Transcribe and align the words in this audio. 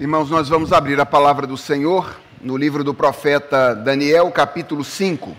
Irmãos, 0.00 0.30
nós 0.30 0.48
vamos 0.48 0.72
abrir 0.72 0.98
a 0.98 1.04
palavra 1.04 1.46
do 1.46 1.58
Senhor 1.58 2.18
no 2.40 2.56
livro 2.56 2.82
do 2.82 2.94
profeta 2.94 3.74
Daniel, 3.74 4.30
capítulo 4.30 4.82
5, 4.82 5.36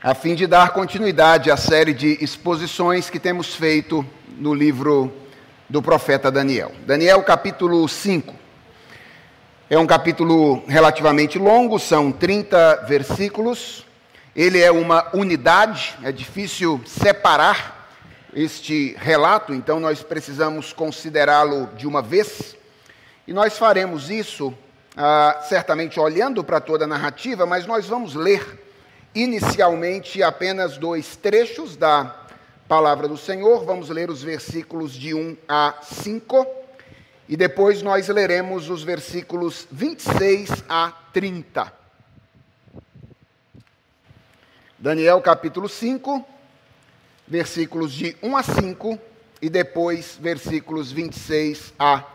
a 0.00 0.14
fim 0.14 0.36
de 0.36 0.46
dar 0.46 0.70
continuidade 0.70 1.50
à 1.50 1.56
série 1.56 1.92
de 1.92 2.22
exposições 2.22 3.10
que 3.10 3.18
temos 3.18 3.56
feito 3.56 4.06
no 4.38 4.54
livro 4.54 5.12
do 5.68 5.82
profeta 5.82 6.30
Daniel. 6.30 6.70
Daniel, 6.86 7.20
capítulo 7.24 7.88
5. 7.88 8.32
É 9.68 9.76
um 9.76 9.88
capítulo 9.88 10.62
relativamente 10.68 11.36
longo, 11.36 11.80
são 11.80 12.12
30 12.12 12.84
versículos. 12.86 13.84
Ele 14.36 14.60
é 14.60 14.70
uma 14.70 15.08
unidade, 15.12 15.96
é 16.04 16.12
difícil 16.12 16.80
separar 16.86 17.90
este 18.32 18.94
relato, 19.00 19.52
então 19.52 19.80
nós 19.80 20.00
precisamos 20.00 20.72
considerá-lo 20.72 21.70
de 21.76 21.88
uma 21.88 22.00
vez. 22.00 22.56
E 23.28 23.32
nós 23.34 23.58
faremos 23.58 24.08
isso 24.08 24.54
ah, 24.96 25.44
certamente 25.46 26.00
olhando 26.00 26.42
para 26.42 26.62
toda 26.62 26.86
a 26.86 26.88
narrativa, 26.88 27.44
mas 27.44 27.66
nós 27.66 27.84
vamos 27.84 28.14
ler 28.14 28.58
inicialmente 29.14 30.22
apenas 30.22 30.78
dois 30.78 31.14
trechos 31.14 31.76
da 31.76 32.24
palavra 32.66 33.06
do 33.06 33.18
Senhor. 33.18 33.66
Vamos 33.66 33.90
ler 33.90 34.08
os 34.08 34.22
versículos 34.22 34.94
de 34.94 35.12
1 35.12 35.36
a 35.46 35.74
5 35.82 36.46
e 37.28 37.36
depois 37.36 37.82
nós 37.82 38.08
leremos 38.08 38.70
os 38.70 38.82
versículos 38.82 39.68
26 39.70 40.64
a 40.66 40.90
30. 41.12 41.70
Daniel 44.78 45.20
capítulo 45.20 45.68
5, 45.68 46.24
versículos 47.26 47.92
de 47.92 48.16
1 48.22 48.36
a 48.38 48.42
5 48.42 48.98
e 49.42 49.50
depois 49.50 50.16
versículos 50.18 50.90
26 50.90 51.74
a 51.78 52.06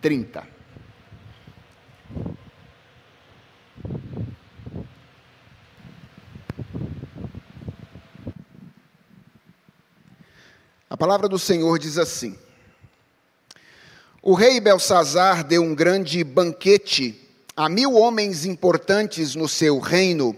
30. 0.00 0.59
A 10.88 10.96
palavra 10.96 11.28
do 11.28 11.38
Senhor 11.38 11.78
diz 11.78 11.98
assim: 11.98 12.36
O 14.20 14.34
rei 14.34 14.60
Belsazar 14.60 15.44
deu 15.44 15.62
um 15.62 15.74
grande 15.74 16.24
banquete 16.24 17.28
a 17.56 17.68
mil 17.68 17.94
homens 17.94 18.44
importantes 18.44 19.34
no 19.34 19.48
seu 19.48 19.78
reino 19.78 20.34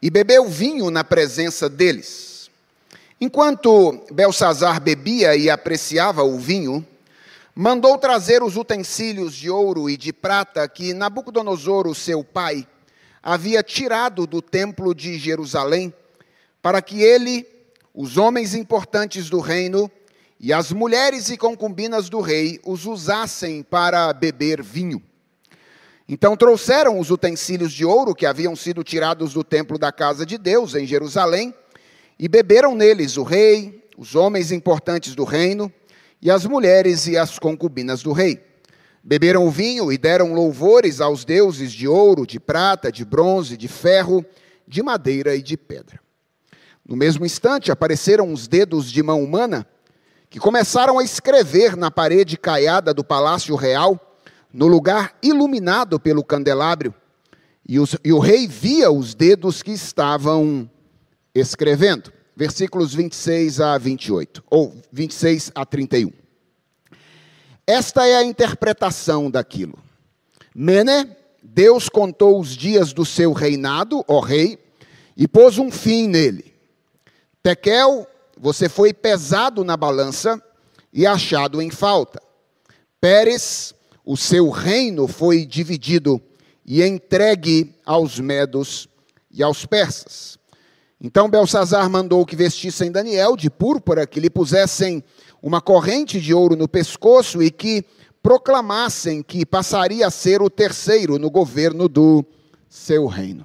e 0.00 0.08
bebeu 0.08 0.48
vinho 0.48 0.90
na 0.90 1.04
presença 1.04 1.68
deles. 1.68 2.50
Enquanto 3.20 4.02
Belsazar 4.10 4.80
bebia 4.80 5.36
e 5.36 5.50
apreciava 5.50 6.22
o 6.22 6.38
vinho, 6.38 6.86
mandou 7.54 7.98
trazer 7.98 8.42
os 8.42 8.56
utensílios 8.56 9.34
de 9.34 9.50
ouro 9.50 9.88
e 9.88 9.96
de 9.96 10.12
prata 10.12 10.66
que 10.68 10.94
Nabucodonosor, 10.94 11.92
seu 11.94 12.22
pai, 12.22 12.66
havia 13.22 13.62
tirado 13.62 14.26
do 14.26 14.40
templo 14.40 14.94
de 14.94 15.18
Jerusalém, 15.18 15.92
para 16.62 16.80
que 16.80 17.02
ele 17.02 17.46
os 17.94 18.16
homens 18.16 18.54
importantes 18.54 19.28
do 19.28 19.40
reino 19.40 19.90
e 20.38 20.52
as 20.52 20.72
mulheres 20.72 21.28
e 21.28 21.36
concubinas 21.36 22.08
do 22.08 22.20
rei 22.20 22.60
os 22.64 22.86
usassem 22.86 23.62
para 23.62 24.12
beber 24.12 24.62
vinho. 24.62 25.02
Então 26.08 26.36
trouxeram 26.36 26.98
os 26.98 27.10
utensílios 27.10 27.72
de 27.72 27.84
ouro 27.84 28.14
que 28.14 28.26
haviam 28.26 28.56
sido 28.56 28.82
tirados 28.82 29.32
do 29.32 29.44
templo 29.44 29.78
da 29.78 29.92
casa 29.92 30.24
de 30.24 30.38
Deus 30.38 30.74
em 30.74 30.86
Jerusalém 30.86 31.54
e 32.18 32.28
beberam 32.28 32.74
neles 32.74 33.16
o 33.16 33.22
rei, 33.22 33.84
os 33.96 34.14
homens 34.14 34.50
importantes 34.50 35.14
do 35.14 35.24
reino 35.24 35.72
e 36.22 36.30
as 36.30 36.44
mulheres 36.44 37.06
e 37.06 37.16
as 37.16 37.38
concubinas 37.38 38.02
do 38.02 38.12
rei. 38.12 38.44
Beberam 39.02 39.46
o 39.46 39.50
vinho 39.50 39.90
e 39.90 39.96
deram 39.96 40.34
louvores 40.34 41.00
aos 41.00 41.24
deuses 41.24 41.72
de 41.72 41.88
ouro, 41.88 42.26
de 42.26 42.38
prata, 42.38 42.92
de 42.92 43.04
bronze, 43.04 43.56
de 43.56 43.66
ferro, 43.66 44.24
de 44.68 44.82
madeira 44.82 45.34
e 45.34 45.42
de 45.42 45.56
pedra. 45.56 45.98
No 46.86 46.96
mesmo 46.96 47.24
instante, 47.24 47.72
apareceram 47.72 48.32
os 48.32 48.46
dedos 48.46 48.90
de 48.90 49.02
mão 49.02 49.22
humana 49.22 49.66
que 50.28 50.38
começaram 50.38 50.98
a 50.98 51.04
escrever 51.04 51.76
na 51.76 51.90
parede 51.90 52.36
caiada 52.36 52.94
do 52.94 53.02
palácio 53.02 53.56
real, 53.56 54.18
no 54.52 54.66
lugar 54.66 55.16
iluminado 55.22 55.98
pelo 55.98 56.22
candelabro. 56.22 56.94
E, 57.66 57.78
os, 57.78 57.96
e 58.04 58.12
o 58.12 58.18
rei 58.18 58.46
via 58.46 58.90
os 58.90 59.14
dedos 59.14 59.62
que 59.62 59.72
estavam 59.72 60.70
escrevendo. 61.34 62.12
Versículos 62.36 62.94
26 62.94 63.60
a 63.60 63.76
28, 63.76 64.42
ou 64.48 64.74
26 64.92 65.52
a 65.54 65.64
31. 65.64 66.19
Esta 67.70 68.04
é 68.04 68.16
a 68.16 68.24
interpretação 68.24 69.30
daquilo. 69.30 69.78
Mene, 70.52 71.08
Deus 71.40 71.88
contou 71.88 72.40
os 72.40 72.56
dias 72.56 72.92
do 72.92 73.04
seu 73.04 73.32
reinado, 73.32 74.04
ó 74.08 74.18
rei, 74.18 74.58
e 75.16 75.28
pôs 75.28 75.56
um 75.56 75.70
fim 75.70 76.08
nele 76.08 76.52
Tekel, 77.40 78.08
você 78.36 78.68
foi 78.68 78.92
pesado 78.92 79.62
na 79.62 79.76
balança 79.76 80.42
e 80.92 81.06
achado 81.06 81.62
em 81.62 81.70
falta. 81.70 82.20
Pérez, 83.00 83.72
o 84.04 84.16
seu 84.16 84.50
reino 84.50 85.06
foi 85.06 85.46
dividido 85.46 86.20
e 86.66 86.82
entregue 86.82 87.72
aos 87.86 88.18
medos 88.18 88.88
e 89.30 89.44
aos 89.44 89.64
persas. 89.64 90.40
Então 91.00 91.30
Belsazar 91.30 91.88
mandou 91.88 92.26
que 92.26 92.34
vestissem 92.34 92.90
Daniel 92.90 93.36
de 93.36 93.48
púrpura, 93.48 94.08
que 94.08 94.18
lhe 94.18 94.28
pusessem 94.28 95.04
uma 95.42 95.60
corrente 95.60 96.20
de 96.20 96.34
ouro 96.34 96.56
no 96.56 96.68
pescoço 96.68 97.42
e 97.42 97.50
que 97.50 97.84
proclamassem 98.22 99.22
que 99.22 99.46
passaria 99.46 100.06
a 100.06 100.10
ser 100.10 100.42
o 100.42 100.50
terceiro 100.50 101.18
no 101.18 101.30
governo 101.30 101.88
do 101.88 102.24
seu 102.68 103.06
reino. 103.06 103.44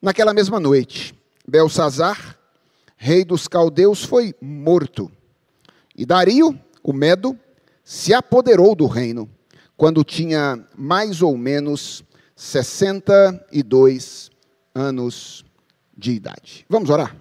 Naquela 0.00 0.32
mesma 0.32 0.58
noite, 0.58 1.14
Belsazar, 1.46 2.38
rei 2.96 3.24
dos 3.24 3.46
caldeus, 3.46 4.02
foi 4.02 4.34
morto. 4.40 5.12
E 5.94 6.06
Dario, 6.06 6.58
o 6.82 6.92
Medo, 6.92 7.38
se 7.84 8.14
apoderou 8.14 8.74
do 8.74 8.86
reino 8.86 9.28
quando 9.76 10.02
tinha 10.04 10.64
mais 10.76 11.20
ou 11.20 11.36
menos 11.36 12.02
62 12.34 14.30
anos 14.74 15.44
de 15.96 16.12
idade. 16.12 16.64
Vamos 16.68 16.88
orar? 16.88 17.14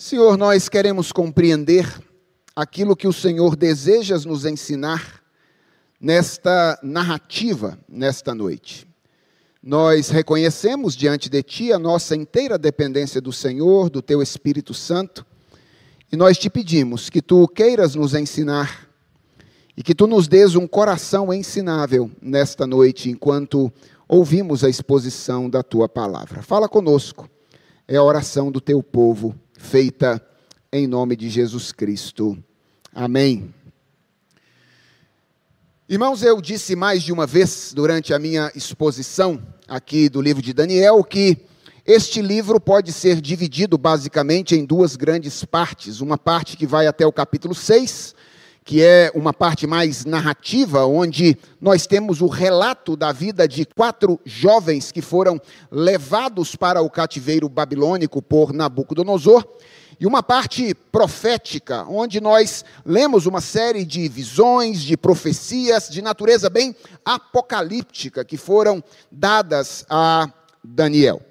Senhor, 0.00 0.38
nós 0.38 0.68
queremos 0.68 1.10
compreender 1.10 1.92
aquilo 2.54 2.94
que 2.94 3.08
o 3.08 3.12
Senhor 3.12 3.56
deseja 3.56 4.16
nos 4.18 4.44
ensinar 4.44 5.20
nesta 6.00 6.78
narrativa, 6.84 7.76
nesta 7.88 8.32
noite. 8.32 8.86
Nós 9.60 10.08
reconhecemos 10.08 10.94
diante 10.94 11.28
de 11.28 11.42
Ti 11.42 11.72
a 11.72 11.80
nossa 11.80 12.14
inteira 12.14 12.56
dependência 12.56 13.20
do 13.20 13.32
Senhor, 13.32 13.90
do 13.90 14.00
Teu 14.00 14.22
Espírito 14.22 14.72
Santo, 14.72 15.26
e 16.12 16.16
nós 16.16 16.38
te 16.38 16.48
pedimos 16.48 17.10
que 17.10 17.20
Tu 17.20 17.48
queiras 17.48 17.96
nos 17.96 18.14
ensinar 18.14 18.88
e 19.76 19.82
que 19.82 19.96
Tu 19.96 20.06
nos 20.06 20.28
dês 20.28 20.54
um 20.54 20.68
coração 20.68 21.34
ensinável 21.34 22.08
nesta 22.22 22.68
noite, 22.68 23.10
enquanto 23.10 23.68
ouvimos 24.08 24.62
a 24.62 24.70
exposição 24.70 25.50
da 25.50 25.64
Tua 25.64 25.88
palavra. 25.88 26.40
Fala 26.40 26.68
conosco, 26.68 27.28
é 27.88 27.96
a 27.96 28.02
oração 28.04 28.52
do 28.52 28.60
Teu 28.60 28.80
povo, 28.80 29.34
feita 29.58 30.24
em 30.72 30.86
nome 30.86 31.16
de 31.16 31.28
Jesus 31.28 31.72
Cristo. 31.72 32.38
Amém. 32.94 33.52
Irmãos, 35.88 36.22
eu 36.22 36.40
disse 36.40 36.76
mais 36.76 37.02
de 37.02 37.12
uma 37.12 37.26
vez 37.26 37.72
durante 37.74 38.14
a 38.14 38.18
minha 38.18 38.50
exposição 38.54 39.42
aqui 39.66 40.08
do 40.08 40.22
livro 40.22 40.40
de 40.42 40.54
Daniel 40.54 41.02
que 41.02 41.36
este 41.84 42.22
livro 42.22 42.60
pode 42.60 42.92
ser 42.92 43.20
dividido 43.20 43.76
basicamente 43.76 44.54
em 44.54 44.64
duas 44.64 44.94
grandes 44.96 45.44
partes. 45.44 46.00
Uma 46.00 46.16
parte 46.16 46.56
que 46.56 46.66
vai 46.66 46.86
até 46.86 47.06
o 47.06 47.12
capítulo 47.12 47.54
6, 47.54 48.14
que 48.68 48.82
é 48.82 49.10
uma 49.14 49.32
parte 49.32 49.66
mais 49.66 50.04
narrativa, 50.04 50.84
onde 50.84 51.38
nós 51.58 51.86
temos 51.86 52.20
o 52.20 52.26
relato 52.26 52.98
da 52.98 53.12
vida 53.12 53.48
de 53.48 53.64
quatro 53.64 54.20
jovens 54.26 54.92
que 54.92 55.00
foram 55.00 55.40
levados 55.70 56.54
para 56.54 56.82
o 56.82 56.90
cativeiro 56.90 57.48
babilônico 57.48 58.20
por 58.20 58.52
Nabucodonosor 58.52 59.42
e 59.98 60.06
uma 60.06 60.22
parte 60.22 60.74
profética, 60.92 61.86
onde 61.88 62.20
nós 62.20 62.62
lemos 62.84 63.24
uma 63.24 63.40
série 63.40 63.86
de 63.86 64.06
visões, 64.06 64.82
de 64.82 64.98
profecias 64.98 65.88
de 65.88 66.02
natureza 66.02 66.50
bem 66.50 66.76
apocalíptica 67.02 68.22
que 68.22 68.36
foram 68.36 68.84
dadas 69.10 69.86
a 69.88 70.30
Daniel. 70.62 71.22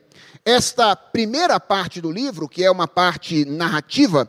Esta 0.44 0.95
primeira 0.95 1.60
parte 1.60 2.01
do 2.01 2.12
livro, 2.12 2.50
que 2.50 2.63
é 2.63 2.72
uma 2.72 2.88
parte 2.88 3.45
narrativa, 3.45 4.28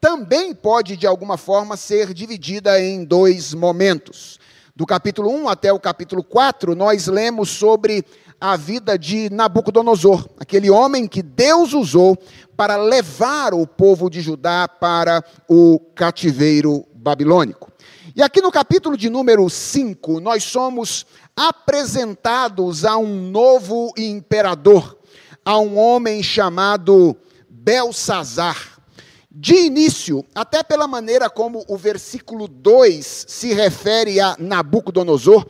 também 0.00 0.54
pode 0.54 0.96
de 0.96 1.06
alguma 1.06 1.36
forma 1.36 1.76
ser 1.76 2.12
dividida 2.12 2.80
em 2.80 3.04
dois 3.04 3.54
momentos. 3.54 4.38
Do 4.74 4.84
capítulo 4.84 5.30
1 5.30 5.48
até 5.48 5.72
o 5.72 5.80
capítulo 5.80 6.22
4, 6.22 6.74
nós 6.74 7.06
lemos 7.06 7.48
sobre 7.48 8.04
a 8.40 8.56
vida 8.56 8.98
de 8.98 9.30
Nabucodonosor, 9.30 10.28
aquele 10.38 10.70
homem 10.70 11.08
que 11.08 11.22
Deus 11.22 11.72
usou 11.72 12.18
para 12.56 12.76
levar 12.76 13.54
o 13.54 13.66
povo 13.66 14.10
de 14.10 14.20
Judá 14.20 14.68
para 14.68 15.24
o 15.48 15.80
cativeiro 15.94 16.84
babilônico. 16.94 17.72
E 18.14 18.22
aqui 18.22 18.40
no 18.40 18.50
capítulo 18.50 18.96
de 18.96 19.08
número 19.08 19.48
5, 19.48 20.20
nós 20.20 20.44
somos 20.44 21.06
apresentados 21.34 22.84
a 22.84 22.96
um 22.96 23.30
novo 23.30 23.92
imperador, 23.96 24.98
a 25.44 25.58
um 25.58 25.78
homem 25.78 26.22
chamado 26.22 27.16
Belsazar. 27.48 28.75
De 29.38 29.54
início, 29.54 30.24
até 30.34 30.62
pela 30.62 30.88
maneira 30.88 31.28
como 31.28 31.62
o 31.68 31.76
versículo 31.76 32.48
2 32.48 33.26
se 33.28 33.52
refere 33.52 34.18
a 34.18 34.34
Nabucodonosor, 34.38 35.44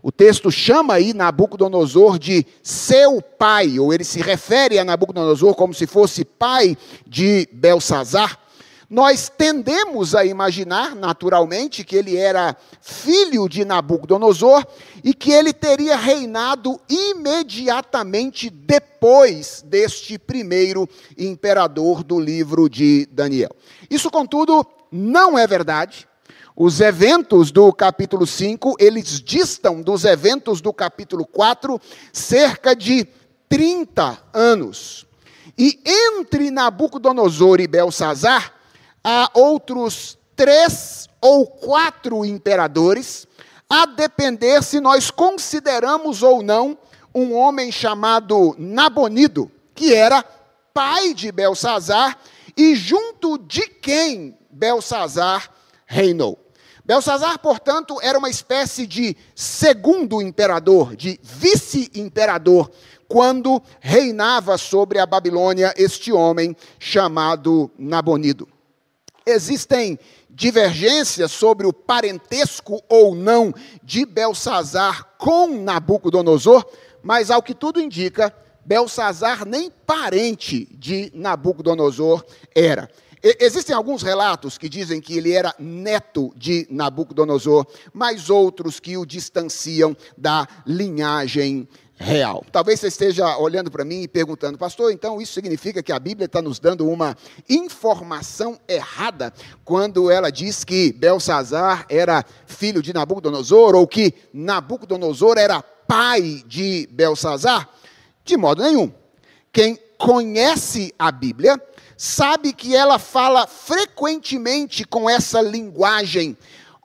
o 0.00 0.12
texto 0.12 0.48
chama 0.48 0.94
aí 0.94 1.12
Nabucodonosor 1.12 2.20
de 2.20 2.46
seu 2.62 3.20
pai, 3.20 3.80
ou 3.80 3.92
ele 3.92 4.04
se 4.04 4.22
refere 4.22 4.78
a 4.78 4.84
Nabucodonosor 4.84 5.56
como 5.56 5.74
se 5.74 5.88
fosse 5.88 6.24
pai 6.24 6.78
de 7.04 7.48
Belsazar 7.52 8.38
nós 8.92 9.32
tendemos 9.34 10.14
a 10.14 10.22
imaginar, 10.22 10.94
naturalmente, 10.94 11.82
que 11.82 11.96
ele 11.96 12.14
era 12.14 12.54
filho 12.82 13.48
de 13.48 13.64
Nabucodonosor 13.64 14.66
e 15.02 15.14
que 15.14 15.32
ele 15.32 15.54
teria 15.54 15.96
reinado 15.96 16.78
imediatamente 16.90 18.50
depois 18.50 19.64
deste 19.66 20.18
primeiro 20.18 20.86
imperador 21.16 22.04
do 22.04 22.20
livro 22.20 22.68
de 22.68 23.08
Daniel. 23.10 23.48
Isso, 23.88 24.10
contudo, 24.10 24.66
não 24.90 25.38
é 25.38 25.46
verdade. 25.46 26.06
Os 26.54 26.78
eventos 26.78 27.50
do 27.50 27.72
capítulo 27.72 28.26
5, 28.26 28.76
eles 28.78 29.22
distam 29.22 29.80
dos 29.80 30.04
eventos 30.04 30.60
do 30.60 30.70
capítulo 30.70 31.24
4 31.24 31.80
cerca 32.12 32.76
de 32.76 33.08
30 33.48 34.18
anos. 34.34 35.06
E 35.56 35.80
entre 35.86 36.50
Nabucodonosor 36.50 37.58
e 37.58 37.66
Belsazar, 37.66 38.60
há 39.02 39.30
outros 39.34 40.18
três 40.36 41.08
ou 41.20 41.46
quatro 41.46 42.24
imperadores, 42.24 43.26
a 43.68 43.86
depender 43.86 44.62
se 44.62 44.80
nós 44.80 45.10
consideramos 45.10 46.22
ou 46.22 46.42
não 46.42 46.76
um 47.14 47.34
homem 47.34 47.70
chamado 47.70 48.54
Nabonido, 48.58 49.50
que 49.74 49.94
era 49.94 50.24
pai 50.74 51.14
de 51.14 51.30
Belsazar 51.30 52.18
e 52.56 52.74
junto 52.74 53.38
de 53.38 53.66
quem 53.68 54.36
Belsazar 54.50 55.50
reinou. 55.86 56.38
Belsazar, 56.84 57.38
portanto, 57.38 57.98
era 58.02 58.18
uma 58.18 58.28
espécie 58.28 58.86
de 58.86 59.16
segundo 59.34 60.20
imperador, 60.20 60.96
de 60.96 61.18
vice-imperador, 61.22 62.70
quando 63.06 63.62
reinava 63.80 64.58
sobre 64.58 64.98
a 64.98 65.06
Babilônia 65.06 65.72
este 65.76 66.12
homem 66.12 66.56
chamado 66.78 67.70
Nabonido. 67.78 68.48
Existem 69.26 69.98
divergências 70.28 71.30
sobre 71.30 71.66
o 71.66 71.72
parentesco 71.72 72.82
ou 72.88 73.14
não 73.14 73.54
de 73.82 74.04
Belsazar 74.04 75.06
com 75.18 75.48
Nabucodonosor, 75.62 76.64
mas 77.02 77.30
ao 77.30 77.42
que 77.42 77.54
tudo 77.54 77.80
indica, 77.80 78.34
Belsazar 78.64 79.44
nem 79.44 79.70
parente 79.70 80.68
de 80.72 81.10
Nabucodonosor 81.14 82.24
era. 82.54 82.88
Existem 83.22 83.74
alguns 83.74 84.02
relatos 84.02 84.58
que 84.58 84.68
dizem 84.68 85.00
que 85.00 85.16
ele 85.16 85.32
era 85.32 85.54
neto 85.56 86.32
de 86.36 86.66
Nabucodonosor, 86.68 87.64
mas 87.92 88.28
outros 88.28 88.80
que 88.80 88.96
o 88.96 89.06
distanciam 89.06 89.96
da 90.18 90.48
linhagem 90.66 91.68
real. 91.96 92.44
Talvez 92.50 92.80
você 92.80 92.88
esteja 92.88 93.36
olhando 93.38 93.70
para 93.70 93.84
mim 93.84 94.02
e 94.02 94.08
perguntando, 94.08 94.58
pastor, 94.58 94.92
então 94.92 95.20
isso 95.20 95.32
significa 95.32 95.82
que 95.82 95.92
a 95.92 95.98
Bíblia 95.98 96.26
está 96.26 96.42
nos 96.42 96.58
dando 96.58 96.88
uma 96.88 97.16
informação 97.48 98.58
errada 98.66 99.32
quando 99.64 100.10
ela 100.10 100.30
diz 100.30 100.64
que 100.64 100.92
Belsazar 100.92 101.86
era 101.88 102.24
filho 102.46 102.82
de 102.82 102.92
Nabucodonosor 102.92 103.74
ou 103.74 103.86
que 103.86 104.14
Nabucodonosor 104.32 105.38
era 105.38 105.62
pai 105.62 106.42
de 106.46 106.88
Belsazar? 106.90 107.68
De 108.24 108.36
modo 108.36 108.62
nenhum. 108.62 108.92
Quem 109.52 109.78
conhece 109.98 110.92
a 110.98 111.12
Bíblia 111.12 111.60
sabe 111.96 112.52
que 112.52 112.74
ela 112.74 112.98
fala 112.98 113.46
frequentemente 113.46 114.84
com 114.84 115.08
essa 115.08 115.40
linguagem 115.40 116.36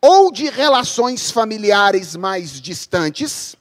ou 0.02 0.32
de 0.32 0.50
relações 0.50 1.32
familiares 1.32 2.16
mais 2.16 2.62
distantes, 2.62 3.56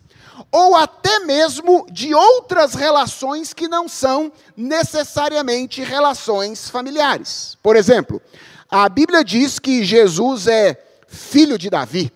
ou 0.51 0.77
até 0.77 1.21
mesmo 1.21 1.87
de 1.91 2.15
outras 2.15 2.75
relações 2.75 3.53
que 3.53 3.69
não 3.69 3.89
são 3.89 4.33
necessariamente 4.57 5.83
relações 5.83 6.69
familiares. 6.69 7.57
Por 7.63 7.77
exemplo, 7.77 8.21
a 8.69 8.89
Bíblia 8.89 9.25
diz 9.25 9.59
que 9.59 9.85
Jesus 9.85 10.47
é 10.47 10.77
filho 11.07 11.59
de 11.59 11.71
Davi. 11.71 12.13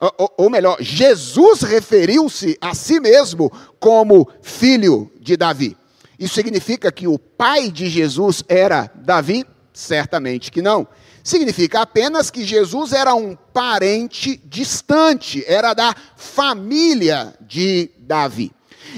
Ou, 0.00 0.32
ou 0.38 0.50
melhor, 0.50 0.78
Jesus 0.80 1.60
referiu-se 1.62 2.56
a 2.60 2.74
si 2.74 2.98
mesmo 2.98 3.52
como 3.78 4.28
filho 4.40 5.10
de 5.20 5.36
Davi. 5.36 5.76
Isso 6.18 6.34
significa 6.34 6.90
que 6.90 7.06
o 7.06 7.18
pai 7.18 7.70
de 7.70 7.88
Jesus 7.88 8.42
era 8.48 8.90
Davi? 8.94 9.44
Certamente 9.72 10.50
que 10.50 10.62
não. 10.62 10.86
Significa 11.30 11.82
apenas 11.82 12.28
que 12.28 12.42
Jesus 12.44 12.92
era 12.92 13.14
um 13.14 13.36
parente 13.36 14.36
distante, 14.46 15.44
era 15.46 15.72
da 15.74 15.94
família 16.16 17.32
de 17.40 17.88
Davi. 17.98 18.50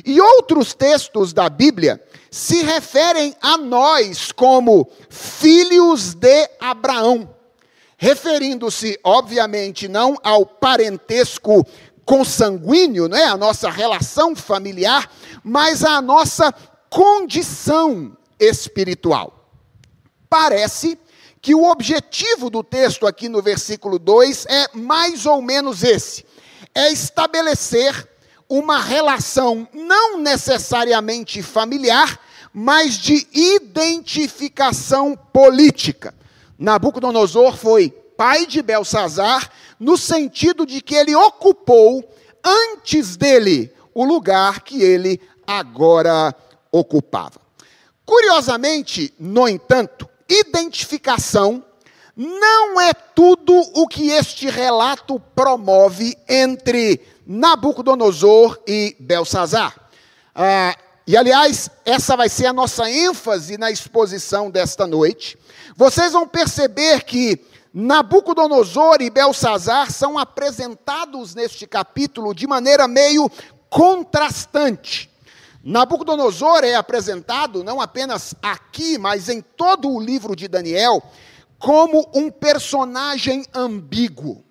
E 0.02 0.18
outros 0.18 0.72
textos 0.72 1.34
da 1.34 1.50
Bíblia 1.50 2.02
se 2.30 2.62
referem 2.62 3.36
a 3.42 3.58
nós 3.58 4.32
como 4.32 4.90
filhos 5.10 6.14
de 6.14 6.48
Abraão, 6.58 7.28
referindo-se, 7.98 8.98
obviamente, 9.04 9.86
não 9.86 10.16
ao 10.22 10.46
parentesco 10.46 11.66
consanguíneo, 12.02 13.10
não 13.10 13.18
é? 13.18 13.26
a 13.26 13.36
nossa 13.36 13.68
relação 13.68 14.34
familiar, 14.34 15.06
mas 15.44 15.84
à 15.84 16.00
nossa 16.00 16.50
condição 16.88 18.16
espiritual. 18.40 19.50
Parece 20.30 20.96
que 20.96 21.11
o 21.56 21.68
objetivo 21.68 22.48
do 22.48 22.62
texto 22.62 23.04
aqui 23.04 23.28
no 23.28 23.42
versículo 23.42 23.98
2 23.98 24.46
é 24.46 24.68
mais 24.74 25.26
ou 25.26 25.42
menos 25.42 25.82
esse: 25.82 26.24
é 26.72 26.90
estabelecer 26.92 28.08
uma 28.48 28.78
relação 28.78 29.66
não 29.72 30.18
necessariamente 30.18 31.42
familiar, 31.42 32.20
mas 32.54 32.94
de 32.94 33.26
identificação 33.32 35.16
política. 35.32 36.14
Nabucodonosor 36.58 37.56
foi 37.56 37.90
pai 38.16 38.46
de 38.46 38.62
Belsazar, 38.62 39.50
no 39.80 39.96
sentido 39.96 40.64
de 40.64 40.80
que 40.80 40.94
ele 40.94 41.16
ocupou 41.16 42.08
antes 42.44 43.16
dele 43.16 43.72
o 43.92 44.04
lugar 44.04 44.60
que 44.60 44.80
ele 44.80 45.20
agora 45.46 46.34
ocupava. 46.70 47.40
Curiosamente, 48.04 49.12
no 49.18 49.48
entanto, 49.48 50.08
identificação 50.40 51.64
não 52.16 52.80
é 52.80 52.92
tudo 52.92 53.54
o 53.74 53.86
que 53.86 54.10
este 54.10 54.48
relato 54.48 55.20
promove 55.34 56.16
entre 56.28 57.00
Nabucodonosor 57.26 58.58
e 58.66 58.96
Belsazar. 59.00 59.74
Ah, 60.34 60.76
e, 61.06 61.16
aliás, 61.16 61.68
essa 61.84 62.16
vai 62.16 62.28
ser 62.28 62.46
a 62.46 62.52
nossa 62.52 62.88
ênfase 62.88 63.58
na 63.58 63.70
exposição 63.70 64.50
desta 64.50 64.86
noite. 64.86 65.36
Vocês 65.76 66.12
vão 66.12 66.28
perceber 66.28 67.02
que 67.04 67.40
Nabucodonosor 67.74 68.98
e 69.00 69.10
Belsazar 69.10 69.90
são 69.90 70.18
apresentados 70.18 71.34
neste 71.34 71.66
capítulo 71.66 72.34
de 72.34 72.46
maneira 72.46 72.86
meio 72.86 73.30
contrastante. 73.68 75.10
Nabucodonosor 75.64 76.64
é 76.64 76.74
apresentado 76.74 77.62
não 77.62 77.80
apenas 77.80 78.34
aqui, 78.42 78.98
mas 78.98 79.28
em 79.28 79.40
todo 79.40 79.88
o 79.88 80.00
livro 80.00 80.34
de 80.34 80.48
Daniel, 80.48 81.02
como 81.58 82.10
um 82.14 82.30
personagem 82.30 83.44
ambíguo. 83.54 84.44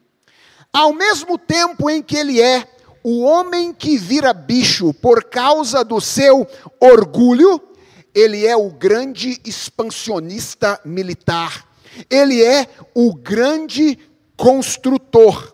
Ao 0.71 0.93
mesmo 0.93 1.37
tempo 1.37 1.89
em 1.89 2.01
que 2.01 2.15
ele 2.15 2.41
é 2.41 2.65
o 3.03 3.23
homem 3.23 3.73
que 3.73 3.97
vira 3.97 4.31
bicho 4.31 4.93
por 4.93 5.25
causa 5.25 5.83
do 5.83 5.99
seu 5.99 6.47
orgulho, 6.79 7.61
ele 8.15 8.45
é 8.45 8.55
o 8.55 8.69
grande 8.69 9.41
expansionista 9.43 10.79
militar. 10.85 11.67
Ele 12.09 12.41
é 12.41 12.67
o 12.95 13.13
grande 13.13 13.99
construtor. 14.37 15.53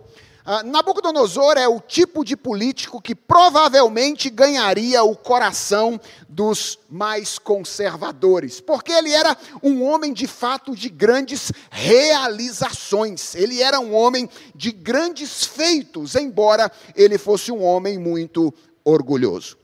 Ah, 0.49 0.63
Nabucodonosor 0.63 1.57
é 1.57 1.67
o 1.67 1.81
tipo 1.81 2.23
de 2.23 2.37
político 2.37 3.01
que 3.01 3.13
provavelmente 3.13 4.29
ganharia 4.29 5.03
o 5.03 5.13
coração 5.13 5.99
dos 6.29 6.79
mais 6.89 7.37
conservadores, 7.37 8.61
porque 8.61 8.93
ele 8.93 9.11
era 9.11 9.35
um 9.61 9.83
homem 9.83 10.13
de 10.13 10.25
fato 10.25 10.73
de 10.73 10.87
grandes 10.87 11.51
realizações, 11.69 13.35
ele 13.35 13.61
era 13.61 13.77
um 13.81 13.93
homem 13.93 14.29
de 14.55 14.71
grandes 14.71 15.43
feitos, 15.43 16.15
embora 16.15 16.71
ele 16.95 17.17
fosse 17.17 17.51
um 17.51 17.61
homem 17.61 17.97
muito 17.97 18.53
orgulhoso. 18.85 19.57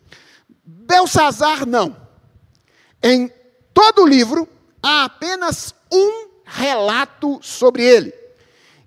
Belsazar 0.66 1.66
não. 1.66 1.96
Em 3.02 3.32
todo 3.74 4.02
o 4.02 4.08
livro 4.08 4.50
há 4.82 5.06
apenas 5.06 5.74
um 5.90 6.28
relato 6.44 7.40
sobre 7.42 7.86
ele. 7.86 8.23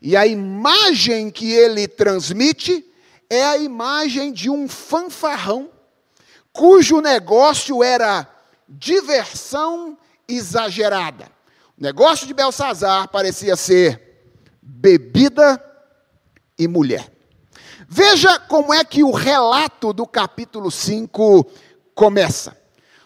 E 0.00 0.16
a 0.16 0.26
imagem 0.26 1.30
que 1.30 1.52
ele 1.52 1.88
transmite 1.88 2.84
é 3.28 3.44
a 3.44 3.56
imagem 3.56 4.32
de 4.32 4.48
um 4.48 4.68
fanfarrão, 4.68 5.70
cujo 6.52 7.00
negócio 7.00 7.82
era 7.82 8.28
diversão 8.68 9.98
exagerada. 10.28 11.30
O 11.78 11.82
negócio 11.82 12.26
de 12.26 12.34
Belsazar 12.34 13.08
parecia 13.08 13.56
ser 13.56 14.00
bebida 14.62 15.62
e 16.58 16.66
mulher. 16.66 17.12
Veja 17.88 18.38
como 18.38 18.74
é 18.74 18.84
que 18.84 19.04
o 19.04 19.12
relato 19.12 19.92
do 19.92 20.06
capítulo 20.06 20.70
5 20.70 21.46
começa. 21.94 22.56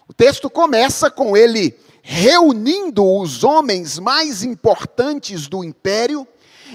O 0.08 0.14
texto 0.14 0.48
começa 0.48 1.10
com 1.10 1.36
ele 1.36 1.78
reunindo 2.02 3.04
os 3.04 3.44
homens 3.44 3.98
mais 3.98 4.42
importantes 4.42 5.46
do 5.46 5.62
império 5.62 6.26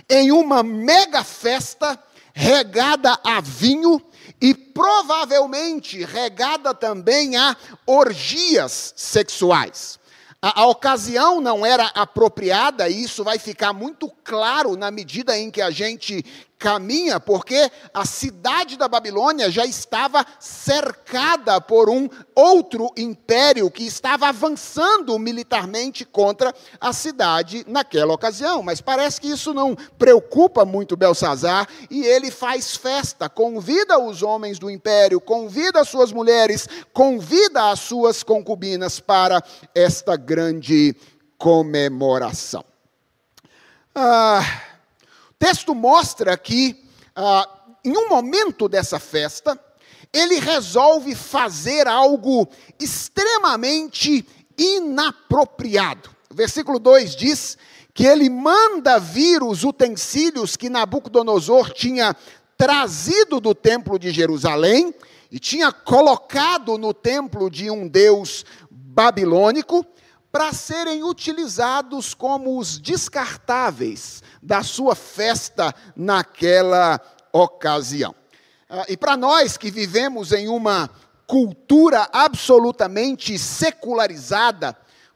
em 0.10 0.32
uma 0.32 0.64
mega 0.64 1.24
festa 1.24 2.00
regada 2.34 3.18
a 3.24 3.40
vinho 3.42 4.02
e 4.42 4.54
provavelmente 4.54 6.04
regada 6.04 6.74
também 6.74 7.38
a 7.38 7.56
orgias 7.86 8.94
sexuais. 8.96 10.00
A, 10.42 10.62
a, 10.62 10.68
ocasião 10.68 11.40
não 11.40 11.66
era 11.66 11.86
apropriada, 11.88 12.88
e 12.90 13.04
isso 13.04 13.24
vai 13.24 13.40
ficar 13.40 13.74
muito 13.74 14.12
claro 14.24 14.76
na 14.76 14.92
medida 14.92 15.38
em 15.38 15.50
que 15.50 15.62
a 15.62 15.72
gente 15.72 16.24
caminha, 16.58 17.20
porque 17.20 17.70
a 17.94 18.06
cidade 18.06 18.78
da 18.78 18.88
Babilônia 18.88 19.52
já 19.52 19.66
estava 19.66 20.26
cercada 20.40 21.60
por 21.60 21.90
um 21.90 22.10
outro 22.34 22.92
império 22.98 23.70
que 23.70 23.86
estava 23.86 24.28
avançando 24.28 25.18
militarmente 25.20 26.06
contra 26.06 26.54
a 26.80 26.94
cidade 26.94 27.66
naquela 27.68 28.14
ocasião. 28.14 28.64
Mas 28.64 28.82
parece 28.82 29.20
que 29.20 29.30
isso 29.30 29.54
não 29.54 29.76
preocupa 29.98 30.66
muito 30.66 30.96
Belsazar 30.96 31.68
e 31.90 32.04
ele 32.04 32.32
faz 32.32 32.76
festa, 32.76 33.30
convida 33.30 34.00
os 34.00 34.24
homens 34.24 34.58
do 34.58 34.70
império, 34.70 35.20
convida 35.20 35.82
as 35.82 35.90
suas 35.90 36.12
mulheres, 36.12 36.68
convida 36.94 37.70
as 37.70 37.80
suas 37.80 38.24
concubinas 38.24 39.00
para 39.00 39.44
esta 39.74 40.16
grande 40.16 40.96
comemoração. 41.38 42.64
Ah, 43.94 44.42
texto 45.38 45.76
mostra 45.76 46.38
que, 46.38 46.84
ah, 47.16 47.48
em 47.84 47.96
um 47.98 48.10
momento 48.10 48.68
dessa 48.68 49.00
festa, 49.00 49.60
ele 50.14 50.40
resolve 50.40 51.14
fazer 51.14 51.88
algo 51.88 52.48
extremamente 52.80 54.26
inapropriado. 54.58 56.10
Versículo 56.32 56.80
2 56.80 57.16
diz 57.16 57.58
que 57.94 58.06
ele 58.06 58.30
manda 58.30 59.00
vir 59.00 59.42
os 59.44 59.64
utensílios 59.64 60.56
que 60.56 60.70
Nabucodonosor 60.70 61.72
tinha 61.72 62.16
trazido 62.58 63.40
do 63.40 63.54
templo 63.54 64.00
de 64.00 64.12
Jerusalém 64.12 64.94
e 65.32 65.40
tinha 65.40 65.72
colocado 65.72 66.78
no 66.78 66.94
templo 66.94 67.50
de 67.50 67.70
um 67.70 67.88
deus 67.88 68.46
babilônico 68.70 69.86
para 70.36 70.52
serem 70.52 71.02
utilizados 71.02 72.14
como 72.14 72.60
os 72.60 72.78
descartáveis 72.78 74.22
da 74.44 74.64
sua 74.64 74.94
festa 74.94 75.74
naquela 75.96 77.00
ocasião. 77.32 78.14
Ah, 78.70 78.84
e 78.90 78.98
para 78.98 79.16
nós 79.16 79.56
que 79.56 79.72
vivemos 79.72 80.34
em 80.34 80.50
uma 80.50 80.90
cultura 81.26 82.10
absolutamente 82.12 83.40
secularizada, 83.40 84.76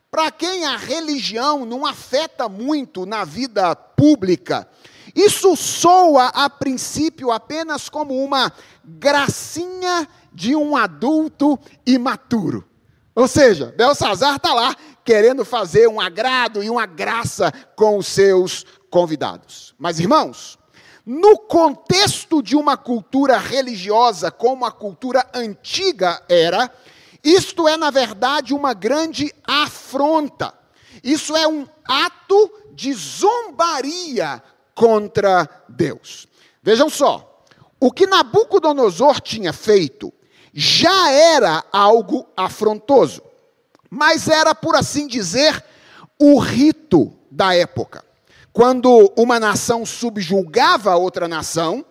para 0.09 0.31
quem 0.31 0.63
a 0.63 0.77
religião 0.77 1.65
não 1.65 1.85
afeta 1.85 2.47
muito 2.47 3.05
na 3.05 3.25
vida 3.25 3.75
pública, 3.75 4.69
isso 5.13 5.53
soa 5.57 6.27
a 6.27 6.49
princípio 6.49 7.29
apenas 7.29 7.89
como 7.89 8.23
uma 8.23 8.53
gracinha 8.85 10.07
de 10.31 10.55
um 10.55 10.77
adulto 10.77 11.59
imaturo. 11.85 12.65
Ou 13.13 13.27
seja, 13.27 13.73
Belsazar 13.75 14.38
está 14.38 14.53
lá 14.53 14.73
querendo 15.09 15.43
fazer 15.43 15.89
um 15.89 15.99
agrado 15.99 16.61
e 16.61 16.69
uma 16.69 16.85
graça 16.85 17.51
com 17.75 17.97
os 17.97 18.05
seus 18.05 18.63
convidados. 18.91 19.73
Mas, 19.75 19.99
irmãos, 19.99 20.59
no 21.03 21.35
contexto 21.35 22.43
de 22.43 22.55
uma 22.55 22.77
cultura 22.77 23.39
religiosa 23.39 24.29
como 24.29 24.65
a 24.65 24.71
cultura 24.71 25.27
antiga 25.33 26.21
era, 26.29 26.71
isto 27.23 27.67
é, 27.67 27.75
na 27.75 27.89
verdade, 27.89 28.53
uma 28.53 28.75
grande 28.75 29.33
afronta. 29.47 30.53
Isso 31.03 31.35
é 31.35 31.47
um 31.47 31.65
ato 31.87 32.51
de 32.75 32.93
zombaria 32.93 34.43
contra 34.75 35.49
Deus. 35.67 36.27
Vejam 36.61 36.87
só, 36.87 37.43
o 37.79 37.91
que 37.91 38.05
Nabucodonosor 38.05 39.19
tinha 39.21 39.53
feito 39.53 40.13
já 40.53 41.09
era 41.09 41.63
algo 41.71 42.27
afrontoso 42.37 43.23
mas 43.89 44.27
era, 44.27 44.53
por 44.53 44.75
assim 44.75 45.08
dizer, 45.08 45.63
o 46.19 46.38
rito 46.39 47.13
da 47.31 47.55
época. 47.55 48.03
Quando 48.51 49.12
uma 49.17 49.39
nação 49.39 49.86
subjulgava 49.86 50.96
outra 50.96 51.27
nação, 51.27 51.86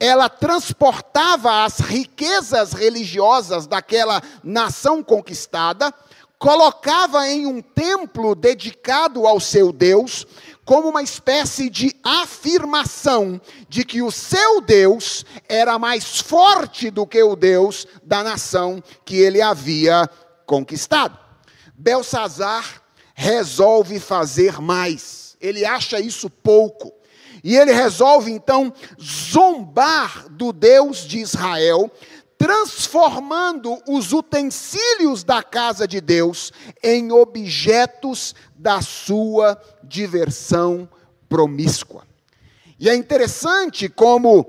ela 0.00 0.28
transportava 0.28 1.64
as 1.64 1.78
riquezas 1.78 2.72
religiosas 2.72 3.66
daquela 3.66 4.22
nação 4.42 5.02
conquistada, 5.02 5.92
colocava 6.38 7.28
em 7.28 7.46
um 7.46 7.60
templo 7.60 8.34
dedicado 8.34 9.26
ao 9.26 9.40
seu 9.40 9.72
Deus, 9.72 10.26
como 10.64 10.88
uma 10.88 11.02
espécie 11.02 11.68
de 11.68 11.94
afirmação 12.02 13.40
de 13.68 13.84
que 13.84 14.02
o 14.02 14.10
seu 14.10 14.60
Deus 14.60 15.24
era 15.48 15.78
mais 15.78 16.20
forte 16.20 16.90
do 16.90 17.06
que 17.06 17.22
o 17.22 17.36
Deus 17.36 17.86
da 18.02 18.22
nação 18.22 18.82
que 19.04 19.16
ele 19.16 19.42
havia 19.42 20.08
conquistado. 20.46 21.23
Belsazar 21.74 22.82
resolve 23.14 23.98
fazer 24.00 24.60
mais. 24.60 25.36
Ele 25.40 25.64
acha 25.64 26.00
isso 26.00 26.30
pouco. 26.30 26.92
E 27.42 27.56
ele 27.56 27.72
resolve 27.72 28.30
então 28.30 28.72
zombar 29.00 30.28
do 30.30 30.52
Deus 30.52 30.98
de 31.06 31.18
Israel, 31.18 31.90
transformando 32.38 33.78
os 33.86 34.12
utensílios 34.12 35.22
da 35.22 35.42
casa 35.42 35.86
de 35.86 36.00
Deus 36.00 36.52
em 36.82 37.12
objetos 37.12 38.34
da 38.56 38.80
sua 38.80 39.60
diversão 39.82 40.88
promíscua. 41.28 42.06
E 42.78 42.88
é 42.88 42.94
interessante 42.94 43.88
como 43.88 44.46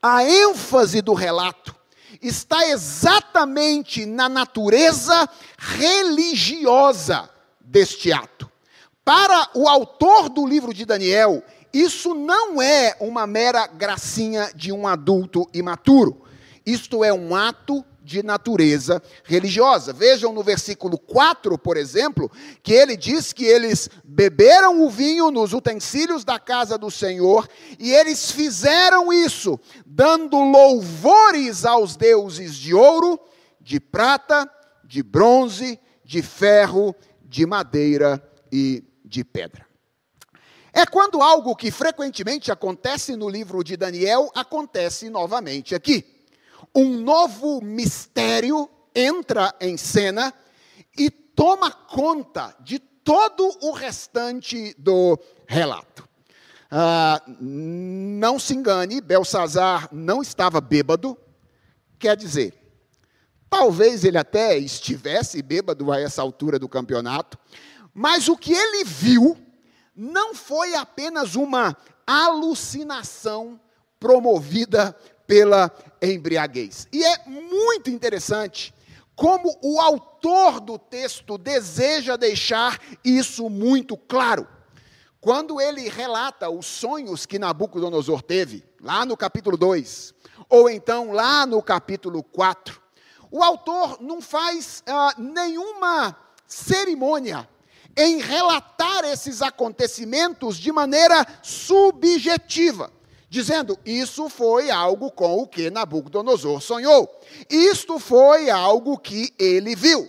a 0.00 0.24
ênfase 0.24 1.02
do 1.02 1.14
relato 1.14 1.74
está 2.22 2.68
exatamente 2.68 4.06
na 4.06 4.28
natureza 4.28 5.28
religiosa 5.58 7.28
deste 7.60 8.12
ato. 8.12 8.50
Para 9.04 9.50
o 9.54 9.68
autor 9.68 10.28
do 10.28 10.46
livro 10.46 10.72
de 10.72 10.84
Daniel, 10.84 11.42
isso 11.72 12.14
não 12.14 12.62
é 12.62 12.96
uma 13.00 13.26
mera 13.26 13.66
gracinha 13.66 14.50
de 14.54 14.70
um 14.70 14.86
adulto 14.86 15.48
imaturo. 15.52 16.22
Isto 16.64 17.02
é 17.02 17.12
um 17.12 17.34
ato 17.34 17.84
de 18.02 18.22
natureza 18.22 19.02
religiosa. 19.24 19.92
Vejam 19.92 20.32
no 20.32 20.42
versículo 20.42 20.98
4, 20.98 21.56
por 21.56 21.76
exemplo, 21.76 22.30
que 22.62 22.72
ele 22.72 22.96
diz 22.96 23.32
que 23.32 23.44
eles 23.44 23.88
beberam 24.04 24.82
o 24.82 24.90
vinho 24.90 25.30
nos 25.30 25.52
utensílios 25.52 26.24
da 26.24 26.38
casa 26.38 26.76
do 26.76 26.90
Senhor 26.90 27.48
e 27.78 27.92
eles 27.92 28.30
fizeram 28.30 29.12
isso, 29.12 29.58
dando 29.86 30.38
louvores 30.38 31.64
aos 31.64 31.96
deuses 31.96 32.56
de 32.56 32.74
ouro, 32.74 33.18
de 33.60 33.78
prata, 33.78 34.50
de 34.84 35.02
bronze, 35.02 35.78
de 36.04 36.20
ferro, 36.22 36.94
de 37.24 37.46
madeira 37.46 38.22
e 38.50 38.84
de 39.04 39.24
pedra. 39.24 39.66
É 40.74 40.86
quando 40.86 41.20
algo 41.20 41.54
que 41.54 41.70
frequentemente 41.70 42.50
acontece 42.50 43.14
no 43.14 43.28
livro 43.28 43.62
de 43.62 43.76
Daniel 43.76 44.30
acontece 44.34 45.10
novamente 45.10 45.74
aqui 45.74 46.21
um 46.74 46.98
novo 46.98 47.60
mistério 47.62 48.68
entra 48.94 49.54
em 49.60 49.76
cena 49.76 50.32
e 50.96 51.10
toma 51.10 51.70
conta 51.70 52.54
de 52.60 52.78
todo 52.78 53.50
o 53.62 53.72
restante 53.72 54.74
do 54.78 55.18
relato. 55.46 56.08
Ah, 56.70 57.22
não 57.38 58.38
se 58.38 58.54
engane, 58.54 59.00
Belsazar 59.00 59.88
não 59.92 60.22
estava 60.22 60.60
bêbado, 60.60 61.18
quer 61.98 62.16
dizer, 62.16 62.54
talvez 63.50 64.04
ele 64.04 64.16
até 64.16 64.56
estivesse 64.56 65.42
bêbado 65.42 65.92
a 65.92 66.00
essa 66.00 66.22
altura 66.22 66.58
do 66.58 66.68
campeonato, 66.68 67.38
mas 67.92 68.28
o 68.28 68.36
que 68.36 68.54
ele 68.54 68.84
viu 68.84 69.36
não 69.94 70.34
foi 70.34 70.74
apenas 70.74 71.34
uma 71.34 71.76
alucinação 72.06 73.60
promovida 74.00 74.96
pela 75.32 75.72
embriaguez. 76.02 76.86
E 76.92 77.02
é 77.02 77.24
muito 77.26 77.88
interessante 77.88 78.74
como 79.16 79.58
o 79.62 79.80
autor 79.80 80.60
do 80.60 80.78
texto 80.78 81.38
deseja 81.38 82.16
deixar 82.16 82.78
isso 83.02 83.48
muito 83.48 83.96
claro. 83.96 84.46
quando 85.22 85.58
ele 85.58 85.88
relata 85.88 86.50
os 86.50 86.66
sonhos 86.66 87.24
que 87.24 87.38
Nabucodonosor 87.38 88.20
teve, 88.20 88.62
lá 88.78 89.06
no 89.06 89.16
capítulo 89.16 89.56
2, 89.56 90.12
ou 90.50 90.68
então 90.68 91.12
lá 91.12 91.46
no 91.46 91.62
capítulo 91.62 92.22
4, 92.22 92.82
o 93.30 93.42
autor 93.42 94.02
não 94.02 94.20
faz 94.20 94.82
ah, 94.86 95.14
nenhuma 95.16 96.14
cerimônia 96.46 97.48
em 97.96 98.18
relatar 98.20 99.04
esses 99.06 99.40
acontecimentos 99.40 100.58
de 100.58 100.70
maneira 100.70 101.26
subjetiva, 101.40 102.92
dizendo: 103.32 103.76
Isso 103.86 104.28
foi 104.28 104.70
algo 104.70 105.10
com 105.10 105.38
o 105.38 105.46
que 105.46 105.70
Nabucodonosor 105.70 106.60
sonhou, 106.60 107.10
isto 107.48 107.98
foi 107.98 108.50
algo 108.50 108.98
que 108.98 109.32
ele 109.38 109.74
viu. 109.74 110.06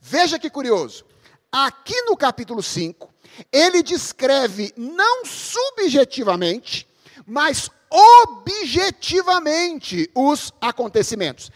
Veja 0.00 0.40
que 0.40 0.50
curioso, 0.50 1.04
aqui 1.52 1.94
no 2.02 2.16
capítulo 2.16 2.60
5, 2.60 3.08
ele 3.52 3.80
descreve 3.80 4.74
não 4.76 5.24
subjetivamente, 5.24 6.88
mas 7.24 7.70
objetivamente 7.88 10.10
os 10.12 10.52
acontecimentos. 10.60 11.52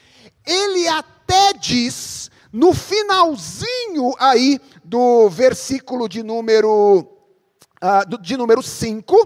Ele 0.46 0.86
até 0.86 1.52
diz 1.54 2.30
no 2.52 2.72
finalzinho 2.72 4.14
aí 4.20 4.60
do 4.84 5.28
versículo 5.28 6.08
de 6.08 6.22
número, 6.22 7.08
uh, 7.82 8.06
de 8.20 8.36
número 8.36 8.62
5, 8.62 9.16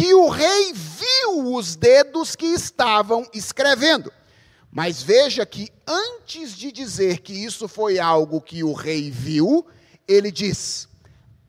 que 0.00 0.14
o 0.14 0.30
rei 0.30 0.72
viu 0.72 1.54
os 1.54 1.76
dedos 1.76 2.34
que 2.34 2.46
estavam 2.46 3.28
escrevendo. 3.34 4.10
Mas 4.72 5.02
veja 5.02 5.44
que 5.44 5.68
antes 5.86 6.56
de 6.56 6.72
dizer 6.72 7.20
que 7.20 7.34
isso 7.34 7.68
foi 7.68 7.98
algo 7.98 8.40
que 8.40 8.64
o 8.64 8.72
rei 8.72 9.10
viu, 9.10 9.66
ele 10.08 10.30
diz: 10.32 10.88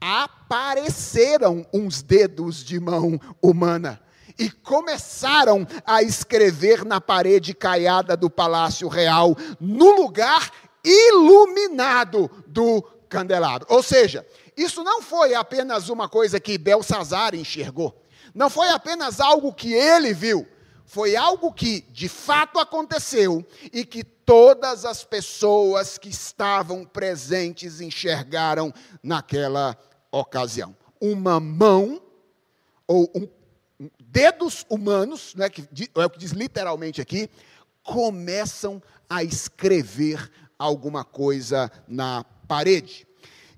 apareceram 0.01 1.65
uns 1.73 2.01
dedos 2.01 2.61
de 2.61 2.77
mão 2.77 3.17
humana 3.41 4.01
e 4.37 4.49
começaram 4.49 5.65
a 5.85 6.03
escrever 6.03 6.83
na 6.83 6.99
parede 6.99 7.53
caiada 7.53 8.17
do 8.17 8.29
palácio 8.29 8.89
real, 8.89 9.33
no 9.61 9.91
lugar 9.91 10.51
iluminado 10.83 12.29
do 12.45 12.81
candelabro. 13.07 13.65
Ou 13.69 13.81
seja, 13.81 14.27
isso 14.57 14.83
não 14.83 15.01
foi 15.01 15.35
apenas 15.35 15.87
uma 15.87 16.09
coisa 16.09 16.37
que 16.37 16.57
Belsazar 16.57 17.33
enxergou, 17.33 18.00
não 18.33 18.49
foi 18.49 18.69
apenas 18.69 19.19
algo 19.19 19.53
que 19.53 19.73
ele 19.73 20.13
viu, 20.13 20.47
foi 20.85 21.15
algo 21.15 21.53
que 21.53 21.81
de 21.91 22.09
fato 22.09 22.59
aconteceu 22.59 23.45
e 23.71 23.85
que 23.85 24.03
todas 24.03 24.85
as 24.85 25.03
pessoas 25.03 25.97
que 25.97 26.09
estavam 26.09 26.85
presentes 26.85 27.81
enxergaram 27.81 28.73
naquela 29.01 29.77
ocasião. 30.11 30.75
Uma 30.99 31.39
mão 31.39 32.01
ou 32.87 33.09
um, 33.15 33.27
dedos 33.99 34.65
humanos, 34.69 35.33
né, 35.35 35.49
que 35.49 35.67
é 35.95 36.05
o 36.05 36.09
que 36.09 36.19
diz 36.19 36.31
literalmente 36.31 37.01
aqui, 37.01 37.29
começam 37.83 38.81
a 39.09 39.23
escrever 39.23 40.29
alguma 40.57 41.03
coisa 41.03 41.71
na 41.87 42.23
parede. 42.47 43.07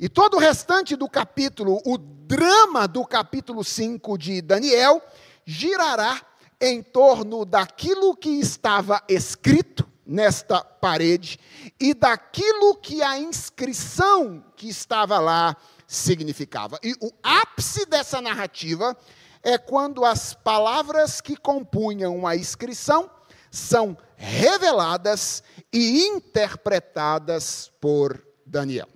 E 0.03 0.09
todo 0.09 0.35
o 0.35 0.37
restante 0.37 0.97
do 0.97 1.07
capítulo, 1.07 1.81
o 1.85 1.97
drama 1.97 2.89
do 2.89 3.05
capítulo 3.05 3.63
5 3.63 4.17
de 4.17 4.41
Daniel, 4.41 5.01
girará 5.45 6.21
em 6.59 6.83
torno 6.83 7.45
daquilo 7.45 8.13
que 8.13 8.31
estava 8.31 9.01
escrito 9.07 9.89
nesta 10.05 10.61
parede 10.61 11.39
e 11.79 11.93
daquilo 11.93 12.75
que 12.75 13.01
a 13.01 13.17
inscrição 13.17 14.43
que 14.57 14.67
estava 14.67 15.19
lá 15.19 15.55
significava. 15.87 16.77
E 16.83 16.93
o 16.99 17.09
ápice 17.23 17.85
dessa 17.85 18.19
narrativa 18.19 18.97
é 19.41 19.57
quando 19.57 20.03
as 20.03 20.33
palavras 20.33 21.21
que 21.21 21.37
compunham 21.37 22.27
a 22.27 22.35
inscrição 22.35 23.09
são 23.49 23.97
reveladas 24.17 25.41
e 25.71 26.05
interpretadas 26.07 27.71
por 27.79 28.21
Daniel. 28.45 28.92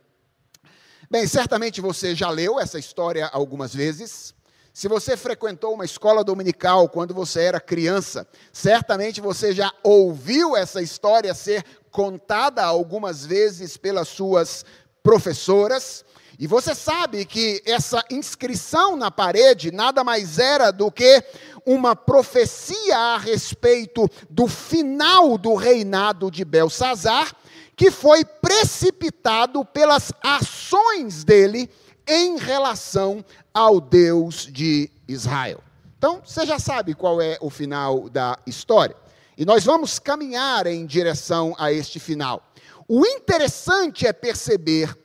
Bem, 1.10 1.26
certamente 1.26 1.80
você 1.80 2.14
já 2.14 2.30
leu 2.30 2.60
essa 2.60 2.78
história 2.78 3.30
algumas 3.32 3.74
vezes. 3.74 4.36
Se 4.74 4.90
você 4.90 5.16
frequentou 5.16 5.74
uma 5.74 5.86
escola 5.86 6.22
dominical 6.22 6.90
quando 6.90 7.14
você 7.14 7.44
era 7.44 7.62
criança, 7.62 8.28
certamente 8.52 9.22
você 9.22 9.54
já 9.54 9.72
ouviu 9.82 10.58
essa 10.58 10.82
história 10.82 11.34
ser 11.34 11.64
contada 11.92 12.62
algumas 12.62 13.26
vezes 13.26 13.78
pelas 13.78 14.10
suas 14.10 14.66
professoras. 15.02 16.04
E 16.38 16.46
você 16.46 16.76
sabe 16.76 17.24
que 17.24 17.64
essa 17.66 18.04
inscrição 18.12 18.98
na 18.98 19.10
parede 19.10 19.72
nada 19.72 20.04
mais 20.04 20.38
era 20.38 20.72
do 20.72 20.92
que 20.92 21.24
uma 21.66 21.96
profecia 21.96 22.98
a 22.98 23.18
respeito 23.18 24.10
do 24.30 24.46
final 24.46 25.38
do 25.38 25.56
reinado 25.56 26.30
de 26.30 26.44
Belsazar, 26.44 27.34
que 27.78 27.92
foi 27.92 28.26
precipitado 28.26 29.64
pelas 29.64 30.12
ações 30.24 31.24
dele 31.24 31.70
em 32.08 32.36
relação 32.38 33.24
ao 33.54 33.80
Deus 33.80 34.48
de 34.52 34.90
Israel. 35.08 35.64
Então, 35.96 36.20
você 36.26 36.44
já 36.44 36.58
sabe 36.58 36.96
qual 36.96 37.22
é 37.22 37.38
o 37.40 37.52
final 37.52 38.10
da 38.10 38.38
história. 38.48 38.96
E 39.38 39.46
nós 39.46 39.64
vamos 39.64 40.00
caminhar 40.00 40.66
em 40.66 40.88
direção 40.88 41.56
a 41.60 41.72
este 41.72 42.00
final. 42.00 42.42
O 42.88 43.06
interessante 43.06 44.08
é 44.08 44.12
perceber 44.12 44.98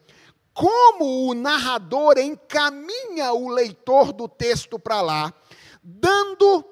como 0.55 1.29
o 1.29 1.35
narrador 1.35 2.19
encaminha 2.19 3.35
o 3.35 3.49
leitor 3.49 4.15
do 4.15 4.27
texto 4.27 4.79
para 4.79 5.03
lá, 5.03 5.35
dando 5.83 6.65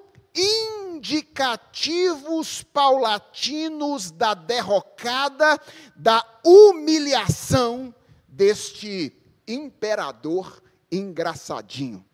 indicativos 1.00 2.62
paulatinos 2.62 4.10
da 4.10 4.34
derrocada, 4.34 5.58
da 5.96 6.22
humilhação 6.44 7.94
deste 8.28 9.16
imperador 9.48 10.62
engraçadinho, 10.92 12.04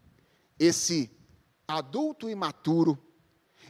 esse 0.56 1.10
adulto 1.66 2.30
imaturo, 2.30 2.96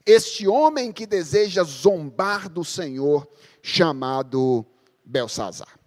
este 0.04 0.46
homem 0.46 0.92
que 0.92 1.06
deseja 1.06 1.64
zombar 1.64 2.48
do 2.50 2.62
Senhor, 2.62 3.26
chamado 3.62 4.66
Belsazar. 5.02 5.80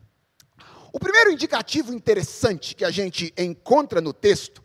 O 0.92 1.00
primeiro 1.00 1.32
indicativo 1.32 1.94
interessante 1.94 2.76
que 2.76 2.84
a 2.84 2.90
gente 2.90 3.32
encontra 3.38 4.02
no 4.02 4.12
texto 4.12 4.64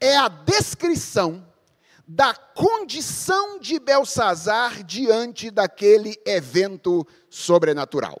é 0.00 0.16
a 0.16 0.26
descrição 0.26 1.49
da 2.12 2.34
condição 2.34 3.60
de 3.60 3.78
Belsazar 3.78 4.82
diante 4.82 5.48
daquele 5.48 6.20
evento 6.26 7.06
sobrenatural. 7.28 8.20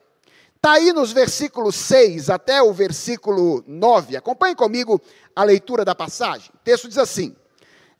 Está 0.54 0.74
aí 0.74 0.92
nos 0.92 1.10
versículos 1.10 1.74
6 1.74 2.30
até 2.30 2.62
o 2.62 2.72
versículo 2.72 3.64
9. 3.66 4.16
Acompanhe 4.16 4.54
comigo 4.54 5.00
a 5.34 5.42
leitura 5.42 5.84
da 5.84 5.92
passagem. 5.92 6.52
O 6.54 6.58
texto 6.58 6.86
diz 6.86 6.98
assim: 6.98 7.34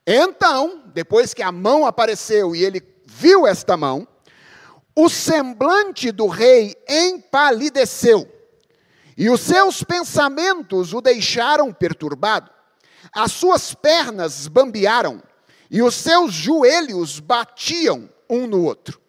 Então, 0.06 0.84
depois 0.94 1.34
que 1.34 1.42
a 1.42 1.50
mão 1.50 1.84
apareceu 1.84 2.54
e 2.54 2.62
ele 2.62 2.80
viu 3.04 3.44
esta 3.44 3.76
mão, 3.76 4.06
o 4.94 5.08
semblante 5.08 6.12
do 6.12 6.28
rei 6.28 6.76
empalideceu 6.88 8.30
e 9.16 9.28
os 9.28 9.40
seus 9.40 9.82
pensamentos 9.82 10.94
o 10.94 11.00
deixaram 11.00 11.72
perturbado. 11.72 12.48
As 13.12 13.32
suas 13.32 13.74
pernas 13.74 14.46
bambearam 14.46 15.20
e 15.70 15.82
os 15.82 15.94
seus 15.94 16.32
joelhos 16.32 17.20
batiam 17.20 18.08
um 18.28 18.46
no 18.46 18.64
outro. 18.64 19.00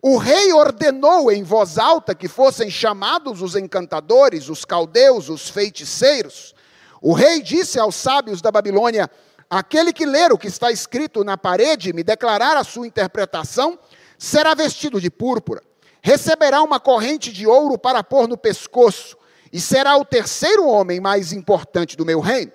O 0.00 0.16
rei 0.16 0.52
ordenou 0.52 1.30
em 1.30 1.42
voz 1.42 1.76
alta 1.76 2.14
que 2.14 2.28
fossem 2.28 2.70
chamados 2.70 3.42
os 3.42 3.56
encantadores, 3.56 4.48
os 4.48 4.64
caldeus, 4.64 5.28
os 5.28 5.48
feiticeiros. 5.48 6.54
O 7.02 7.12
rei 7.12 7.42
disse 7.42 7.78
aos 7.80 7.96
sábios 7.96 8.40
da 8.40 8.50
Babilônia: 8.50 9.10
Aquele 9.50 9.92
que 9.92 10.06
ler 10.06 10.32
o 10.32 10.38
que 10.38 10.46
está 10.46 10.70
escrito 10.70 11.24
na 11.24 11.36
parede 11.36 11.90
e 11.90 11.92
me 11.92 12.04
declarar 12.04 12.56
a 12.56 12.64
sua 12.64 12.86
interpretação, 12.86 13.78
será 14.16 14.54
vestido 14.54 15.00
de 15.00 15.10
púrpura, 15.10 15.62
receberá 16.00 16.62
uma 16.62 16.78
corrente 16.78 17.32
de 17.32 17.46
ouro 17.46 17.76
para 17.76 18.04
pôr 18.04 18.28
no 18.28 18.36
pescoço 18.36 19.16
e 19.52 19.60
será 19.60 19.96
o 19.96 20.04
terceiro 20.04 20.66
homem 20.66 21.00
mais 21.00 21.32
importante 21.32 21.96
do 21.96 22.04
meu 22.04 22.20
reino. 22.20 22.52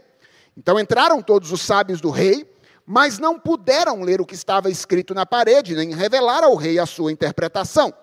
Então 0.58 0.80
entraram 0.80 1.22
todos 1.22 1.52
os 1.52 1.62
sábios 1.62 2.00
do 2.00 2.10
rei, 2.10 2.48
mas 2.86 3.20
não 3.20 3.40
puderam 3.40 4.02
ler 4.02 4.20
o 4.20 4.26
que 4.26 4.36
estava 4.36 4.70
escrito 4.70 5.14
na 5.14 5.26
parede, 5.26 5.76
nem 5.76 5.94
revelar 5.94 6.44
ao 6.44 6.56
rei 6.56 6.80
a 6.80 6.86
sua 6.86 7.12
interpretação. 7.12 7.94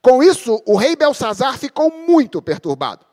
Com 0.00 0.22
isso, 0.22 0.62
o 0.66 0.76
rei 0.76 0.96
Belsazar 0.96 1.58
ficou 1.58 1.90
muito 1.90 2.40
perturbado, 2.42 3.04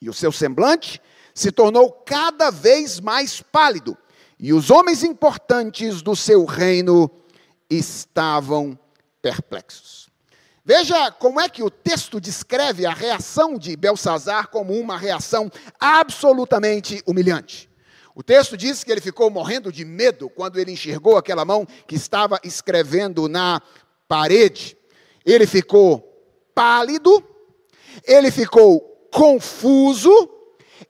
e 0.00 0.08
o 0.08 0.14
seu 0.14 0.32
semblante 0.32 1.00
se 1.34 1.50
tornou 1.50 1.90
cada 1.90 2.50
vez 2.50 3.00
mais 3.00 3.40
pálido, 3.40 3.96
e 4.38 4.52
os 4.52 4.70
homens 4.70 5.02
importantes 5.02 6.02
do 6.02 6.14
seu 6.14 6.44
reino 6.44 7.10
estavam 7.68 8.78
perplexos. 9.20 10.08
Veja 10.64 11.10
como 11.10 11.38
é 11.38 11.48
que 11.48 11.62
o 11.62 11.68
texto 11.68 12.18
descreve 12.18 12.86
a 12.86 12.94
reação 12.94 13.58
de 13.58 13.76
Belsazar 13.76 14.48
como 14.48 14.72
uma 14.72 14.96
reação 14.96 15.50
absolutamente 15.78 17.02
humilhante. 17.06 17.68
O 18.14 18.22
texto 18.22 18.56
diz 18.56 18.84
que 18.84 18.92
ele 18.92 19.00
ficou 19.00 19.28
morrendo 19.28 19.72
de 19.72 19.84
medo 19.84 20.30
quando 20.30 20.58
ele 20.58 20.70
enxergou 20.70 21.16
aquela 21.16 21.44
mão 21.44 21.66
que 21.86 21.96
estava 21.96 22.38
escrevendo 22.44 23.28
na 23.28 23.60
parede. 24.06 24.76
Ele 25.26 25.46
ficou 25.46 26.00
pálido, 26.54 27.22
ele 28.06 28.30
ficou 28.30 28.80
confuso, 29.10 30.12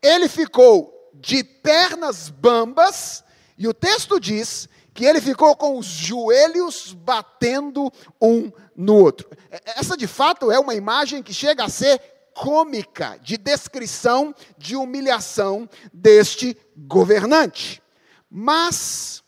ele 0.02 0.28
ficou 0.28 1.10
de 1.14 1.42
pernas 1.42 2.28
bambas, 2.28 3.24
e 3.56 3.66
o 3.66 3.72
texto 3.72 4.20
diz 4.20 4.68
que 4.92 5.04
ele 5.04 5.20
ficou 5.20 5.56
com 5.56 5.78
os 5.78 5.86
joelhos 5.86 6.92
batendo 6.92 7.90
um 8.20 8.52
no 8.76 8.96
outro. 8.96 9.28
Essa 9.64 9.96
de 9.96 10.06
fato 10.06 10.52
é 10.52 10.58
uma 10.58 10.74
imagem 10.74 11.22
que 11.22 11.32
chega 11.32 11.64
a 11.64 11.68
ser 11.68 12.00
cômica 12.34 13.18
de 13.22 13.36
descrição 13.36 14.34
de 14.58 14.76
humilhação 14.76 15.68
deste 15.92 16.56
governante. 16.76 17.82
Mas 18.30 19.22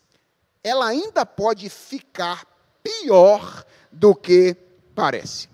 ela 0.63 0.87
ainda 0.87 1.25
pode 1.25 1.71
ficar 1.71 2.45
pior 2.83 3.65
do 3.93 4.15
que 4.15 4.57
parece. 4.95 5.49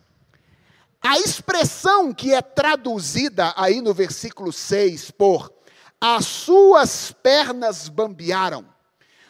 A 1.00 1.18
expressão 1.18 2.14
que 2.14 2.32
é 2.32 2.40
traduzida 2.40 3.52
aí 3.56 3.80
no 3.80 3.92
versículo 3.92 4.52
6 4.52 5.10
por 5.10 5.52
as 6.00 6.26
suas 6.26 7.12
pernas 7.12 7.88
bambearam, 7.88 8.64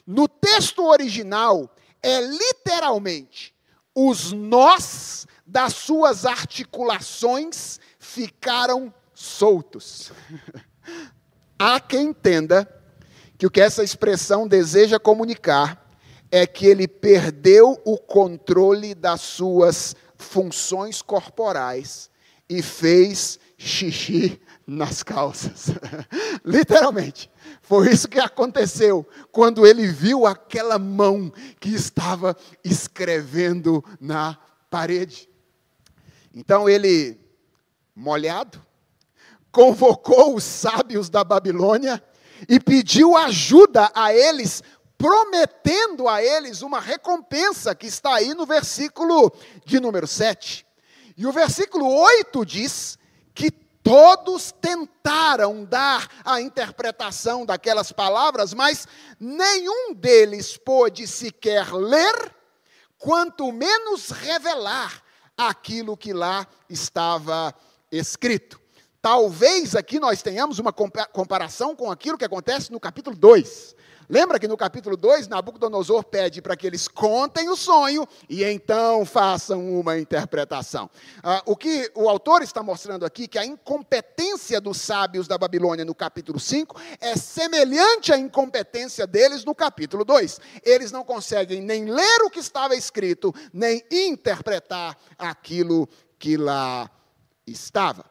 no 0.07 0.27
texto 0.27 0.87
original 0.87 1.71
é 2.03 2.21
literalmente 2.21 3.55
os 3.95 4.33
nós 4.33 5.27
das 5.47 5.75
suas 5.75 6.25
articulações 6.25 7.79
ficaram 8.03 8.93
soltos. 9.15 10.11
Há 11.57 11.79
quem 11.79 12.09
entenda 12.09 12.69
que 13.39 13.47
o 13.47 13.51
que 13.51 13.61
essa 13.61 13.85
expressão 13.85 14.49
deseja 14.49 14.99
comunicar 14.99 15.89
é 16.29 16.45
que 16.45 16.67
ele 16.67 16.89
perdeu 16.89 17.81
o 17.85 17.97
controle 17.97 18.95
das 18.95 19.21
suas 19.21 19.95
funções 20.17 21.01
corporais 21.01 22.11
e 22.49 22.61
fez 22.61 23.39
xixi 23.57 24.41
nas 24.67 25.05
calças. 25.05 25.67
Literalmente. 26.45 27.31
Foi 27.61 27.89
isso 27.89 28.09
que 28.09 28.19
aconteceu 28.19 29.07
quando 29.31 29.65
ele 29.65 29.87
viu 29.87 30.27
aquela 30.27 30.79
mão 30.79 31.33
que 31.61 31.69
estava 31.69 32.37
escrevendo 32.65 33.85
na 34.01 34.37
parede. 34.69 35.29
Então 36.35 36.69
ele 36.69 37.22
molhado, 37.95 38.65
convocou 39.51 40.35
os 40.35 40.45
sábios 40.45 41.11
da 41.11 41.23
Babilônia 41.23 42.03
e 42.49 42.59
pediu 42.59 43.17
ajuda 43.17 43.91
a 43.95 44.15
eles, 44.15 44.63
prometendo 44.97 46.09
a 46.09 46.23
eles 46.23 46.63
uma 46.63 46.81
recompensa, 46.81 47.75
que 47.75 47.87
está 47.87 48.15
aí 48.15 48.35
no 48.35 48.47
versículo 48.47 49.33
de 49.65 49.79
número 49.79 50.07
7. 50.07 50.67
E 51.17 51.27
o 51.27 51.33
versículo 51.33 51.87
8 51.87 52.47
diz 52.47 52.99
que 53.35 53.51
todos 53.51 54.53
tentaram 54.53 55.65
dar 55.65 56.09
a 56.25 56.41
interpretação 56.41 57.45
daquelas 57.45 57.93
palavras, 57.93 58.55
mas 58.55 58.87
nenhum 59.19 59.93
deles 59.93 60.57
pôde 60.57 61.07
sequer 61.07 61.73
ler, 61.73 62.35
quanto 62.97 63.53
menos 63.53 64.11
revelar 64.11 65.03
aquilo 65.37 65.97
que 65.97 66.13
lá 66.13 66.47
estava 66.69 67.49
escrito. 67.49 67.72
Talvez 69.03 69.75
aqui 69.75 69.99
nós 69.99 70.23
tenhamos 70.23 70.61
uma 70.61 70.73
comparação 70.73 71.75
com 71.75 71.91
aquilo 71.91 72.17
que 72.17 72.25
acontece 72.25 72.71
no 72.71 72.79
capítulo 72.79 73.17
2. 73.17 73.75
Lembra 74.09 74.39
que 74.39 74.47
no 74.47 74.57
capítulo 74.57 74.97
2, 74.97 75.27
Nabucodonosor 75.27 76.05
pede 76.05 76.43
para 76.43 76.57
que 76.57 76.67
eles 76.67 76.87
contem 76.87 77.49
o 77.49 77.57
sonho 77.57 78.07
e 78.29 78.45
então 78.45 79.05
façam 79.05 79.75
uma 79.81 79.99
interpretação. 79.99 80.91
Ah, 81.23 81.43
o 81.47 81.57
que 81.57 81.91
o 81.95 82.09
autor 82.09 82.43
está 82.43 82.63
mostrando 82.63 83.05
aqui, 83.05 83.27
que 83.27 83.39
a 83.39 83.47
incompetência 83.47 84.61
dos 84.61 84.81
sábios 84.81 85.27
da 85.27 85.39
Babilônia 85.39 85.85
no 85.85 85.95
capítulo 85.95 86.39
5 86.39 86.79
é 87.01 87.17
semelhante 87.17 88.13
à 88.13 88.19
incompetência 88.19 89.07
deles 89.07 89.45
no 89.45 89.55
capítulo 89.55 90.05
2. 90.05 90.41
Eles 90.63 90.93
não 90.93 91.05
conseguem 91.05 91.61
nem 91.61 91.87
ler 91.87 92.23
o 92.23 92.31
que 92.31 92.39
estava 92.39 92.77
escrito, 92.77 93.35
nem 93.53 93.83
interpretar 93.91 94.97
aquilo 95.19 95.89
que 96.19 96.37
lá 96.37 96.91
estava. 97.47 98.05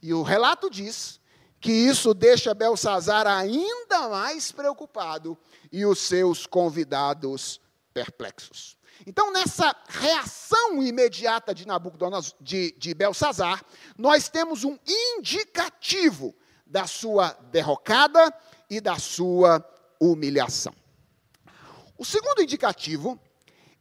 E 0.00 0.12
o 0.12 0.22
relato 0.22 0.68
diz 0.68 1.20
que 1.60 1.70
isso 1.70 2.12
deixa 2.12 2.54
Belsazar 2.54 3.26
ainda 3.26 4.08
mais 4.08 4.50
preocupado 4.50 5.38
e 5.70 5.86
os 5.86 6.00
seus 6.00 6.44
convidados 6.44 7.60
perplexos. 7.94 8.76
Então, 9.06 9.32
nessa 9.32 9.74
reação 9.88 10.82
imediata 10.82 11.54
de 11.54 11.66
Nabucodonosor, 11.66 12.34
de, 12.40 12.72
de 12.78 12.94
Belsazar, 12.94 13.64
nós 13.96 14.28
temos 14.28 14.64
um 14.64 14.78
indicativo 14.86 16.34
da 16.66 16.86
sua 16.86 17.32
derrocada 17.50 18.32
e 18.68 18.80
da 18.80 18.98
sua 18.98 19.64
humilhação. 20.00 20.74
O 21.96 22.04
segundo 22.04 22.42
indicativo 22.42 23.20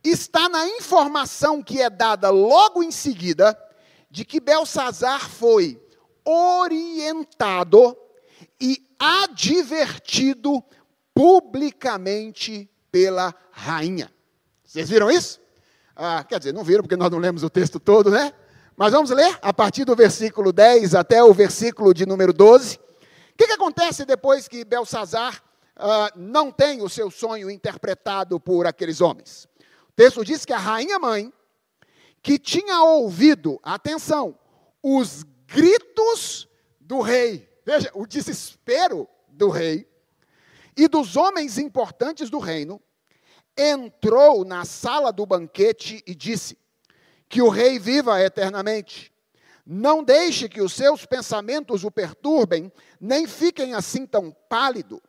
está 0.03 0.49
na 0.49 0.67
informação 0.67 1.63
que 1.63 1.81
é 1.81 1.89
dada 1.89 2.29
logo 2.29 2.83
em 2.83 2.91
seguida 2.91 3.57
de 4.11 4.25
que 4.25 4.41
Belsazar 4.41 5.29
foi 5.29 5.81
orientado 6.25 7.97
e 8.59 8.85
advertido 8.99 10.61
publicamente 11.13 12.69
pela 12.91 13.33
rainha. 13.51 14.11
Vocês 14.63 14.89
viram 14.89 15.09
isso? 15.09 15.39
Ah, 15.95 16.23
quer 16.27 16.39
dizer, 16.39 16.53
não 16.53 16.63
viram 16.63 16.83
porque 16.83 16.97
nós 16.97 17.09
não 17.09 17.19
lemos 17.19 17.41
o 17.41 17.49
texto 17.49 17.79
todo, 17.79 18.11
né? 18.11 18.33
Mas 18.75 18.91
vamos 18.91 19.09
ler 19.11 19.37
a 19.41 19.53
partir 19.53 19.85
do 19.85 19.95
versículo 19.95 20.51
10 20.51 20.93
até 20.93 21.23
o 21.23 21.33
versículo 21.33 21.93
de 21.93 22.05
número 22.05 22.33
12. 22.33 22.77
O 22.77 22.79
que, 23.37 23.47
que 23.47 23.53
acontece 23.53 24.05
depois 24.05 24.47
que 24.47 24.65
Belsazar 24.65 25.41
ah, 25.75 26.11
não 26.15 26.51
tem 26.51 26.81
o 26.81 26.89
seu 26.89 27.09
sonho 27.09 27.49
interpretado 27.49 28.39
por 28.39 28.67
aqueles 28.67 28.99
homens? 28.99 29.47
O 29.89 29.93
texto 29.95 30.23
diz 30.25 30.45
que 30.45 30.53
a 30.53 30.57
rainha 30.57 30.99
mãe 30.99 31.31
que 32.21 32.37
tinha 32.37 32.83
ouvido, 32.83 33.59
atenção, 33.63 34.37
os 34.81 35.23
gritos 35.47 36.47
do 36.79 37.01
rei. 37.01 37.49
Veja, 37.65 37.91
o 37.93 38.05
desespero 38.05 39.07
do 39.29 39.49
rei 39.49 39.91
e 40.75 40.87
dos 40.87 41.15
homens 41.15 41.57
importantes 41.57 42.29
do 42.29 42.39
reino, 42.39 42.81
entrou 43.57 44.45
na 44.45 44.65
sala 44.65 45.11
do 45.11 45.25
banquete 45.25 46.03
e 46.07 46.15
disse: 46.15 46.57
Que 47.27 47.41
o 47.41 47.49
rei 47.49 47.77
viva 47.77 48.21
eternamente. 48.21 49.11
Não 49.65 50.03
deixe 50.03 50.49
que 50.49 50.61
os 50.61 50.73
seus 50.73 51.05
pensamentos 51.05 51.83
o 51.83 51.91
perturbem, 51.91 52.71
nem 52.99 53.27
fiquem 53.27 53.73
assim 53.73 54.05
tão 54.05 54.35
pálido. 54.49 55.01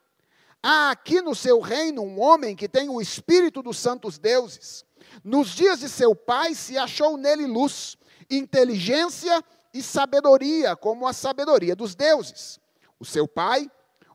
Há 0.63 0.91
aqui 0.91 1.21
no 1.21 1.35
seu 1.35 1.59
reino 1.59 2.03
um 2.03 2.21
homem 2.21 2.55
que 2.55 2.69
tem 2.69 2.89
o 2.89 3.01
espírito 3.01 3.63
dos 3.63 3.79
santos 3.79 4.19
deuses 4.19 4.85
nos 5.25 5.51
dias 5.51 5.81
de 5.81 5.89
seu 5.89 6.15
pai 6.15 6.55
se 6.55 6.77
achou 6.77 7.17
nele 7.17 7.47
luz, 7.47 7.97
inteligência 8.31 9.43
e 9.73 9.83
sabedoria, 9.83 10.77
como 10.77 11.07
a 11.07 11.13
sabedoria 11.13 11.75
dos 11.75 11.95
deuses. 11.95 12.61
O 12.99 13.05
seu 13.05 13.27
pai, 13.27 13.71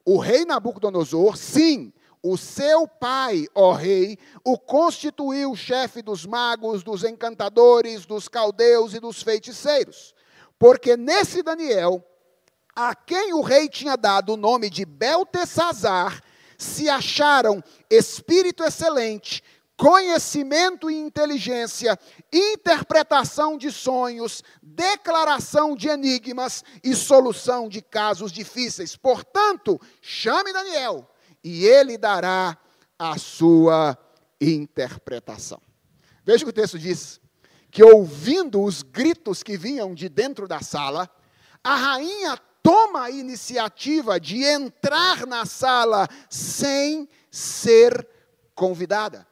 o 0.05 0.17
rei 0.17 0.45
Nabucodonosor, 0.45 1.35
sim, 1.35 1.91
o 2.21 2.37
seu 2.37 2.87
pai, 2.87 3.47
ó 3.53 3.73
rei, 3.73 4.17
o 4.43 4.57
constituiu 4.57 5.55
chefe 5.55 6.01
dos 6.01 6.25
magos, 6.25 6.83
dos 6.83 7.03
encantadores, 7.03 8.05
dos 8.05 8.27
caldeus 8.27 8.93
e 8.93 8.99
dos 8.99 9.21
feiticeiros. 9.21 10.13
Porque 10.59 10.97
nesse 10.97 11.43
Daniel, 11.43 12.03
a 12.75 12.93
quem 12.95 13.33
o 13.33 13.41
rei 13.41 13.69
tinha 13.69 13.95
dado 13.95 14.33
o 14.33 14.37
nome 14.37 14.69
de 14.69 14.85
Beltesazar, 14.85 16.21
se 16.57 16.89
acharam 16.89 17.63
espírito 17.89 18.63
excelente, 18.63 19.43
conhecimento 19.77 20.89
e 20.89 20.95
inteligência, 20.95 21.97
interpretação 22.33 23.57
de 23.57 23.71
sonhos, 23.71 24.43
declaração 24.61 25.75
de 25.75 25.87
enigmas 25.87 26.63
e 26.83 26.95
solução 26.95 27.69
de 27.69 27.81
casos 27.81 28.31
difíceis. 28.31 28.95
Portanto, 28.95 29.79
chame 30.01 30.51
Daniel 30.51 31.07
e 31.43 31.65
ele 31.65 31.95
dará 31.95 32.57
a 32.97 33.17
sua 33.19 33.95
interpretação. 34.41 35.61
Veja 36.25 36.43
o 36.43 36.47
que 36.47 36.49
o 36.49 36.61
texto 36.61 36.79
diz: 36.79 37.21
que 37.69 37.83
ouvindo 37.83 38.63
os 38.63 38.81
gritos 38.81 39.43
que 39.43 39.55
vinham 39.55 39.93
de 39.93 40.09
dentro 40.09 40.47
da 40.47 40.61
sala, 40.61 41.07
a 41.63 41.75
rainha 41.75 42.37
toma 42.63 43.03
a 43.03 43.11
iniciativa 43.11 44.19
de 44.19 44.43
entrar 44.43 45.27
na 45.27 45.45
sala 45.45 46.07
sem 46.29 47.07
ser 47.29 48.07
convidada. 48.55 49.27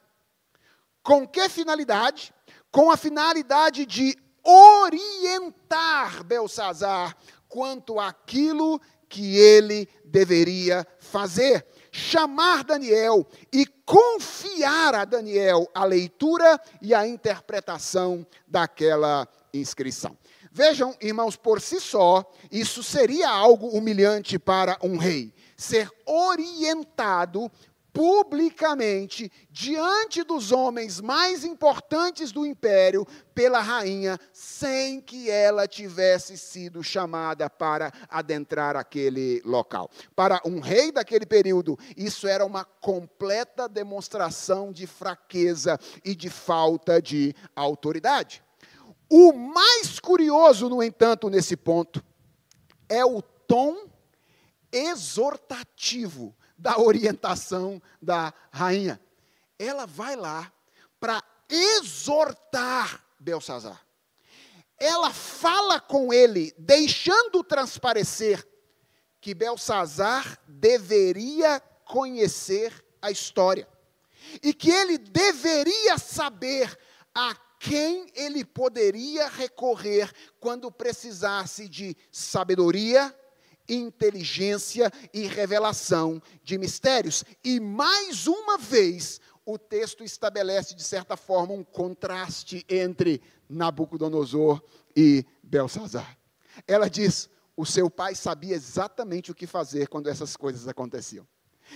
Com 1.05 1.27
que 1.27 1.47
finalidade? 1.47 2.33
Com 2.71 2.89
a 2.89 2.97
finalidade 2.97 3.85
de 3.85 4.17
orientar 4.43 6.23
Belsazar 6.23 7.15
quanto 7.47 7.99
àquilo 7.99 8.81
que 9.07 9.37
ele 9.37 9.87
deveria 10.03 10.85
fazer. 10.99 11.63
chamar 11.91 12.63
Daniel 12.63 13.25
e 13.53 13.67
confiar 13.85 14.95
a 14.95 15.05
Daniel 15.05 15.69
a 15.73 15.85
leitura 15.85 16.59
e 16.81 16.93
a 16.93 17.07
interpretação 17.07 18.25
daquela 18.47 19.27
inscrição. 19.53 20.17
Vejam, 20.51 20.95
irmãos, 20.99 21.37
por 21.37 21.61
si 21.61 21.79
só, 21.79 22.29
isso 22.51 22.81
seria 22.81 23.29
algo 23.29 23.67
humilhante 23.67 24.39
para 24.39 24.77
um 24.81 24.97
rei. 24.97 25.33
Ser 25.55 25.89
orientado 26.05 27.49
publicamente, 27.95 29.31
diante 29.49 30.21
dos 30.21 30.51
homens 30.51 30.99
mais 30.99 31.45
importantes 31.45 32.29
do 32.29 32.45
império, 32.45 33.07
pela 33.33 33.61
rainha, 33.61 34.19
sem 34.33 34.99
que 34.99 35.31
ela 35.31 35.65
tivesse 35.65 36.37
sido 36.37 36.83
chamada 36.83 37.49
para 37.49 37.93
adentrar 38.09 38.75
aquele 38.75 39.41
local. 39.45 39.89
Para 40.13 40.41
um 40.43 40.59
rei 40.59 40.91
daquele 40.91 41.25
período, 41.25 41.79
isso 41.95 42.27
era 42.27 42.45
uma 42.45 42.65
completa 42.65 43.69
demonstração 43.69 44.73
de 44.73 44.85
fraqueza 44.85 45.79
e 46.03 46.13
de 46.13 46.29
falta 46.29 47.01
de 47.01 47.33
autoridade. 47.55 48.43
O 49.09 49.31
mais 49.31 50.01
curioso, 50.01 50.67
no 50.67 50.83
entanto, 50.83 51.29
nesse 51.29 51.55
ponto, 51.55 52.03
é 52.89 53.05
o 53.05 53.21
tom 53.21 53.87
exortativo 54.69 56.35
da 56.57 56.79
orientação 56.79 57.81
da 58.01 58.33
rainha. 58.51 58.99
Ela 59.57 59.85
vai 59.85 60.15
lá 60.15 60.51
para 60.99 61.23
exortar 61.49 63.03
Belsazar. 63.19 63.85
Ela 64.77 65.11
fala 65.11 65.79
com 65.79 66.13
ele, 66.13 66.53
deixando 66.57 67.43
transparecer 67.43 68.45
que 69.21 69.33
Belsazar 69.33 70.37
deveria 70.47 71.59
conhecer 71.85 72.85
a 73.01 73.09
história 73.09 73.67
e 74.43 74.53
que 74.53 74.69
ele 74.69 74.97
deveria 74.97 75.97
saber 75.97 76.77
a 77.13 77.35
quem 77.59 78.11
ele 78.13 78.43
poderia 78.43 79.27
recorrer 79.27 80.11
quando 80.39 80.71
precisasse 80.71 81.67
de 81.69 81.95
sabedoria, 82.11 83.15
inteligência 83.67 84.91
e 85.13 85.27
revelação 85.27 86.21
de 86.43 86.57
mistérios. 86.57 87.23
E 87.43 87.59
mais 87.59 88.27
uma 88.27 88.57
vez, 88.57 89.19
o 89.45 89.57
texto 89.57 90.03
estabelece, 90.03 90.75
de 90.75 90.83
certa 90.83 91.15
forma, 91.15 91.53
um 91.53 91.63
contraste 91.63 92.65
entre 92.67 93.21
Nabucodonosor 93.47 94.61
e 94.95 95.25
Belsazar. 95.43 96.17
Ela 96.67 96.89
diz: 96.89 97.29
o 97.55 97.65
seu 97.65 97.89
pai 97.89 98.15
sabia 98.15 98.55
exatamente 98.55 99.31
o 99.31 99.35
que 99.35 99.45
fazer 99.45 99.87
quando 99.87 100.09
essas 100.09 100.35
coisas 100.35 100.67
aconteciam. 100.67 101.27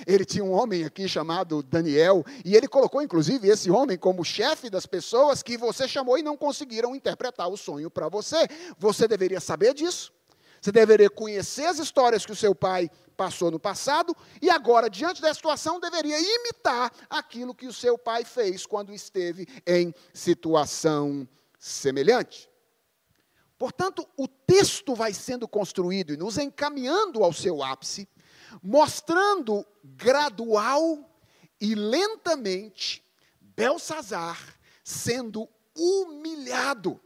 Ele 0.06 0.24
tinha 0.24 0.44
um 0.44 0.52
homem 0.52 0.84
aqui 0.84 1.08
chamado 1.08 1.64
Daniel, 1.64 2.24
e 2.46 2.56
ele 2.56 2.68
colocou 2.68 3.02
inclusive 3.02 3.48
esse 3.48 3.72
homem 3.72 3.98
como 3.98 4.24
chefe 4.24 4.70
das 4.70 4.86
pessoas 4.86 5.42
que 5.42 5.58
você 5.58 5.88
chamou 5.88 6.18
e 6.18 6.24
não 6.24 6.38
conseguiram 6.38 6.96
interpretar 6.96 7.50
o 7.50 7.58
sonho 7.58 7.90
para 7.90 8.08
você. 8.08 8.48
Você 8.78 9.08
deveria 9.08 9.40
saber 9.40 9.74
disso. 9.74 10.14
Você 10.62 10.72
deveria 10.72 11.10
conhecer 11.10 11.66
as 11.66 11.80
histórias 11.80 12.26
que 12.26 12.32
o 12.32 12.36
seu 12.36 12.54
pai 12.54 12.90
passou 13.16 13.52
no 13.52 13.60
passado 13.60 14.16
e 14.42 14.50
agora, 14.50 14.90
diante 14.90 15.22
da 15.22 15.34
situação, 15.34 15.80
deveria 15.80 16.20
imitar 16.20 16.92
aquilo 17.10 17.56
que 17.56 17.68
o 17.68 17.74
seu 17.74 17.98
pai 17.98 18.24
fez 18.24 18.66
quando 18.66 18.94
esteve 18.94 19.48
em 19.66 19.94
situação 20.14 21.28
semelhante. 21.58 22.50
Portanto, 23.58 24.08
o 24.16 24.26
texto 24.26 24.96
vai 24.96 25.14
sendo 25.14 25.48
construído 25.48 26.14
e 26.14 26.18
nos 26.18 26.38
encaminhando 26.38 27.24
ao 27.24 27.34
seu 27.34 27.62
ápice, 27.62 28.08
mostrando 28.64 29.66
gradual 29.84 31.10
e 31.60 31.76
lentamente 31.76 33.04
Belsazar 33.42 34.40
sendo 34.82 35.50
humilhado. 35.76 37.00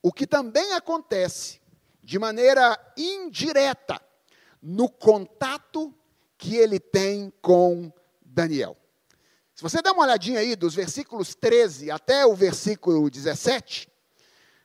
O 0.00 0.12
que 0.12 0.24
também 0.24 0.72
acontece 0.72 1.60
de 2.04 2.18
maneira 2.18 2.78
indireta 2.96 4.00
no 4.62 4.88
contato 4.88 5.92
que 6.36 6.56
ele 6.56 6.78
tem 6.78 7.32
com 7.40 7.90
Daniel. 8.22 8.76
Se 9.54 9.62
você 9.62 9.80
der 9.80 9.92
uma 9.92 10.02
olhadinha 10.04 10.40
aí 10.40 10.54
dos 10.54 10.74
versículos 10.74 11.34
13 11.34 11.90
até 11.90 12.26
o 12.26 12.34
versículo 12.34 13.08
17, 13.08 13.88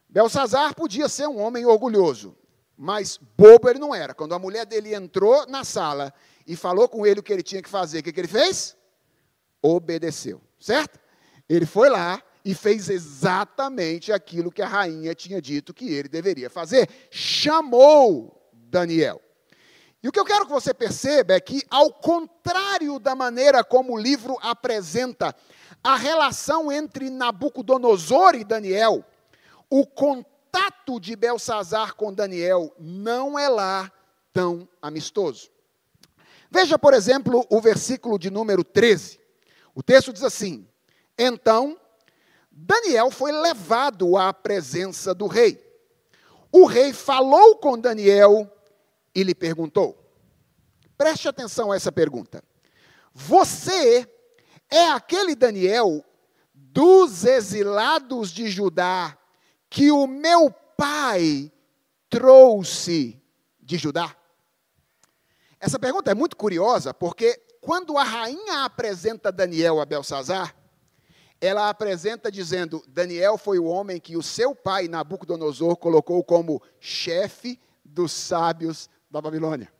Belsazar 0.09 0.75
podia 0.75 1.07
ser 1.07 1.27
um 1.27 1.39
homem 1.39 1.65
orgulhoso, 1.65 2.35
mas 2.75 3.17
bobo 3.37 3.69
ele 3.69 3.79
não 3.79 3.93
era. 3.93 4.13
Quando 4.13 4.33
a 4.33 4.39
mulher 4.39 4.65
dele 4.65 4.93
entrou 4.93 5.45
na 5.47 5.63
sala 5.63 6.13
e 6.45 6.55
falou 6.55 6.89
com 6.89 7.05
ele 7.05 7.19
o 7.19 7.23
que 7.23 7.31
ele 7.31 7.43
tinha 7.43 7.61
que 7.61 7.69
fazer, 7.69 7.99
o 7.99 8.03
que, 8.03 8.11
que 8.11 8.19
ele 8.19 8.27
fez? 8.27 8.75
Obedeceu, 9.61 10.41
certo? 10.59 10.99
Ele 11.47 11.65
foi 11.65 11.89
lá, 11.89 12.21
e 12.49 12.55
fez 12.55 12.89
exatamente 12.89 14.11
aquilo 14.11 14.51
que 14.51 14.63
a 14.63 14.67
rainha 14.67 15.13
tinha 15.13 15.39
dito 15.39 15.71
que 15.71 15.93
ele 15.93 16.09
deveria 16.09 16.49
fazer. 16.49 16.89
Chamou 17.11 18.51
Daniel. 18.51 19.21
E 20.01 20.09
o 20.09 20.11
que 20.11 20.19
eu 20.19 20.25
quero 20.25 20.47
que 20.47 20.51
você 20.51 20.73
perceba 20.73 21.35
é 21.35 21.39
que, 21.39 21.61
ao 21.69 21.93
contrário 21.93 22.97
da 22.97 23.13
maneira 23.13 23.63
como 23.63 23.93
o 23.93 23.99
livro 23.99 24.35
apresenta 24.41 25.35
a 25.83 25.95
relação 25.95 26.71
entre 26.71 27.11
Nabucodonosor 27.11 28.33
e 28.33 28.43
Daniel, 28.43 29.05
o 29.69 29.85
contato 29.85 30.99
de 30.99 31.15
Belsazar 31.15 31.93
com 31.93 32.11
Daniel 32.11 32.73
não 32.79 33.37
é 33.37 33.47
lá 33.47 33.91
tão 34.33 34.67
amistoso. 34.81 35.51
Veja, 36.49 36.79
por 36.79 36.95
exemplo, 36.95 37.45
o 37.47 37.61
versículo 37.61 38.17
de 38.17 38.31
número 38.31 38.63
13. 38.63 39.19
O 39.75 39.83
texto 39.83 40.11
diz 40.11 40.23
assim: 40.23 40.67
Então 41.15 41.79
Daniel 42.61 43.09
foi 43.09 43.31
levado 43.31 44.17
à 44.17 44.33
presença 44.33 45.13
do 45.13 45.27
rei. 45.27 45.65
O 46.51 46.65
rei 46.65 46.91
falou 46.91 47.55
com 47.55 47.79
Daniel 47.79 48.51
e 49.15 49.23
lhe 49.23 49.33
perguntou: 49.33 49.97
preste 50.97 51.29
atenção 51.29 51.71
a 51.71 51.77
essa 51.77 51.91
pergunta. 51.91 52.43
Você 53.13 54.05
é 54.69 54.89
aquele 54.89 55.35
Daniel 55.35 56.03
dos 56.53 57.23
exilados 57.23 58.29
de 58.29 58.49
Judá 58.49 59.17
que 59.69 59.89
o 59.89 60.05
meu 60.05 60.51
pai 60.75 61.49
trouxe 62.09 63.21
de 63.61 63.77
Judá? 63.77 64.13
Essa 65.61 65.79
pergunta 65.79 66.11
é 66.11 66.13
muito 66.13 66.35
curiosa, 66.35 66.93
porque 66.93 67.41
quando 67.61 67.97
a 67.97 68.03
rainha 68.03 68.65
apresenta 68.65 69.31
Daniel 69.31 69.79
a 69.79 69.85
Belsazar, 69.85 70.58
ela 71.41 71.69
apresenta 71.69 72.31
dizendo: 72.31 72.83
Daniel 72.87 73.37
foi 73.37 73.59
o 73.59 73.65
homem 73.65 73.99
que 73.99 74.17
o 74.17 74.23
seu 74.23 74.53
pai, 74.53 74.87
Nabucodonosor, 74.87 75.75
colocou 75.77 76.23
como 76.23 76.61
chefe 76.79 77.59
dos 77.83 78.11
sábios 78.11 78.89
da 79.09 79.21
Babilônia. 79.21 79.71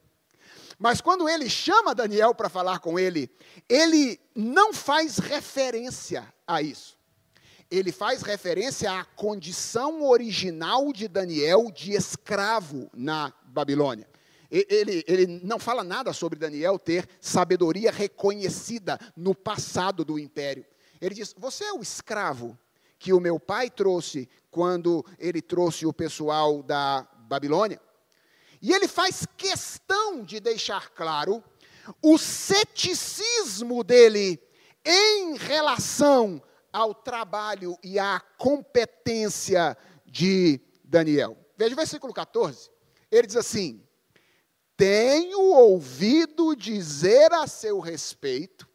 Mas 0.78 1.02
quando 1.02 1.28
ele 1.28 1.50
chama 1.50 1.94
Daniel 1.94 2.34
para 2.34 2.48
falar 2.48 2.80
com 2.80 2.98
ele, 2.98 3.30
ele 3.68 4.20
não 4.34 4.74
faz 4.74 5.18
referência 5.18 6.34
a 6.48 6.62
isso. 6.62 6.98
Ele 7.70 7.92
faz 7.92 8.22
referência 8.22 8.92
à 8.92 9.04
condição 9.04 10.02
original 10.04 10.92
de 10.94 11.08
Daniel 11.08 11.70
de 11.70 11.92
escravo 11.92 12.90
na 12.94 13.32
Babilônia. 13.44 14.08
Ele, 14.50 15.04
ele, 15.08 15.28
não 15.44 15.60
fala 15.60 15.84
nada 15.84 16.12
sobre 16.12 16.40
Daniel 16.40 16.80
ter 16.80 17.08
sabedoria 17.22 17.92
reconhecida 17.92 18.98
no 19.16 19.36
passado 19.36 20.04
do 20.04 20.18
império. 20.18 20.66
Ele 21.02 21.16
diz: 21.16 21.34
Você 21.38 21.64
é 21.64 21.74
o 21.74 21.82
escravo 21.82 22.58
que 22.98 23.14
o 23.14 23.20
meu 23.20 23.40
pai 23.40 23.70
trouxe 23.70 24.30
quando 24.52 25.06
ele 25.18 25.42
trouxe 25.42 25.86
o 25.86 25.94
pessoal 25.94 26.62
da 26.62 27.08
Babilônia. 27.28 27.82
E 28.62 28.74
ele 28.74 28.88
faz 28.88 29.26
questão 29.38 30.22
de 30.24 30.40
deixar 30.40 30.90
claro 30.90 31.42
o 32.04 32.18
ceticismo 32.18 33.84
dele 33.84 34.40
em 34.86 35.38
relação 35.38 36.42
ao 36.72 36.94
trabalho 36.94 37.78
e 37.84 37.98
à 37.98 38.22
competência 38.38 39.78
de 40.06 40.60
Daniel. 40.84 41.38
Veja 41.58 41.74
o 41.74 41.78
versículo 41.78 42.14
14. 42.14 42.70
Ele 43.10 43.28
diz 43.28 43.38
assim: 43.38 43.82
Tenho 44.76 45.40
ouvido 45.40 46.56
dizer 46.56 47.32
a 47.34 47.48
seu 47.48 47.80
respeito 47.80 48.69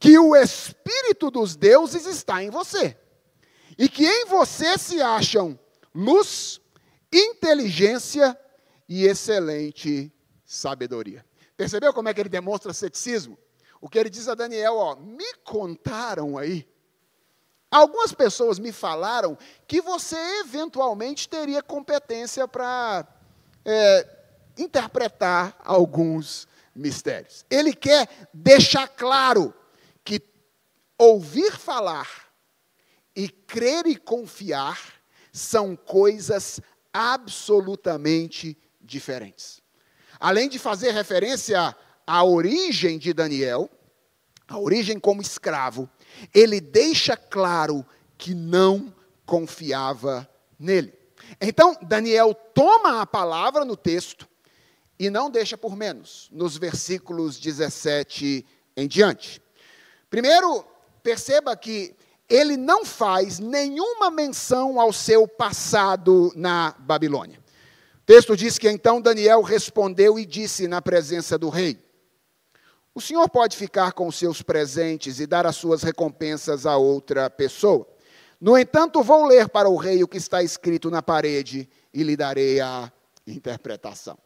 que 0.00 0.18
o 0.18 0.34
Espírito 0.34 1.30
dos 1.30 1.54
deuses 1.54 2.06
está 2.06 2.42
em 2.42 2.48
você. 2.48 2.96
E 3.76 3.86
que 3.86 4.06
em 4.06 4.24
você 4.24 4.78
se 4.78 5.00
acham 5.02 5.58
luz, 5.94 6.58
inteligência 7.12 8.36
e 8.88 9.04
excelente 9.04 10.10
sabedoria. 10.44 11.24
Percebeu 11.54 11.92
como 11.92 12.08
é 12.08 12.14
que 12.14 12.20
ele 12.20 12.30
demonstra 12.30 12.72
ceticismo? 12.72 13.38
O 13.78 13.88
que 13.90 13.98
ele 13.98 14.08
diz 14.08 14.26
a 14.26 14.34
Daniel, 14.34 14.76
ó, 14.76 14.96
me 14.96 15.34
contaram 15.44 16.38
aí. 16.38 16.66
Algumas 17.70 18.12
pessoas 18.12 18.58
me 18.58 18.72
falaram 18.72 19.36
que 19.68 19.82
você 19.82 20.16
eventualmente 20.40 21.28
teria 21.28 21.62
competência 21.62 22.48
para 22.48 23.06
é, 23.64 24.08
interpretar 24.58 25.56
alguns 25.62 26.48
mistérios. 26.74 27.44
Ele 27.50 27.74
quer 27.74 28.08
deixar 28.32 28.88
claro 28.88 29.54
ouvir 31.00 31.52
falar 31.52 32.08
e 33.16 33.26
crer 33.26 33.86
e 33.86 33.96
confiar 33.96 34.78
são 35.32 35.74
coisas 35.74 36.60
absolutamente 36.92 38.54
diferentes. 38.78 39.62
Além 40.18 40.46
de 40.46 40.58
fazer 40.58 40.90
referência 40.90 41.74
à 42.06 42.22
origem 42.22 42.98
de 42.98 43.14
Daniel, 43.14 43.70
a 44.46 44.58
origem 44.58 45.00
como 45.00 45.22
escravo, 45.22 45.88
ele 46.34 46.60
deixa 46.60 47.16
claro 47.16 47.86
que 48.18 48.34
não 48.34 48.94
confiava 49.24 50.28
nele. 50.58 50.92
Então, 51.40 51.78
Daniel 51.80 52.34
toma 52.34 53.00
a 53.00 53.06
palavra 53.06 53.64
no 53.64 53.76
texto 53.76 54.28
e 54.98 55.08
não 55.08 55.30
deixa 55.30 55.56
por 55.56 55.74
menos, 55.74 56.28
nos 56.30 56.58
versículos 56.58 57.38
17 57.38 58.44
em 58.76 58.86
diante. 58.86 59.40
Primeiro, 60.10 60.66
perceba 61.02 61.56
que 61.56 61.94
ele 62.28 62.56
não 62.56 62.84
faz 62.84 63.40
nenhuma 63.40 64.10
menção 64.10 64.80
ao 64.80 64.92
seu 64.92 65.26
passado 65.26 66.32
na 66.36 66.74
Babilônia. 66.78 67.40
O 68.02 68.06
texto 68.06 68.36
diz 68.36 68.56
que 68.56 68.70
então 68.70 69.00
Daniel 69.00 69.42
respondeu 69.42 70.18
e 70.18 70.24
disse 70.24 70.68
na 70.68 70.80
presença 70.80 71.36
do 71.36 71.48
rei: 71.48 71.78
O 72.94 73.00
senhor 73.00 73.28
pode 73.28 73.56
ficar 73.56 73.92
com 73.92 74.06
os 74.06 74.16
seus 74.16 74.42
presentes 74.42 75.18
e 75.18 75.26
dar 75.26 75.44
as 75.44 75.56
suas 75.56 75.82
recompensas 75.82 76.66
a 76.66 76.76
outra 76.76 77.28
pessoa. 77.28 77.86
No 78.40 78.56
entanto, 78.56 79.02
vou 79.02 79.26
ler 79.26 79.48
para 79.48 79.68
o 79.68 79.76
rei 79.76 80.02
o 80.02 80.08
que 80.08 80.16
está 80.16 80.42
escrito 80.42 80.90
na 80.90 81.02
parede 81.02 81.68
e 81.92 82.02
lhe 82.02 82.16
darei 82.16 82.60
a 82.60 82.90
interpretação. 83.26 84.16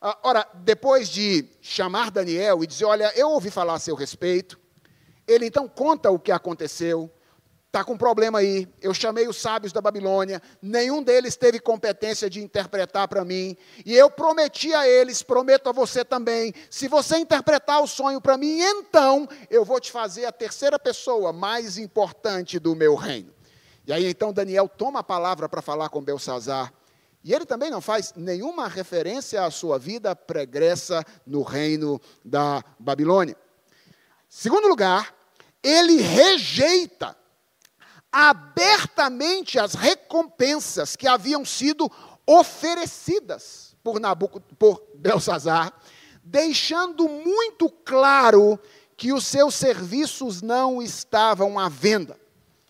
Ah, 0.00 0.18
ora, 0.24 0.48
depois 0.54 1.08
de 1.08 1.48
chamar 1.60 2.10
Daniel 2.10 2.64
e 2.64 2.66
dizer: 2.66 2.86
Olha, 2.86 3.12
eu 3.14 3.30
ouvi 3.30 3.50
falar 3.50 3.74
a 3.74 3.78
seu 3.78 3.94
respeito, 3.94 4.58
ele 5.26 5.46
então 5.46 5.68
conta 5.68 6.10
o 6.10 6.18
que 6.18 6.32
aconteceu. 6.32 7.10
Está 7.72 7.82
com 7.82 7.94
um 7.94 7.98
problema 7.98 8.40
aí. 8.40 8.68
Eu 8.82 8.92
chamei 8.92 9.26
os 9.26 9.40
sábios 9.40 9.72
da 9.72 9.80
Babilônia, 9.80 10.42
nenhum 10.60 11.02
deles 11.02 11.36
teve 11.36 11.58
competência 11.58 12.28
de 12.28 12.38
interpretar 12.38 13.08
para 13.08 13.24
mim. 13.24 13.56
E 13.86 13.94
eu 13.94 14.10
prometi 14.10 14.74
a 14.74 14.86
eles, 14.86 15.22
prometo 15.22 15.70
a 15.70 15.72
você 15.72 16.04
também: 16.04 16.52
se 16.68 16.86
você 16.86 17.16
interpretar 17.16 17.82
o 17.82 17.86
sonho 17.86 18.20
para 18.20 18.36
mim, 18.36 18.60
então 18.60 19.26
eu 19.48 19.64
vou 19.64 19.80
te 19.80 19.90
fazer 19.90 20.26
a 20.26 20.32
terceira 20.32 20.78
pessoa 20.78 21.32
mais 21.32 21.78
importante 21.78 22.58
do 22.58 22.76
meu 22.76 22.94
reino. 22.94 23.32
E 23.86 23.92
aí 23.92 24.04
então 24.04 24.34
Daniel 24.34 24.68
toma 24.68 25.00
a 25.00 25.02
palavra 25.02 25.48
para 25.48 25.62
falar 25.62 25.88
com 25.88 26.02
Belsazar. 26.02 26.74
E 27.24 27.32
ele 27.32 27.46
também 27.46 27.70
não 27.70 27.80
faz 27.80 28.12
nenhuma 28.16 28.68
referência 28.68 29.44
à 29.44 29.50
sua 29.50 29.78
vida 29.78 30.14
pregressa 30.14 31.02
no 31.26 31.42
reino 31.42 31.98
da 32.22 32.62
Babilônia. 32.78 33.36
Segundo 34.34 34.66
lugar, 34.66 35.14
ele 35.62 36.00
rejeita 36.00 37.14
abertamente 38.10 39.58
as 39.58 39.74
recompensas 39.74 40.96
que 40.96 41.06
haviam 41.06 41.44
sido 41.44 41.92
oferecidas 42.26 43.76
por, 43.84 44.00
por 44.58 44.82
Belsazar, 44.94 45.70
deixando 46.24 47.06
muito 47.10 47.68
claro 47.84 48.58
que 48.96 49.12
os 49.12 49.26
seus 49.26 49.54
serviços 49.54 50.40
não 50.40 50.80
estavam 50.80 51.58
à 51.58 51.68
venda. 51.68 52.18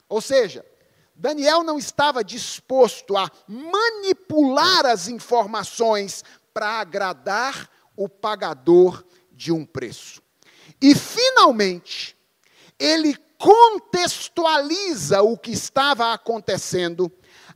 Ou 0.08 0.20
seja, 0.20 0.66
Daniel 1.14 1.62
não 1.62 1.78
estava 1.78 2.24
disposto 2.24 3.16
a 3.16 3.30
manipular 3.46 4.84
as 4.84 5.06
informações 5.06 6.24
para 6.52 6.80
agradar 6.80 7.70
o 7.96 8.08
pagador 8.08 9.04
de 9.30 9.52
um 9.52 9.64
preço. 9.64 10.21
E, 10.82 10.96
finalmente, 10.96 12.16
ele 12.76 13.16
contextualiza 13.38 15.22
o 15.22 15.38
que 15.38 15.52
estava 15.52 16.12
acontecendo 16.12 17.10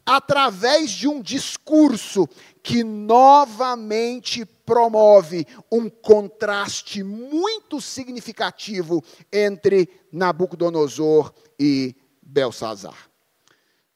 através 0.04 0.92
de 0.92 1.08
um 1.08 1.20
discurso 1.20 2.28
que 2.62 2.84
novamente 2.84 4.44
promove 4.44 5.44
um 5.70 5.90
contraste 5.90 7.02
muito 7.02 7.80
significativo 7.80 9.02
entre 9.32 9.88
Nabucodonosor 10.12 11.32
e 11.58 11.96
Belsazar. 12.22 13.10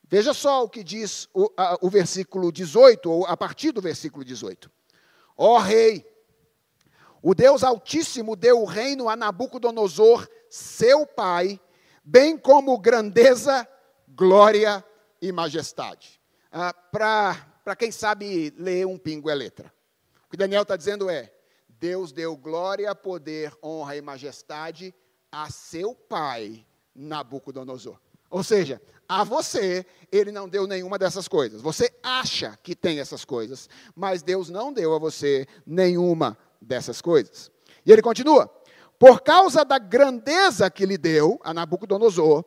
Veja 0.09 0.35
só 0.35 0.65
o 0.65 0.69
que 0.69 0.83
diz 0.83 1.29
o, 1.33 1.49
a, 1.57 1.79
o 1.81 1.89
versículo 1.89 2.51
18, 2.51 3.09
ou 3.09 3.27
a 3.27 3.37
partir 3.37 3.71
do 3.71 3.81
versículo 3.81 4.25
18. 4.25 4.69
Ó 5.37 5.59
rei, 5.59 6.05
o 7.23 7.35
Deus 7.35 7.63
Altíssimo 7.63 8.35
deu 8.35 8.63
o 8.63 8.65
reino 8.65 9.09
a 9.09 9.17
Nabucodonosor, 9.17 10.29
seu 10.49 11.07
pai, 11.07 11.61
bem 12.03 12.39
como 12.39 12.79
grandeza, 12.79 13.69
glória 14.09 14.85
e 15.21 15.31
majestade. 15.31 16.21
Ah, 16.51 16.73
Para 16.73 17.77
quem 17.77 17.93
sabe 17.93 18.53
ler 18.57 18.87
um 18.87 18.97
pingo 18.97 19.29
é 19.29 19.35
letra. 19.35 19.73
O 20.27 20.31
que 20.31 20.37
Daniel 20.37 20.63
está 20.63 20.77
dizendo 20.77 21.11
é: 21.11 21.33
Deus 21.69 22.11
deu 22.11 22.37
glória, 22.37 22.95
poder, 22.95 23.53
honra 23.63 23.97
e 23.97 24.01
majestade 24.01 24.95
a 25.31 25.51
seu 25.51 25.95
pai, 25.95 26.67
Nabucodonosor. 26.95 27.99
Ou 28.31 28.43
seja, 28.43 28.81
a 29.09 29.25
você, 29.25 29.85
ele 30.11 30.31
não 30.31 30.49
deu 30.49 30.67
nenhuma 30.67 30.99
dessas 30.99 31.27
coisas. 31.29 31.61
Você 31.61 31.93
acha 32.03 32.57
que 32.63 32.77
tem 32.77 33.01
essas 33.01 33.25
coisas, 33.25 33.69
mas 33.95 34.23
Deus 34.23 34.49
não 34.49 34.73
deu 34.73 34.95
a 34.95 34.99
você 34.99 35.47
nenhuma 35.67 36.39
dessas 36.61 37.01
coisas. 37.01 37.51
E 37.85 37.93
ele 37.93 38.03
continua: 38.03 38.51
por 38.99 39.23
causa 39.23 39.65
da 39.65 39.79
grandeza 39.79 40.71
que 40.71 40.87
lhe 40.87 40.99
deu 40.99 41.41
a 41.43 41.55
Nabucodonosor, 41.55 42.45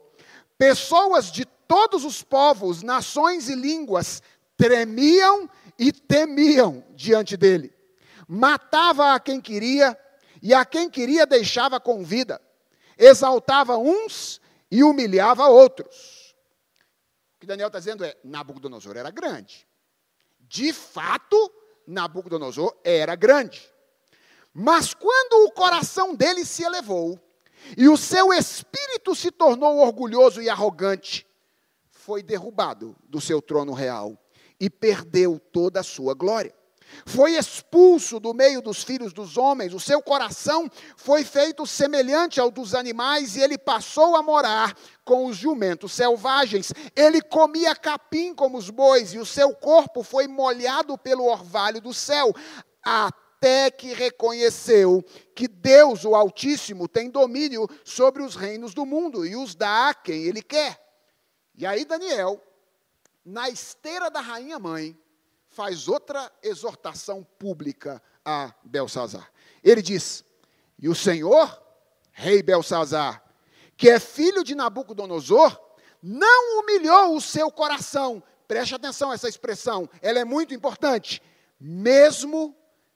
pessoas 0.57 1.31
de 1.31 1.45
todos 1.45 2.05
os 2.05 2.21
povos, 2.21 2.83
nações 2.83 3.49
e 3.49 3.55
línguas 3.55 4.21
tremiam 4.55 5.49
e 5.77 5.91
temiam 5.91 6.83
diante 6.95 7.35
dele. 7.35 7.73
Matava 8.27 9.13
a 9.13 9.19
quem 9.19 9.41
queria 9.41 9.97
e 10.41 10.53
a 10.53 10.63
quem 10.63 10.89
queria 10.89 11.25
deixava 11.25 11.79
com 11.79 12.03
vida. 12.03 12.39
Exaltava 12.97 13.77
uns 13.77 14.39
e 14.69 14.83
humilhava 14.83 15.47
outros 15.47 16.23
que 17.43 17.47
Daniel 17.47 17.67
está 17.67 17.77
dizendo 17.77 18.05
é: 18.05 18.15
Nabucodonosor 18.23 18.95
era 18.95 19.11
grande. 19.11 19.67
De 20.39 20.71
fato, 20.71 21.51
Nabucodonosor 21.85 22.73
era 22.85 23.15
grande. 23.15 23.69
Mas 24.53 24.93
quando 24.93 25.45
o 25.45 25.51
coração 25.51 26.13
dele 26.13 26.45
se 26.45 26.63
elevou 26.63 27.19
e 27.77 27.87
o 27.87 27.97
seu 27.97 28.33
espírito 28.33 29.15
se 29.15 29.31
tornou 29.31 29.79
orgulhoso 29.79 30.41
e 30.41 30.49
arrogante, 30.49 31.25
foi 31.89 32.21
derrubado 32.21 32.95
do 33.03 33.19
seu 33.19 33.41
trono 33.41 33.73
real 33.73 34.17
e 34.59 34.69
perdeu 34.69 35.39
toda 35.39 35.79
a 35.79 35.83
sua 35.83 36.13
glória 36.13 36.53
foi 37.05 37.35
expulso 37.35 38.19
do 38.19 38.33
meio 38.33 38.61
dos 38.61 38.83
filhos 38.83 39.13
dos 39.13 39.37
homens, 39.37 39.73
o 39.73 39.79
seu 39.79 40.01
coração 40.01 40.69
foi 40.95 41.23
feito 41.23 41.65
semelhante 41.65 42.39
ao 42.39 42.51
dos 42.51 42.73
animais 42.75 43.35
e 43.35 43.41
ele 43.41 43.57
passou 43.57 44.15
a 44.15 44.23
morar 44.23 44.75
com 45.03 45.25
os 45.25 45.35
jumentos 45.35 45.91
selvagens. 45.93 46.71
Ele 46.95 47.21
comia 47.21 47.75
capim 47.75 48.33
como 48.33 48.57
os 48.57 48.69
bois 48.69 49.13
e 49.13 49.19
o 49.19 49.25
seu 49.25 49.53
corpo 49.55 50.03
foi 50.03 50.27
molhado 50.27 50.97
pelo 50.97 51.25
orvalho 51.25 51.81
do 51.81 51.93
céu, 51.93 52.33
até 53.43 53.69
que 53.69 53.93
reconheceu 53.93 55.03
que 55.35 55.49
Deus, 55.49 56.05
o 56.05 56.15
Altíssimo, 56.15 56.87
tem 56.87 57.09
domínio 57.09 57.67
sobre 57.83 58.23
os 58.23 58.37
reinos 58.37 58.73
do 58.73 58.85
mundo 58.85 59.25
e 59.25 59.35
os 59.35 59.53
dá 59.53 59.89
a 59.89 59.93
quem 59.93 60.23
ele 60.23 60.41
quer. 60.41 60.81
E 61.53 61.65
aí 61.65 61.83
Daniel, 61.83 62.41
na 63.25 63.49
esteira 63.49 64.09
da 64.09 64.21
rainha 64.21 64.57
mãe, 64.57 64.97
faz 65.49 65.89
outra 65.89 66.31
exortação 66.41 67.21
pública 67.37 68.01
a 68.23 68.55
Belsazar. 68.63 69.29
Ele 69.61 69.81
diz: 69.81 70.23
E 70.79 70.87
o 70.87 70.95
Senhor, 70.95 71.61
rei 72.13 72.41
Belsazar, 72.41 73.21
que 73.75 73.89
é 73.89 73.99
filho 73.99 74.41
de 74.41 74.55
Nabucodonosor, 74.55 75.59
não 76.01 76.61
humilhou 76.61 77.17
o 77.17 77.19
seu 77.19 77.51
coração. 77.51 78.23
Preste 78.47 78.73
atenção 78.73 79.11
a 79.11 79.15
essa 79.15 79.27
expressão, 79.27 79.89
ela 80.01 80.19
é 80.19 80.23
muito 80.23 80.53
importante. 80.53 81.21
Mesmo 81.59 82.55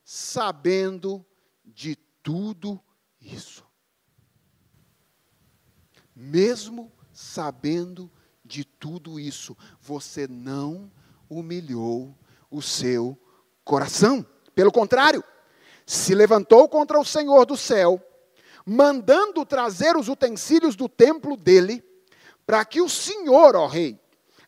sabendo 0.09 1.25
de 1.65 1.97
tudo 2.23 2.81
isso. 3.19 3.65
Mesmo 6.15 6.89
sabendo 7.11 8.09
de 8.41 8.63
tudo 8.63 9.19
isso, 9.19 9.57
você 9.81 10.25
não 10.25 10.89
humilhou 11.29 12.17
o 12.49 12.61
seu 12.61 13.21
coração. 13.65 14.25
Pelo 14.55 14.71
contrário, 14.71 15.21
se 15.85 16.15
levantou 16.15 16.69
contra 16.69 16.97
o 16.97 17.03
Senhor 17.03 17.45
do 17.45 17.57
céu, 17.57 18.01
mandando 18.65 19.45
trazer 19.45 19.97
os 19.97 20.07
utensílios 20.07 20.77
do 20.77 20.87
templo 20.87 21.35
dele, 21.35 21.83
para 22.45 22.63
que 22.63 22.79
o 22.79 22.87
Senhor, 22.87 23.57
ó 23.57 23.67
rei, 23.67 23.99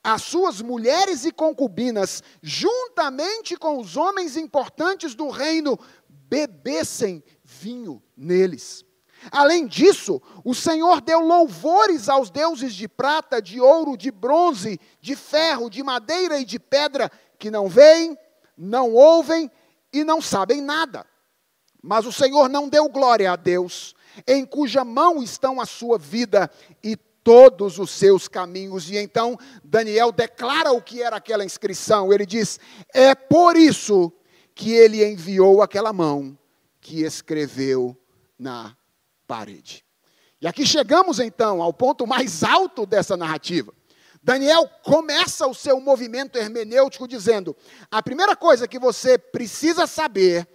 as 0.03 0.23
suas 0.23 0.61
mulheres 0.61 1.25
e 1.25 1.31
concubinas, 1.31 2.23
juntamente 2.41 3.55
com 3.57 3.77
os 3.79 3.97
homens 3.97 4.37
importantes 4.37 5.13
do 5.13 5.29
reino, 5.29 5.77
bebessem 6.07 7.23
vinho 7.43 8.01
neles. 8.15 8.85
Além 9.31 9.67
disso, 9.67 10.21
o 10.45 10.55
Senhor 10.55 11.01
deu 11.01 11.19
louvores 11.19 12.07
aos 12.07 12.29
deuses 12.29 12.73
de 12.73 12.87
prata, 12.87 13.41
de 13.41 13.59
ouro, 13.59 13.97
de 13.97 14.11
bronze, 14.11 14.79
de 15.01 15.15
ferro, 15.15 15.69
de 15.69 15.83
madeira 15.83 16.39
e 16.39 16.45
de 16.45 16.57
pedra, 16.57 17.11
que 17.37 17.51
não 17.51 17.67
veem, 17.67 18.17
não 18.57 18.93
ouvem 18.93 19.51
e 19.91 20.03
não 20.03 20.21
sabem 20.21 20.61
nada. 20.61 21.05
Mas 21.81 22.05
o 22.05 22.11
Senhor 22.11 22.47
não 22.47 22.69
deu 22.69 22.87
glória 22.87 23.31
a 23.31 23.35
Deus, 23.35 23.93
em 24.25 24.45
cuja 24.45 24.85
mão 24.85 25.21
estão 25.21 25.59
a 25.59 25.65
sua 25.65 25.97
vida 25.97 26.49
e 26.83 26.95
todos 27.29 27.77
os 27.77 27.91
seus 27.91 28.27
caminhos. 28.27 28.89
E 28.89 28.97
então 28.97 29.37
Daniel 29.63 30.11
declara 30.11 30.71
o 30.71 30.81
que 30.81 31.03
era 31.03 31.17
aquela 31.17 31.45
inscrição. 31.45 32.11
Ele 32.11 32.25
diz: 32.25 32.59
É 32.91 33.13
por 33.13 33.55
isso 33.55 34.11
que 34.55 34.71
ele 34.71 35.05
enviou 35.05 35.61
aquela 35.61 35.93
mão 35.93 36.35
que 36.81 37.03
escreveu 37.03 37.95
na 38.37 38.75
parede. 39.27 39.85
E 40.41 40.47
aqui 40.47 40.65
chegamos 40.65 41.19
então 41.19 41.61
ao 41.61 41.71
ponto 41.71 42.07
mais 42.07 42.43
alto 42.43 42.83
dessa 42.83 43.15
narrativa. 43.15 43.71
Daniel 44.23 44.67
começa 44.83 45.45
o 45.45 45.53
seu 45.53 45.79
movimento 45.79 46.35
hermenêutico 46.35 47.07
dizendo: 47.07 47.55
a 47.91 48.01
primeira 48.01 48.35
coisa 48.35 48.67
que 48.67 48.79
você 48.79 49.19
precisa 49.19 49.85
saber 49.85 50.47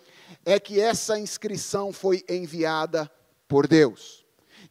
é 0.45 0.59
que 0.59 0.81
essa 0.81 1.17
inscrição 1.17 1.93
foi 1.93 2.25
enviada 2.29 3.09
por 3.47 3.69
Deus 3.69 4.24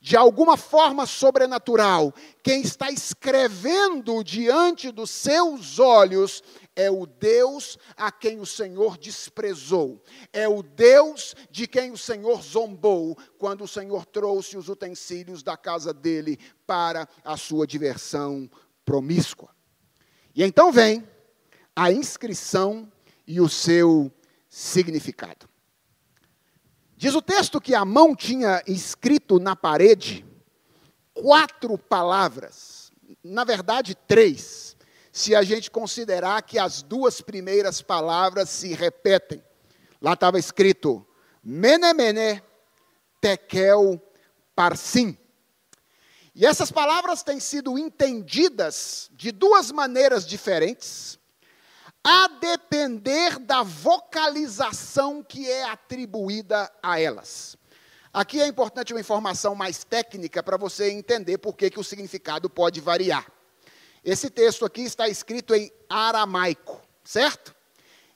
de 0.03 0.17
alguma 0.17 0.57
forma 0.57 1.05
sobrenatural, 1.05 2.13
quem 2.43 2.61
está 2.61 2.91
escrevendo 2.91 4.21
diante 4.21 4.91
dos 4.91 5.09
seus 5.09 5.79
olhos 5.79 6.43
é 6.75 6.91
o 6.91 7.05
Deus 7.05 7.77
a 7.95 8.11
quem 8.11 8.41
o 8.41 8.45
Senhor 8.45 8.97
desprezou, 8.97 10.03
é 10.33 10.45
o 10.45 10.61
Deus 10.61 11.33
de 11.49 11.65
quem 11.65 11.89
o 11.89 11.97
Senhor 11.97 12.41
zombou, 12.41 13.17
quando 13.37 13.63
o 13.63 13.67
Senhor 13.67 14.05
trouxe 14.05 14.57
os 14.57 14.67
utensílios 14.67 15.41
da 15.41 15.55
casa 15.55 15.93
dele 15.93 16.37
para 16.67 17.07
a 17.23 17.37
sua 17.37 17.65
diversão 17.65 18.51
promíscua. 18.83 19.55
E 20.35 20.43
então 20.43 20.69
vem 20.69 21.07
a 21.73 21.93
inscrição 21.93 22.91
e 23.25 23.39
o 23.39 23.47
seu 23.47 24.11
significado. 24.49 25.52
Diz 27.03 27.15
o 27.15 27.21
texto 27.21 27.59
que 27.59 27.75
a 27.75 27.83
mão 27.83 28.15
tinha 28.15 28.63
escrito 28.65 29.37
na 29.37 29.57
parede 29.57 30.25
quatro 31.13 31.77
palavras, 31.77 32.93
na 33.21 33.43
verdade 33.43 33.93
três, 33.93 34.77
se 35.11 35.35
a 35.35 35.43
gente 35.43 35.69
considerar 35.69 36.41
que 36.43 36.57
as 36.57 36.81
duas 36.81 37.19
primeiras 37.19 37.81
palavras 37.81 38.49
se 38.49 38.73
repetem. 38.73 39.43
Lá 40.01 40.13
estava 40.13 40.39
escrito 40.39 41.05
Mene 41.43 41.93
Mene 41.93 42.41
Tekel 43.19 44.01
Parsim. 44.55 45.17
E 46.33 46.45
essas 46.45 46.71
palavras 46.71 47.21
têm 47.21 47.41
sido 47.41 47.77
entendidas 47.77 49.09
de 49.11 49.33
duas 49.33 49.73
maneiras 49.73 50.25
diferentes 50.25 51.19
a 52.03 52.27
depender 52.27 53.39
da 53.39 53.63
vocalização 53.63 55.23
que 55.23 55.49
é 55.49 55.63
atribuída 55.63 56.69
a 56.81 56.99
elas. 56.99 57.55
Aqui 58.13 58.41
é 58.41 58.47
importante 58.47 58.93
uma 58.93 58.99
informação 58.99 59.55
mais 59.55 59.83
técnica 59.83 60.43
para 60.43 60.57
você 60.57 60.91
entender 60.91 61.37
por 61.37 61.55
que, 61.55 61.69
que 61.69 61.79
o 61.79 61.83
significado 61.83 62.49
pode 62.49 62.81
variar. 62.81 63.25
Esse 64.03 64.29
texto 64.29 64.65
aqui 64.65 64.81
está 64.81 65.07
escrito 65.07 65.55
em 65.55 65.71
aramaico, 65.89 66.81
certo? 67.03 67.55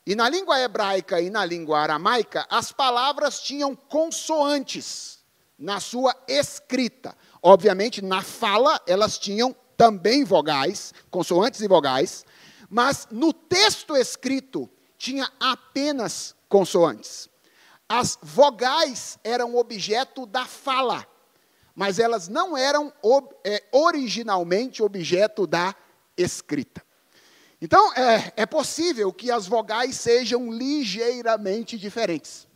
E 0.06 0.16
na 0.16 0.30
língua 0.30 0.60
hebraica 0.60 1.20
e 1.22 1.30
na 1.30 1.44
língua 1.46 1.80
aramaica, 1.80 2.46
as 2.50 2.72
palavras 2.72 3.40
tinham 3.40 3.76
consoantes 3.76 5.20
na 5.58 5.80
sua 5.80 6.16
escrita. 6.28 7.16
Obviamente, 7.42 8.02
na 8.02 8.22
fala, 8.22 8.80
elas 8.86 9.18
tinham 9.18 9.56
também 9.76 10.24
vogais, 10.24 10.94
consoantes 11.10 11.62
e 11.62 11.68
vogais, 11.68 12.26
mas 12.70 13.08
no 13.12 13.32
texto 13.32 13.96
escrito 13.96 14.70
tinha 14.98 15.32
apenas 15.40 16.36
consoantes. 16.50 17.30
As 17.88 18.18
vogais 18.22 19.18
eram 19.24 19.56
objeto 19.56 20.26
da 20.26 20.46
fala, 20.46 21.06
mas 21.74 22.00
elas 22.00 22.28
não 22.28 22.58
eram 22.58 22.92
é, 23.46 23.64
originalmente 23.72 24.84
objeto 24.84 25.48
da 25.48 25.74
escrita. 26.18 26.84
Então, 27.62 27.94
é, 27.94 28.34
é 28.36 28.46
possível 28.46 29.12
que 29.12 29.32
as 29.32 29.48
vogais 29.48 29.96
sejam 29.96 30.52
ligeiramente 30.52 31.78
diferentes. 31.78 32.48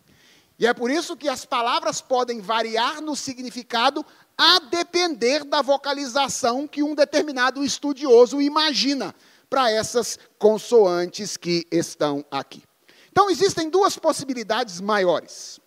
E 0.58 0.66
é 0.66 0.74
por 0.74 0.90
isso 0.90 1.16
que 1.16 1.28
as 1.28 1.44
palavras 1.44 2.00
podem 2.00 2.40
variar 2.40 3.00
no 3.00 3.16
significado 3.16 4.04
a 4.36 4.60
depender 4.60 5.44
da 5.44 5.62
vocalização 5.62 6.68
que 6.68 6.82
um 6.82 6.94
determinado 6.94 7.64
estudioso 7.64 8.40
imagina 8.40 9.14
para 9.52 9.70
essas 9.70 10.18
consoantes 10.38 11.36
que 11.36 11.66
estão 11.70 12.24
aqui. 12.30 12.62
Então, 13.10 13.28
existem 13.28 13.68
duas 13.68 13.98
possibilidades 13.98 14.80
maiores. 14.80 15.60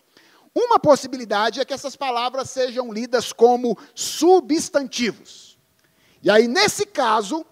Uma 0.55 0.79
possibilidade 0.79 1.59
é 1.59 1.65
que 1.65 1.71
essas 1.71 1.95
palavras 1.95 2.49
sejam 2.49 2.91
lidas 2.91 3.31
como 3.31 3.77
substantivos. 3.93 5.55
E 6.23 6.31
aí, 6.31 6.47
nesse 6.47 6.87
caso, 6.87 7.45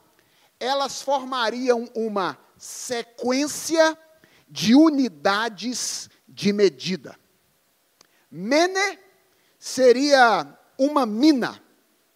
elas 0.59 1.03
formariam 1.03 1.87
uma 1.93 2.35
sequência 2.57 3.95
de 4.49 4.73
unidades 4.73 6.09
de 6.27 6.51
medida. 6.51 7.15
Mene 8.31 8.97
seria 9.59 10.47
uma 10.79 11.05
mina, 11.05 11.61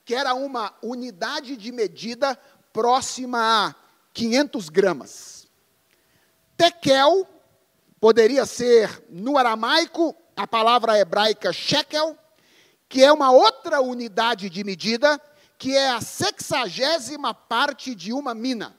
que 0.04 0.16
era 0.16 0.34
uma 0.34 0.74
unidade 0.82 1.56
de 1.56 1.72
medida 1.72 2.36
próxima 2.74 3.68
a 3.68 3.87
500 4.18 4.70
gramas. 4.70 5.48
Tekel 6.58 7.28
poderia 8.00 8.48
ser, 8.48 9.04
no 9.12 9.38
aramaico, 9.38 10.16
a 10.36 10.48
palavra 10.48 10.98
hebraica 10.98 11.54
shekel, 11.54 12.18
que 12.90 13.04
é 13.04 13.12
uma 13.12 13.30
outra 13.30 13.80
unidade 13.80 14.50
de 14.50 14.64
medida, 14.64 15.22
que 15.56 15.76
é 15.76 15.90
a 15.90 16.02
sexagésima 16.02 17.32
parte 17.32 17.94
de 17.94 18.12
uma 18.12 18.34
mina, 18.34 18.76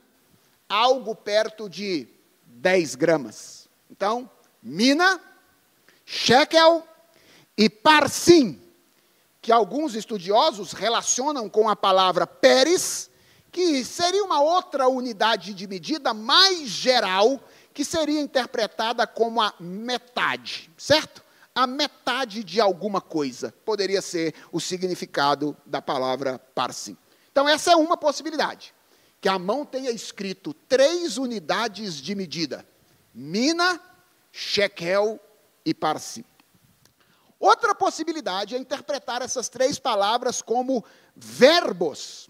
algo 0.69 1.15
perto 1.15 1.69
de 1.69 2.09
10 2.45 2.97
gramas. 2.97 3.69
Então, 3.89 4.29
mina, 4.61 5.21
shekel 6.05 6.85
e 7.57 7.71
parsim, 7.71 8.61
que 9.41 9.53
alguns 9.53 9.95
estudiosos 9.95 10.73
relacionam 10.73 11.49
com 11.49 11.69
a 11.69 11.77
palavra 11.77 12.27
peres, 12.27 13.09
que 13.51 13.85
seria 13.85 14.23
uma 14.25 14.41
outra 14.41 14.89
unidade 14.89 15.55
de 15.55 15.67
medida 15.67 16.13
mais 16.13 16.69
geral, 16.69 17.41
que 17.73 17.85
seria 17.85 18.21
interpretada 18.21 19.07
como 19.07 19.41
a 19.41 19.55
metade, 19.59 20.71
certo? 20.77 21.25
A 21.55 21.67
metade 21.67 22.45
de 22.45 22.61
alguma 22.61 23.01
coisa 23.01 23.55
poderia 23.65 24.01
ser 24.01 24.35
o 24.53 24.61
significado 24.61 25.57
da 25.67 25.83
palavra 25.83 26.39
parsim. 26.55 26.97
Então, 27.33 27.49
essa 27.49 27.73
é 27.73 27.77
uma 27.77 27.97
possibilidade. 27.97 28.75
Que 29.21 29.29
a 29.29 29.39
mão 29.39 29.65
tenha 29.65 29.91
escrito 29.91 30.55
três 30.55 31.19
unidades 31.19 31.95
de 31.95 32.15
medida: 32.15 32.65
mina, 33.13 33.81
shekel 34.31 35.19
e 35.65 35.75
parsim. 35.75 36.25
Outra 37.41 37.75
possibilidade 37.75 38.55
é 38.55 38.59
interpretar 38.59 39.23
essas 39.23 39.49
três 39.49 39.79
palavras 39.79 40.43
como 40.43 40.85
verbos 41.17 42.28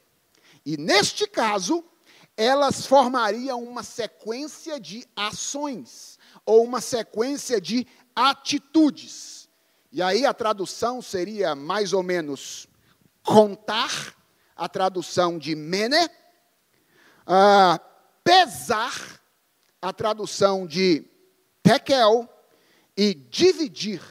e 0.70 0.76
neste 0.76 1.26
caso, 1.26 1.82
elas 2.36 2.84
formariam 2.84 3.64
uma 3.64 3.82
sequência 3.82 4.78
de 4.78 5.02
ações, 5.16 6.18
ou 6.44 6.62
uma 6.62 6.82
sequência 6.82 7.58
de 7.58 7.86
atitudes. 8.14 9.48
E 9.90 10.02
aí 10.02 10.26
a 10.26 10.34
tradução 10.34 11.00
seria 11.00 11.54
mais 11.54 11.94
ou 11.94 12.02
menos 12.02 12.66
contar, 13.22 14.14
a 14.54 14.68
tradução 14.68 15.38
de 15.38 15.54
mene, 15.54 16.04
uh, 16.04 17.80
pesar, 18.22 19.22
a 19.80 19.90
tradução 19.90 20.66
de 20.66 21.02
tekel, 21.62 22.28
e 22.94 23.14
dividir, 23.14 24.02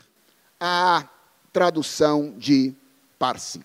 a 0.60 1.08
tradução 1.54 2.36
de 2.36 2.74
parsi. 3.20 3.64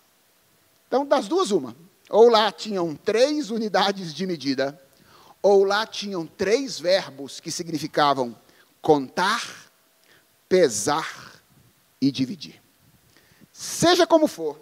Então, 0.89 1.07
das 1.07 1.27
duas, 1.27 1.51
uma. 1.51 1.75
Ou 2.13 2.29
lá 2.29 2.53
tinham 2.53 2.95
três 2.95 3.51
unidades 3.51 4.15
de 4.15 4.27
medida, 4.27 4.81
ou 5.43 5.65
lá 5.65 5.85
tinham 5.85 6.25
três 6.25 6.79
verbos 6.79 7.41
que 7.41 7.51
significavam 7.51 8.37
contar, 8.81 9.71
pesar 10.49 11.43
e 12.01 12.13
dividir. 12.13 12.63
Seja 13.51 14.07
como 14.07 14.29
for, 14.29 14.61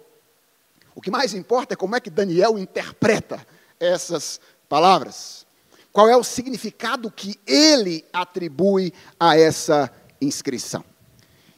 o 0.95 1.01
que 1.01 1.11
mais 1.11 1.33
importa 1.33 1.73
é 1.73 1.77
como 1.77 1.95
é 1.95 1.99
que 1.99 2.09
Daniel 2.09 2.57
interpreta 2.57 3.45
essas 3.79 4.39
palavras. 4.67 5.45
Qual 5.91 6.09
é 6.09 6.15
o 6.15 6.23
significado 6.23 7.11
que 7.11 7.37
ele 7.45 8.05
atribui 8.13 8.93
a 9.19 9.37
essa 9.37 9.91
inscrição. 10.21 10.85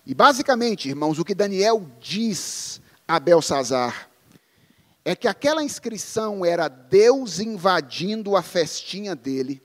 E 0.06 0.14
basicamente, 0.14 0.90
irmãos, 0.90 1.20
o 1.20 1.26
que 1.26 1.36
Daniel 1.36 1.86
diz 2.00 2.82
a 3.08 3.20
Belsazar 3.20 4.10
é 5.06 5.16
que 5.16 5.28
aquela 5.28 5.64
inscrição 5.64 6.46
era 6.46 6.68
Deus 6.68 7.40
invadindo 7.40 8.36
a 8.36 8.42
festinha 8.42 9.16
dele 9.16 9.62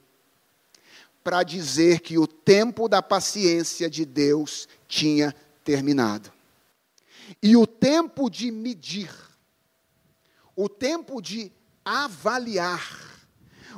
para 1.22 1.42
dizer 1.42 2.00
que 2.00 2.18
o 2.18 2.26
tempo 2.26 2.88
da 2.88 3.02
paciência 3.02 3.88
de 3.88 4.04
Deus 4.04 4.66
tinha 4.86 5.34
terminado. 5.62 6.32
E 7.42 7.56
o 7.56 7.66
tempo 7.66 8.30
de 8.30 8.50
medir, 8.50 9.12
o 10.56 10.68
tempo 10.68 11.20
de 11.20 11.52
avaliar, 11.84 13.28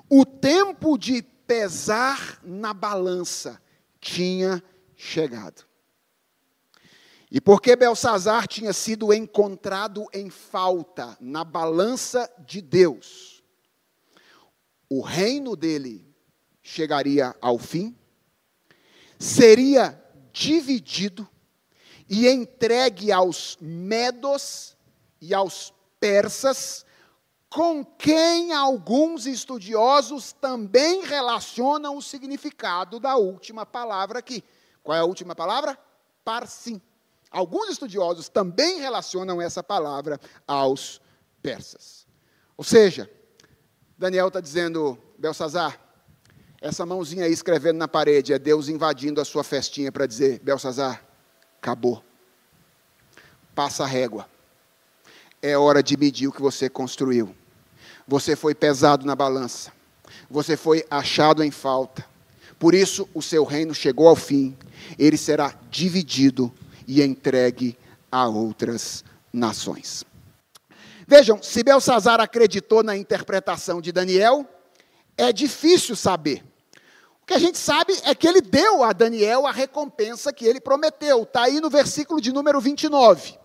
o 0.09 0.25
tempo 0.25 0.97
de 0.97 1.23
pesar 1.23 2.41
na 2.45 2.73
balança 2.73 3.61
tinha 4.01 4.63
chegado. 4.97 5.70
E 7.31 7.41
porque 7.41 7.77
Belsazar 7.77 8.49
tinha 8.49 8.73
sido 8.73 9.13
encontrado 9.13 10.07
em 10.13 10.29
falta 10.29 11.17
na 11.21 11.45
balança 11.45 12.29
de 12.45 12.61
Deus, 12.61 13.43
o 14.89 15.01
reino 15.01 15.55
dele 15.55 16.13
chegaria 16.61 17.37
ao 17.41 17.57
fim, 17.57 17.97
seria 19.17 20.03
dividido 20.33 21.29
e 22.09 22.27
entregue 22.27 23.13
aos 23.13 23.57
medos 23.61 24.77
e 25.21 25.33
aos 25.33 25.73
persas, 26.01 26.85
com 27.49 27.85
quem 27.85 28.53
alguns 28.53 29.27
estudiosos 29.27 30.33
também 30.33 31.05
relacionam 31.05 31.97
o 31.97 32.03
significado 32.03 32.99
da 32.99 33.17
última 33.17 33.65
palavra 33.65 34.19
aqui. 34.19 34.43
Qual 34.83 34.97
é 34.97 35.01
a 35.01 35.05
última 35.05 35.37
palavra? 35.37 35.79
Parsim. 36.25 36.81
Alguns 37.31 37.69
estudiosos 37.69 38.29
também 38.29 38.81
relacionam 38.81 39.41
essa 39.41 39.63
palavra 39.63 40.21
aos 40.47 41.01
persas. 41.41 42.07
Ou 42.57 42.65
seja, 42.65 43.09
Daniel 43.97 44.29
está 44.29 44.41
dizendo, 44.41 44.99
Belsazar, 45.17 45.79
essa 46.61 46.85
mãozinha 46.85 47.25
aí 47.25 47.33
escrevendo 47.33 47.79
na 47.79 47.87
parede 47.87 48.33
é 48.33 48.39
Deus 48.39 48.69
invadindo 48.69 49.21
a 49.21 49.25
sua 49.25 49.45
festinha 49.45 49.93
para 49.93 50.07
dizer: 50.07 50.41
Belsazar, 50.41 51.05
acabou. 51.59 52.03
Passa 53.55 53.85
a 53.85 53.87
régua. 53.87 54.29
É 55.41 55.57
hora 55.57 55.83
de 55.83 55.97
medir 55.97 56.29
o 56.29 56.33
que 56.33 56.43
você 56.43 56.69
construiu. 56.69 57.35
Você 58.07 58.35
foi 58.35 58.55
pesado 58.55 59.07
na 59.07 59.15
balança. 59.15 59.73
Você 60.29 60.57
foi 60.57 60.85
achado 60.91 61.43
em 61.43 61.51
falta. 61.51 62.05
Por 62.59 62.75
isso 62.75 63.09
o 63.15 63.23
seu 63.23 63.45
reino 63.45 63.75
chegou 63.75 64.09
ao 64.09 64.17
fim. 64.17 64.57
Ele 64.99 65.17
será 65.17 65.55
dividido 65.71 66.53
e 66.91 67.01
entregue 67.03 67.79
a 68.11 68.27
outras 68.27 69.05
nações. 69.33 70.05
Vejam, 71.07 71.41
se 71.41 71.63
Belsazar 71.63 72.21
acreditou 72.21 72.83
na 72.83 72.97
interpretação 72.97 73.81
de 73.81 73.93
Daniel, 73.93 74.45
é 75.17 75.33
difícil 75.33 75.95
saber 75.95 76.45
que 77.25 77.33
a 77.33 77.39
gente 77.39 77.59
sabe 77.59 77.97
é 78.03 78.13
que 78.13 78.27
ele 78.27 78.41
deu 78.41 78.83
a 78.83 78.93
Daniel 78.93 79.47
a 79.47 79.53
recompensa 79.53 80.33
que 80.33 80.45
ele 80.45 80.61
prometeu. 80.61 81.23
Está 81.23 81.45
aí 81.45 81.61
no 81.61 81.71
versículo 81.71 82.21
de 82.21 82.33
número 82.33 82.61
29. 82.61 83.39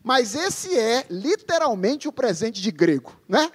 Mas 0.00 0.36
esse 0.36 0.78
é 0.78 1.04
literalmente 1.10 2.06
o 2.06 2.12
presente 2.12 2.62
de 2.62 2.70
grego, 2.70 3.12
né? 3.28 3.50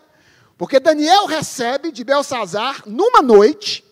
Porque 0.57 0.81
Daniel 0.81 1.25
recebe 1.27 1.93
de 1.93 2.03
Belsazar, 2.03 2.83
numa 2.85 3.21
noite, 3.21 3.85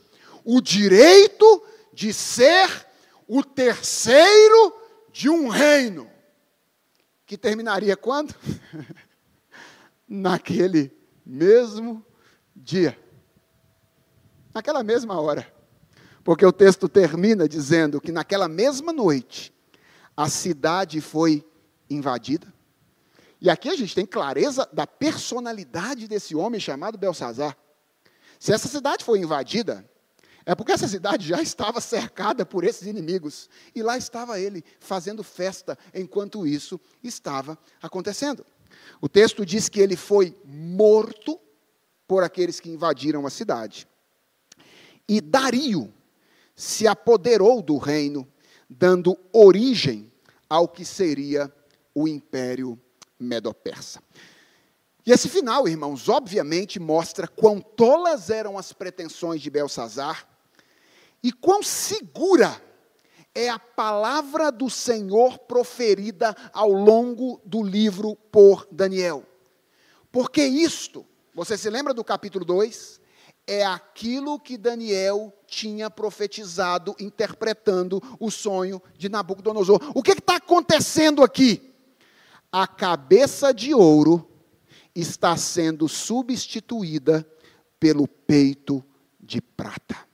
o 0.43 0.59
direito 0.59 1.63
de 1.93 2.11
ser 2.11 2.85
o 3.25 3.41
terceiro 3.41 4.86
de 5.17 5.31
um 5.31 5.47
reino. 5.47 6.07
Que 7.25 7.35
terminaria 7.35 7.97
quando? 7.97 8.35
Naquele 10.07 10.95
mesmo 11.25 12.05
dia. 12.55 12.95
Naquela 14.53 14.83
mesma 14.83 15.19
hora. 15.19 15.51
Porque 16.23 16.45
o 16.45 16.51
texto 16.51 16.87
termina 16.87 17.49
dizendo 17.49 17.99
que 17.99 18.11
naquela 18.11 18.47
mesma 18.47 18.93
noite 18.93 19.53
a 20.15 20.29
cidade 20.29 21.01
foi 21.01 21.43
invadida. 21.89 22.53
E 23.41 23.49
aqui 23.49 23.69
a 23.69 23.75
gente 23.75 23.95
tem 23.95 24.05
clareza 24.05 24.69
da 24.71 24.85
personalidade 24.85 26.07
desse 26.07 26.35
homem 26.35 26.59
chamado 26.59 26.97
Belsazar. 26.97 27.57
Se 28.37 28.53
essa 28.53 28.67
cidade 28.67 29.03
foi 29.03 29.19
invadida, 29.19 29.89
é 30.47 30.55
porque 30.55 30.71
essa 30.71 30.87
cidade 30.87 31.27
já 31.27 31.41
estava 31.41 31.81
cercada 31.81 32.45
por 32.45 32.63
esses 32.63 32.87
inimigos. 32.87 33.49
E 33.75 33.83
lá 33.83 33.97
estava 33.97 34.39
ele 34.39 34.63
fazendo 34.79 35.21
festa 35.21 35.77
enquanto 35.93 36.47
isso 36.47 36.79
estava 37.03 37.59
acontecendo. 37.81 38.45
O 39.01 39.09
texto 39.09 39.45
diz 39.45 39.67
que 39.67 39.81
ele 39.81 39.97
foi 39.97 40.33
morto 40.45 41.37
por 42.07 42.23
aqueles 42.23 42.61
que 42.61 42.69
invadiram 42.69 43.27
a 43.27 43.29
cidade. 43.29 43.85
E 45.05 45.19
Dario, 45.19 45.93
se 46.55 46.87
apoderou 46.87 47.61
do 47.61 47.77
reino, 47.77 48.25
dando 48.69 49.19
origem 49.33 50.09
ao 50.49 50.69
que 50.69 50.85
seria 50.85 51.53
o 51.93 52.07
Império 52.07 52.79
Medo-Persa. 53.19 54.01
E 55.05 55.11
esse 55.11 55.27
final, 55.27 55.67
irmãos, 55.67 56.07
obviamente 56.07 56.79
mostra 56.79 57.27
quão 57.27 57.59
tolas 57.59 58.29
eram 58.29 58.57
as 58.57 58.71
pretensões 58.71 59.41
de 59.41 59.49
Belsazar 59.49 60.36
e 61.23 61.31
quão 61.31 61.63
segura 61.63 62.61
é 63.33 63.49
a 63.49 63.59
palavra 63.59 64.51
do 64.51 64.69
Senhor 64.69 65.37
proferida 65.39 66.35
ao 66.51 66.71
longo 66.71 67.41
do 67.45 67.61
livro 67.61 68.15
por 68.31 68.67
Daniel. 68.71 69.23
Porque 70.11 70.43
isto, 70.43 71.05
você 71.33 71.57
se 71.57 71.69
lembra 71.69 71.93
do 71.93 72.03
capítulo 72.03 72.43
2? 72.43 73.01
é 73.47 73.65
aquilo 73.65 74.37
que 74.37 74.57
Daniel 74.57 75.33
tinha 75.47 75.89
profetizado, 75.89 76.93
interpretando 76.99 78.03
o 78.19 78.29
sonho 78.29 78.81
de 78.97 79.07
Nabucodonosor. 79.07 79.79
O 79.95 80.03
que 80.03 80.11
está 80.11 80.35
acontecendo 80.35 81.23
aqui? 81.23 81.73
A 82.51 82.67
cabeça 82.67 83.53
de 83.53 83.73
ouro 83.73 84.29
está 84.93 85.37
sendo 85.37 85.87
substituída 85.87 87.25
pelo 87.79 88.05
peito 88.05 88.83
de 89.17 89.41
prata. 89.41 90.06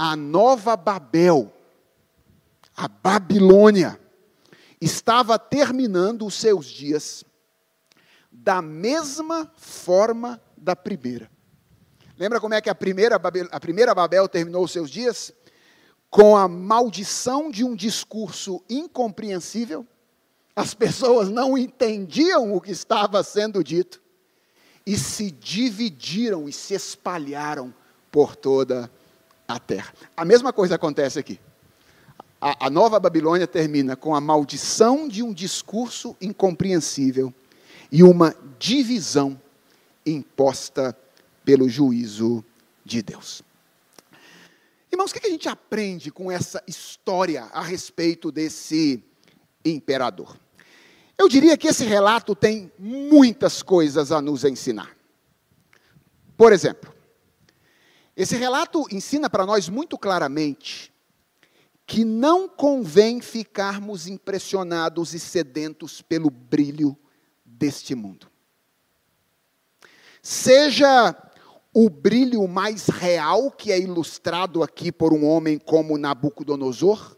A 0.00 0.14
nova 0.14 0.76
Babel, 0.76 1.52
a 2.76 2.86
Babilônia, 2.86 3.98
estava 4.80 5.36
terminando 5.36 6.24
os 6.24 6.34
seus 6.34 6.66
dias 6.66 7.24
da 8.30 8.62
mesma 8.62 9.52
forma 9.56 10.40
da 10.56 10.76
primeira. 10.76 11.28
Lembra 12.16 12.40
como 12.40 12.54
é 12.54 12.60
que 12.60 12.70
a 12.70 12.74
primeira 12.76 13.18
Babel, 13.18 13.48
a 13.50 13.58
primeira 13.58 13.92
Babel 13.92 14.28
terminou 14.28 14.64
os 14.64 14.70
seus 14.70 14.88
dias? 14.88 15.32
Com 16.08 16.36
a 16.36 16.46
maldição 16.46 17.50
de 17.50 17.64
um 17.64 17.74
discurso 17.74 18.62
incompreensível. 18.70 19.84
As 20.54 20.74
pessoas 20.74 21.28
não 21.28 21.58
entendiam 21.58 22.54
o 22.54 22.60
que 22.60 22.70
estava 22.70 23.22
sendo 23.24 23.62
dito 23.64 24.00
e 24.86 24.96
se 24.96 25.30
dividiram 25.30 26.48
e 26.48 26.52
se 26.52 26.74
espalharam 26.74 27.74
por 28.10 28.34
toda 28.34 28.84
a 28.84 28.97
terra. 29.56 29.94
A 30.16 30.24
mesma 30.24 30.52
coisa 30.52 30.74
acontece 30.74 31.16
aqui. 31.16 31.38
A, 32.40 32.66
a, 32.66 32.70
nova 32.70 32.98
Babilônia 32.98 33.46
termina 33.46 33.94
com 33.94 34.14
a 34.14 34.20
maldição 34.20 35.06
de 35.06 35.22
um 35.22 35.32
discurso 35.32 36.16
incompreensível 36.20 37.32
e 37.90 38.02
uma 38.02 38.34
divisão 38.58 39.40
imposta 40.04 40.96
pelo 41.44 41.68
juízo 41.68 42.44
de 42.84 43.00
Deus. 43.00 43.42
Irmãos, 44.90 45.10
o 45.10 45.14
que 45.14 45.26
a 45.26 45.30
gente 45.30 45.48
aprende 45.48 46.10
com 46.10 46.30
essa 46.30 46.62
história 46.66 47.44
a 47.52 47.62
respeito 47.62 48.32
desse 48.32 49.02
imperador? 49.64 50.36
Eu 51.16 51.28
diria 51.28 51.56
que 51.56 51.68
esse 51.68 51.84
relato 51.84 52.34
tem 52.34 52.70
muitas 52.78 53.62
coisas 53.62 54.12
a 54.12 54.20
nos 54.20 54.44
ensinar. 54.44 54.96
Por 56.36 56.52
exemplo, 56.52 56.94
esse 58.18 58.36
relato 58.36 58.84
ensina 58.90 59.30
para 59.30 59.46
nós 59.46 59.68
muito 59.68 59.96
claramente 59.96 60.92
que 61.86 62.04
não 62.04 62.48
convém 62.48 63.20
ficarmos 63.20 64.08
impressionados 64.08 65.14
e 65.14 65.20
sedentos 65.20 66.02
pelo 66.02 66.28
brilho 66.28 66.98
deste 67.44 67.94
mundo. 67.94 68.28
Seja 70.20 71.16
o 71.72 71.88
brilho 71.88 72.46
mais 72.48 72.88
real 72.88 73.52
que 73.52 73.70
é 73.70 73.78
ilustrado 73.78 74.64
aqui 74.64 74.90
por 74.90 75.14
um 75.14 75.24
homem 75.24 75.56
como 75.56 75.96
Nabucodonosor? 75.96 77.16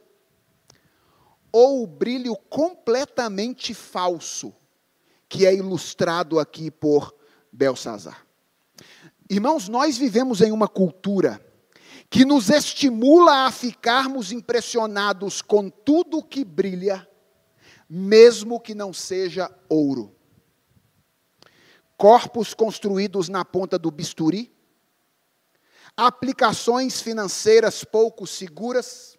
Ou 1.51 1.82
o 1.82 1.86
brilho 1.86 2.36
completamente 2.36 3.72
falso 3.72 4.55
que 5.30 5.46
é 5.46 5.55
ilustrado 5.55 6.38
aqui 6.38 6.70
por 6.70 7.14
Belsazar? 7.51 8.26
Irmãos, 9.31 9.68
nós 9.68 9.97
vivemos 9.97 10.41
em 10.41 10.51
uma 10.51 10.66
cultura 10.66 11.41
que 12.11 12.24
nos 12.24 12.51
estimula 12.51 13.47
a 13.47 13.53
ficarmos 13.53 14.33
impressionados 14.33 15.41
com 15.41 15.70
tudo 15.70 16.20
que 16.20 16.45
brilha, 16.45 17.09
mesmo 17.89 18.59
que 18.59 18.74
não 18.74 18.93
seja 18.93 19.49
ouro. 19.68 20.12
Corpos 21.97 22.55
construídos 22.55 23.28
na 23.28 23.45
ponta 23.45 23.78
do 23.78 23.89
bisturi, 23.93 24.53
aplicações 25.97 27.01
financeiras 27.01 27.85
pouco 27.85 28.26
seguras, 28.26 29.16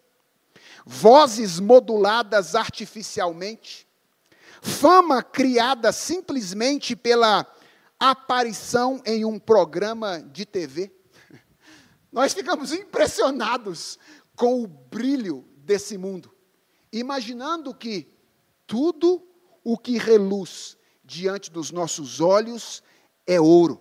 vozes 0.86 1.58
moduladas 1.58 2.54
artificialmente, 2.54 3.88
fama 4.62 5.24
criada 5.24 5.94
simplesmente 5.94 6.98
pela 6.98 7.48
aparição 8.02 9.00
em 9.06 9.24
um 9.24 9.38
programa 9.38 10.20
de 10.24 10.44
TV. 10.44 10.92
Nós 12.12 12.34
ficamos 12.34 12.74
impressionados 12.74 14.00
com 14.36 14.64
o 14.64 14.66
brilho 14.66 15.48
desse 15.58 16.00
mundo, 16.00 16.36
imaginando 16.92 17.76
que 17.76 18.12
tudo 18.66 19.24
o 19.64 19.78
que 19.78 20.00
reluz 20.00 20.76
diante 21.04 21.52
dos 21.52 21.70
nossos 21.70 22.20
olhos 22.20 22.82
é 23.28 23.40
ouro. 23.40 23.80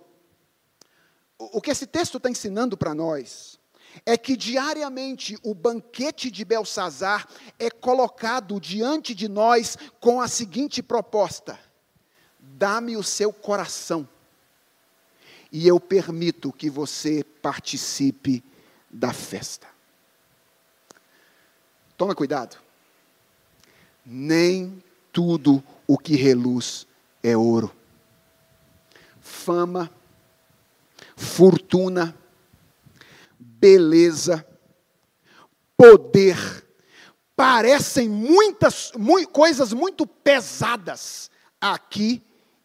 O 1.39 1.59
que 1.59 1.71
esse 1.71 1.87
texto 1.87 2.17
está 2.17 2.29
ensinando 2.29 2.77
para 2.77 2.93
nós 2.93 3.59
é 4.05 4.15
que 4.15 4.37
diariamente 4.37 5.35
o 5.43 5.55
banquete 5.55 6.29
de 6.29 6.45
Belsazar 6.45 7.27
é 7.57 7.71
colocado 7.71 8.59
diante 8.59 9.15
de 9.15 9.27
nós 9.27 9.75
com 9.99 10.21
a 10.21 10.27
seguinte 10.27 10.83
proposta: 10.83 11.59
dá-me 12.39 12.95
o 12.95 13.01
seu 13.01 13.33
coração 13.33 14.07
e 15.51 15.67
eu 15.67 15.79
permito 15.79 16.53
que 16.53 16.69
você 16.69 17.23
participe 17.23 18.43
da 18.89 19.11
festa. 19.11 19.67
Toma 21.97 22.15
cuidado. 22.15 22.57
Nem 24.05 24.81
tudo 25.11 25.63
o 25.85 25.97
que 25.97 26.15
reluz 26.15 26.87
é 27.21 27.35
ouro. 27.35 27.75
Fama, 29.19 29.91
fortuna, 31.15 32.15
beleza, 33.37 34.45
poder, 35.77 36.37
parecem 37.35 38.09
muitas 38.09 38.91
muito, 38.97 39.29
coisas 39.29 39.73
muito 39.73 40.07
pesadas 40.07 41.29
aqui 41.59 42.21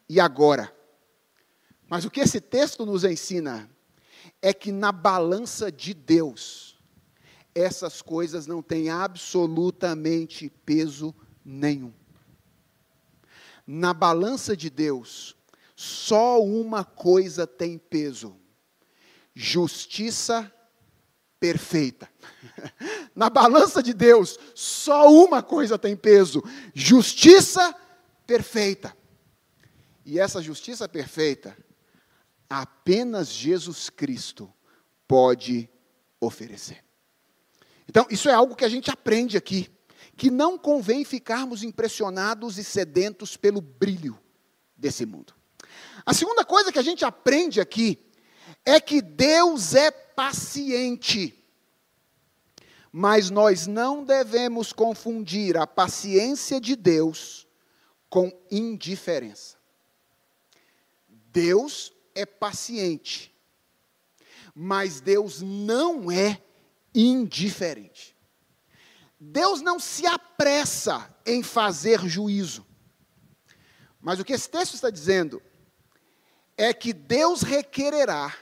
e 0.08 0.18
agora. 0.20 0.75
Mas 1.88 2.04
o 2.04 2.10
que 2.10 2.20
esse 2.20 2.40
texto 2.40 2.84
nos 2.84 3.04
ensina 3.04 3.70
é 4.42 4.52
que 4.52 4.72
na 4.72 4.90
balança 4.90 5.70
de 5.70 5.94
Deus, 5.94 6.76
essas 7.54 8.02
coisas 8.02 8.46
não 8.46 8.60
têm 8.60 8.90
absolutamente 8.90 10.50
peso 10.64 11.14
nenhum. 11.44 11.92
Na 13.66 13.94
balança 13.94 14.56
de 14.56 14.68
Deus, 14.68 15.36
só 15.74 16.42
uma 16.42 16.84
coisa 16.84 17.46
tem 17.46 17.78
peso: 17.78 18.36
justiça 19.34 20.52
perfeita. 21.38 22.08
Na 23.14 23.30
balança 23.30 23.82
de 23.82 23.94
Deus, 23.94 24.38
só 24.54 25.10
uma 25.10 25.42
coisa 25.42 25.78
tem 25.78 25.96
peso: 25.96 26.42
justiça 26.74 27.74
perfeita. 28.26 28.96
E 30.04 30.20
essa 30.20 30.40
justiça 30.40 30.88
perfeita 30.88 31.56
apenas 32.48 33.28
Jesus 33.28 33.90
Cristo 33.90 34.52
pode 35.06 35.68
oferecer. 36.20 36.84
Então, 37.88 38.06
isso 38.10 38.28
é 38.28 38.32
algo 38.32 38.56
que 38.56 38.64
a 38.64 38.68
gente 38.68 38.90
aprende 38.90 39.36
aqui, 39.36 39.70
que 40.16 40.30
não 40.30 40.58
convém 40.58 41.04
ficarmos 41.04 41.62
impressionados 41.62 42.58
e 42.58 42.64
sedentos 42.64 43.36
pelo 43.36 43.60
brilho 43.60 44.18
desse 44.76 45.06
mundo. 45.06 45.34
A 46.04 46.12
segunda 46.12 46.44
coisa 46.44 46.72
que 46.72 46.78
a 46.78 46.82
gente 46.82 47.04
aprende 47.04 47.60
aqui 47.60 47.98
é 48.64 48.80
que 48.80 49.00
Deus 49.00 49.74
é 49.74 49.90
paciente. 49.90 51.32
Mas 52.90 53.28
nós 53.28 53.66
não 53.66 54.04
devemos 54.04 54.72
confundir 54.72 55.56
a 55.56 55.66
paciência 55.66 56.60
de 56.60 56.74
Deus 56.74 57.46
com 58.08 58.32
indiferença. 58.50 59.56
Deus 61.08 61.92
é 62.16 62.24
paciente, 62.24 63.32
mas 64.54 65.00
Deus 65.00 65.42
não 65.42 66.10
é 66.10 66.42
indiferente. 66.94 68.16
Deus 69.20 69.60
não 69.60 69.78
se 69.78 70.06
apressa 70.06 71.14
em 71.24 71.42
fazer 71.42 72.00
juízo. 72.08 72.66
Mas 74.00 74.18
o 74.18 74.24
que 74.24 74.32
esse 74.32 74.48
texto 74.48 74.74
está 74.74 74.88
dizendo 74.88 75.42
é 76.56 76.72
que 76.72 76.92
Deus 76.92 77.42
requererá 77.42 78.34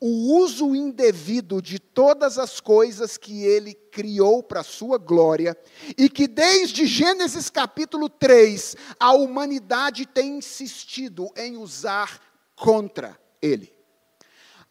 o 0.00 0.36
uso 0.38 0.74
indevido 0.74 1.62
de 1.62 1.78
todas 1.78 2.38
as 2.38 2.60
coisas 2.60 3.16
que 3.16 3.44
ele 3.44 3.72
criou 3.72 4.42
para 4.42 4.62
sua 4.62 4.98
glória, 4.98 5.56
e 5.96 6.10
que 6.10 6.26
desde 6.26 6.84
Gênesis 6.84 7.48
capítulo 7.48 8.08
3, 8.08 8.76
a 8.98 9.12
humanidade 9.12 10.04
tem 10.04 10.36
insistido 10.38 11.32
em 11.36 11.56
usar 11.56 12.20
contra 12.56 13.18
ele. 13.40 13.72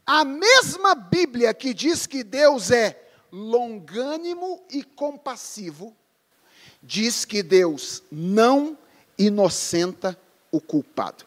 A 0.05 0.25
mesma 0.25 0.95
Bíblia 0.95 1.53
que 1.53 1.73
diz 1.73 2.05
que 2.05 2.23
Deus 2.23 2.71
é 2.71 3.09
longânimo 3.31 4.61
e 4.69 4.83
compassivo, 4.83 5.95
diz 6.81 7.25
que 7.25 7.41
Deus 7.41 8.03
não 8.11 8.77
inocenta 9.17 10.19
o 10.51 10.59
culpado. 10.59 11.25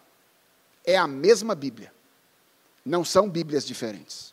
É 0.84 0.96
a 0.96 1.06
mesma 1.06 1.54
Bíblia. 1.54 1.92
Não 2.84 3.04
são 3.04 3.28
Bíblias 3.28 3.66
diferentes. 3.66 4.32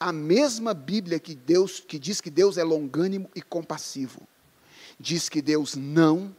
A 0.00 0.12
mesma 0.12 0.72
Bíblia 0.72 1.18
que 1.18 1.34
Deus 1.34 1.80
que 1.80 1.98
diz 1.98 2.20
que 2.20 2.30
Deus 2.30 2.56
é 2.56 2.64
longânimo 2.64 3.30
e 3.34 3.42
compassivo, 3.42 4.26
diz 4.98 5.28
que 5.28 5.42
Deus 5.42 5.74
não 5.74 6.34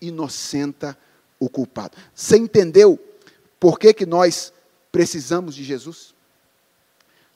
inocenta 0.00 0.98
o 1.38 1.48
culpado. 1.48 1.96
Você 2.14 2.36
entendeu 2.36 2.98
por 3.58 3.78
que, 3.78 3.92
que 3.92 4.06
nós 4.06 4.52
precisamos 4.92 5.54
de 5.54 5.64
Jesus? 5.64 6.14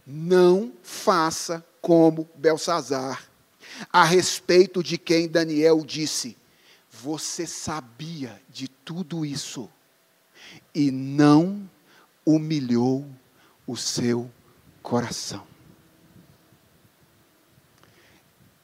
Não 0.07 0.73
faça 0.83 1.65
como 1.81 2.29
Belsazar, 2.35 3.29
a 3.93 4.05
respeito 4.05 4.83
de 4.83 4.99
quem 4.99 5.29
Daniel 5.29 5.85
disse: 5.85 6.37
Você 6.91 7.47
sabia 7.47 8.41
de 8.49 8.69
tudo 8.69 9.25
isso 9.25 9.71
e 10.75 10.91
não 10.91 11.69
humilhou 12.25 13.07
o 13.67 13.77
seu 13.77 14.31
coração. 14.83 15.47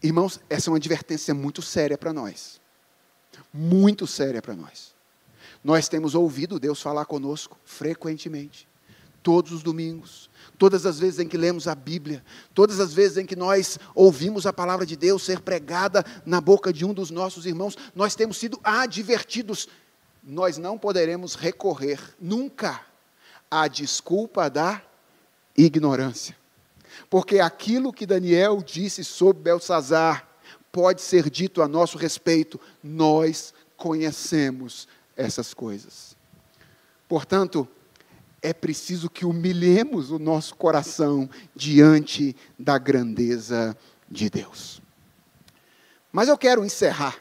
Irmãos, 0.03 0.41
essa 0.49 0.69
é 0.69 0.71
uma 0.71 0.77
advertência 0.77 1.35
muito 1.35 1.61
séria 1.61 1.99
para 1.99 2.13
nós. 2.13 2.61
Muito 3.53 4.07
séria 4.07 4.41
para 4.41 4.55
nós. 4.55 4.95
Nós 5.63 5.89
temos 5.89 6.15
ouvido 6.15 6.59
Deus 6.59 6.81
falar 6.81 7.05
conosco 7.05 7.59
frequentemente, 7.65 8.69
todos 9.23 9.53
os 9.53 9.63
domingos, 9.63 10.31
todas 10.57 10.87
as 10.87 10.99
vezes 10.99 11.19
em 11.19 11.29
que 11.29 11.37
lemos 11.37 11.67
a 11.67 11.75
Bíblia, 11.75 12.25
todas 12.55 12.81
as 12.81 12.93
vezes 12.93 13.17
em 13.19 13.27
que 13.27 13.37
nós 13.37 13.79
ouvimos 13.95 14.47
a 14.47 14.53
palavra 14.53 14.87
de 14.87 14.97
Deus 14.97 15.23
ser 15.23 15.41
pregada 15.41 16.05
na 16.25 16.41
boca 16.41 16.73
de 16.73 16.85
um 16.85 16.95
dos 16.95 17.11
nossos 17.11 17.45
irmãos, 17.45 17.77
nós 17.95 18.15
temos 18.15 18.39
sido 18.39 18.59
advertidos. 18.63 19.69
Nós 20.23 20.59
não 20.59 20.79
poderemos 20.79 21.35
recorrer 21.35 22.01
nunca 22.21 22.81
à 23.51 23.67
desculpa 23.67 24.49
da 24.49 24.83
ignorância. 25.57 26.37
Porque 27.11 27.41
aquilo 27.41 27.93
que 27.93 28.07
Daniel 28.07 28.63
disse 28.63 29.05
sobre 29.05 29.43
Belsazar 29.43 30.29
pode 30.71 31.01
ser 31.03 31.31
dito 31.31 31.63
a 31.63 31.69
nosso 31.69 31.97
respeito, 31.97 32.61
nós 32.83 33.55
conhecemos 33.77 34.87
essas 35.19 35.53
coisas. 35.53 36.16
Portanto, 37.07 37.69
é 38.41 38.53
preciso 38.55 39.11
que 39.11 39.27
humilhemos 39.27 40.11
o 40.11 40.19
nosso 40.19 40.55
coração 40.55 41.29
diante 41.55 42.37
da 42.59 42.79
grandeza 42.79 43.77
de 44.09 44.31
Deus. 44.31 44.81
Mas 46.12 46.29
eu 46.29 46.39
quero 46.39 46.64
encerrar 46.64 47.21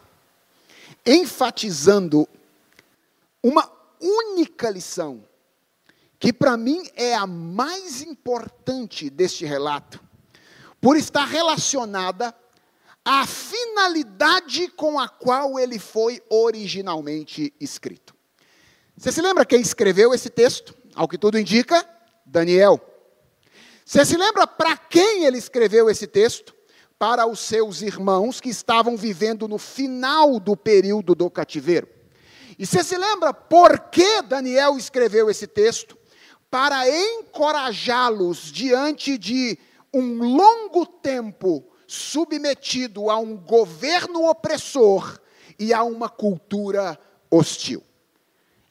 enfatizando 1.06 2.28
uma 3.42 3.72
única 4.00 4.70
lição, 4.70 5.24
que 6.20 6.34
para 6.34 6.58
mim 6.58 6.84
é 6.96 7.16
a 7.16 7.26
mais 7.26 8.02
importante 8.02 9.10
deste 9.10 9.46
relato, 9.46 10.04
por 10.82 10.98
estar 10.98 11.26
relacionada 11.26 12.36
a 13.10 13.26
finalidade 13.26 14.68
com 14.68 15.00
a 15.00 15.08
qual 15.08 15.58
ele 15.58 15.80
foi 15.80 16.22
originalmente 16.30 17.54
escrito. 17.58 18.14
Você 18.98 19.14
se 19.14 19.22
lembra 19.22 19.46
quem 19.46 19.62
escreveu 19.62 20.14
esse 20.14 20.30
texto? 20.30 20.76
Ao 20.94 21.08
que 21.08 21.18
tudo 21.18 21.40
indica, 21.40 21.88
Daniel. 22.26 22.82
Você 23.86 24.04
se 24.04 24.18
lembra 24.18 24.46
para 24.46 24.76
quem 24.76 25.24
ele 25.24 25.38
escreveu 25.38 25.90
esse 25.90 26.06
texto? 26.06 26.54
Para 27.00 27.26
os 27.26 27.40
seus 27.40 27.82
irmãos 27.82 28.42
que 28.42 28.50
estavam 28.50 28.98
vivendo 28.98 29.48
no 29.48 29.58
final 29.58 30.38
do 30.38 30.58
período 30.58 31.16
do 31.16 31.30
cativeiro. 31.30 31.88
E 32.60 32.66
você 32.66 32.84
se 32.84 32.98
lembra 32.98 33.34
por 33.34 33.80
que 33.90 34.22
Daniel 34.24 34.78
escreveu 34.78 35.30
esse 35.30 35.48
texto? 35.48 35.98
Para 36.52 36.90
encorajá-los 36.90 38.52
diante 38.52 39.18
de 39.18 39.58
um 39.94 40.36
longo 40.36 40.86
tempo 40.86 41.72
submetido 41.88 43.10
a 43.10 43.18
um 43.18 43.36
governo 43.38 44.30
opressor 44.30 45.20
e 45.58 45.74
a 45.74 45.84
uma 45.84 46.10
cultura 46.10 47.00
hostil. 47.32 47.82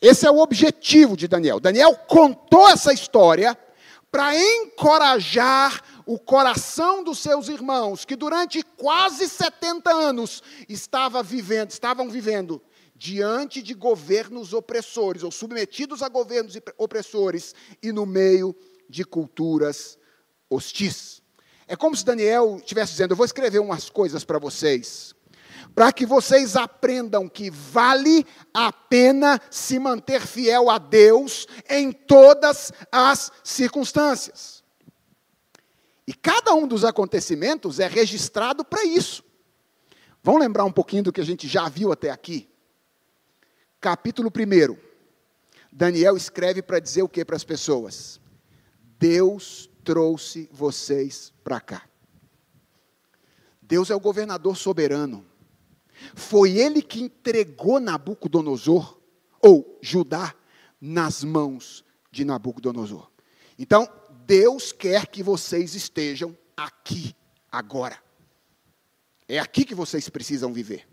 Esse 0.01 0.27
é 0.27 0.31
o 0.31 0.39
objetivo 0.39 1.17
de 1.17 1.27
Daniel. 1.27 1.59
Daniel 1.59 1.97
contou 2.07 2.69
essa 2.69 2.93
história 2.93 3.59
para 4.11 4.37
encorajar 4.37 5.83
o 6.07 6.19
coração 6.19 7.03
dos 7.03 7.19
seus 7.19 7.49
irmãos, 7.49 8.05
que 8.05 8.15
durante 8.15 8.63
quase 8.63 9.29
70 9.29 9.91
anos 9.91 10.43
estava 10.69 11.23
vivendo, 11.23 11.71
estavam 11.71 12.09
vivendo 12.09 12.63
diante 12.95 13.61
de 13.61 13.75
governos 13.75 14.53
opressores, 14.53 15.23
ou 15.23 15.31
submetidos 15.31 16.03
a 16.03 16.09
governos 16.09 16.57
opressores, 16.79 17.55
e 17.83 17.93
no 17.93 18.07
meio 18.07 18.55
de 18.89 19.05
culturas 19.05 19.99
hostis. 20.49 21.16
É 21.69 21.75
como 21.75 21.97
se 21.97 22.05
Daniel 22.05 22.57
estivesse 22.57 22.93
dizendo: 22.93 23.13
Eu 23.13 23.17
vou 23.17 23.27
escrever 23.27 23.59
umas 23.59 23.91
coisas 23.91 24.25
para 24.25 24.39
vocês, 24.39 25.15
para 25.75 25.93
que 25.93 26.07
vocês 26.07 26.57
aprendam 26.57 27.29
que 27.29 27.51
vale 27.51 28.25
a 28.55 28.73
pena 28.73 29.41
se 29.51 29.79
manter 29.79 30.21
fiel 30.21 30.71
a 30.71 30.79
Deus 30.79 31.47
em 31.69 31.91
todas 31.91 32.73
as 32.93 33.33
circunstâncias. 33.43 34.65
E 36.07 36.15
cada 36.15 36.55
um 36.55 36.69
dos 36.69 36.85
acontecimentos 36.85 37.81
é 37.81 37.89
registrado 37.89 38.65
para 38.65 38.85
isso. 38.85 39.25
Vamos 40.23 40.41
lembrar 40.41 40.65
um 40.65 40.73
pouquinho 40.73 41.03
do 41.03 41.13
que 41.13 41.21
a 41.21 41.25
gente 41.25 41.49
já 41.49 41.69
viu 41.69 41.91
até 41.91 42.11
aqui? 42.11 42.49
Capítulo 43.81 44.31
1. 44.31 44.77
Daniel 45.73 46.17
escreve 46.17 46.63
para 46.63 46.79
dizer 46.79 47.03
o 47.03 47.09
que 47.09 47.25
para 47.25 47.37
as 47.37 47.45
pessoas? 47.45 48.21
Deus 48.99 49.69
trouxe 49.87 50.51
vocês 50.53 51.33
para 51.45 51.61
cá. 51.61 51.89
Deus 53.63 53.89
é 53.89 53.95
o 53.95 54.01
governador 54.01 54.57
soberano. 54.57 55.25
Foi 56.15 56.59
ele 56.59 56.83
que 56.83 57.01
entregou 57.01 57.79
Nabucodonosor, 57.79 58.99
ou 59.41 59.79
Judá, 59.81 60.35
nas 60.81 61.23
mãos 61.23 61.85
de 62.11 62.25
Nabucodonosor. 62.25 63.09
Então, 63.57 63.89
Deus 64.27 64.73
quer 64.73 65.07
que 65.07 65.23
vocês 65.23 65.77
estejam 65.77 66.37
aqui, 66.57 67.15
agora. 67.51 67.97
É 69.29 69.39
aqui 69.39 69.65
que 69.65 69.75
vocês 69.75 70.09
precisam 70.09 70.53
viver. 70.53 70.87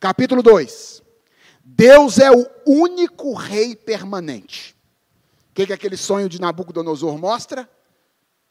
Capítulo 0.00 0.42
2. 0.42 1.02
Deus 1.64 2.18
é 2.18 2.32
o 2.32 2.46
único 2.66 3.32
rei 3.32 3.76
permanente. 3.76 4.76
O 5.50 5.54
que, 5.54 5.66
que 5.66 5.72
aquele 5.72 5.96
sonho 5.96 6.28
de 6.28 6.40
Nabucodonosor 6.40 7.16
mostra? 7.16 7.68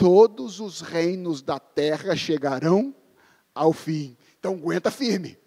Todos 0.01 0.59
os 0.59 0.81
reinos 0.81 1.43
da 1.43 1.59
terra 1.59 2.15
chegarão 2.15 2.91
ao 3.53 3.71
fim. 3.71 4.17
Então 4.39 4.55
aguenta 4.55 4.89
firme. 4.89 5.37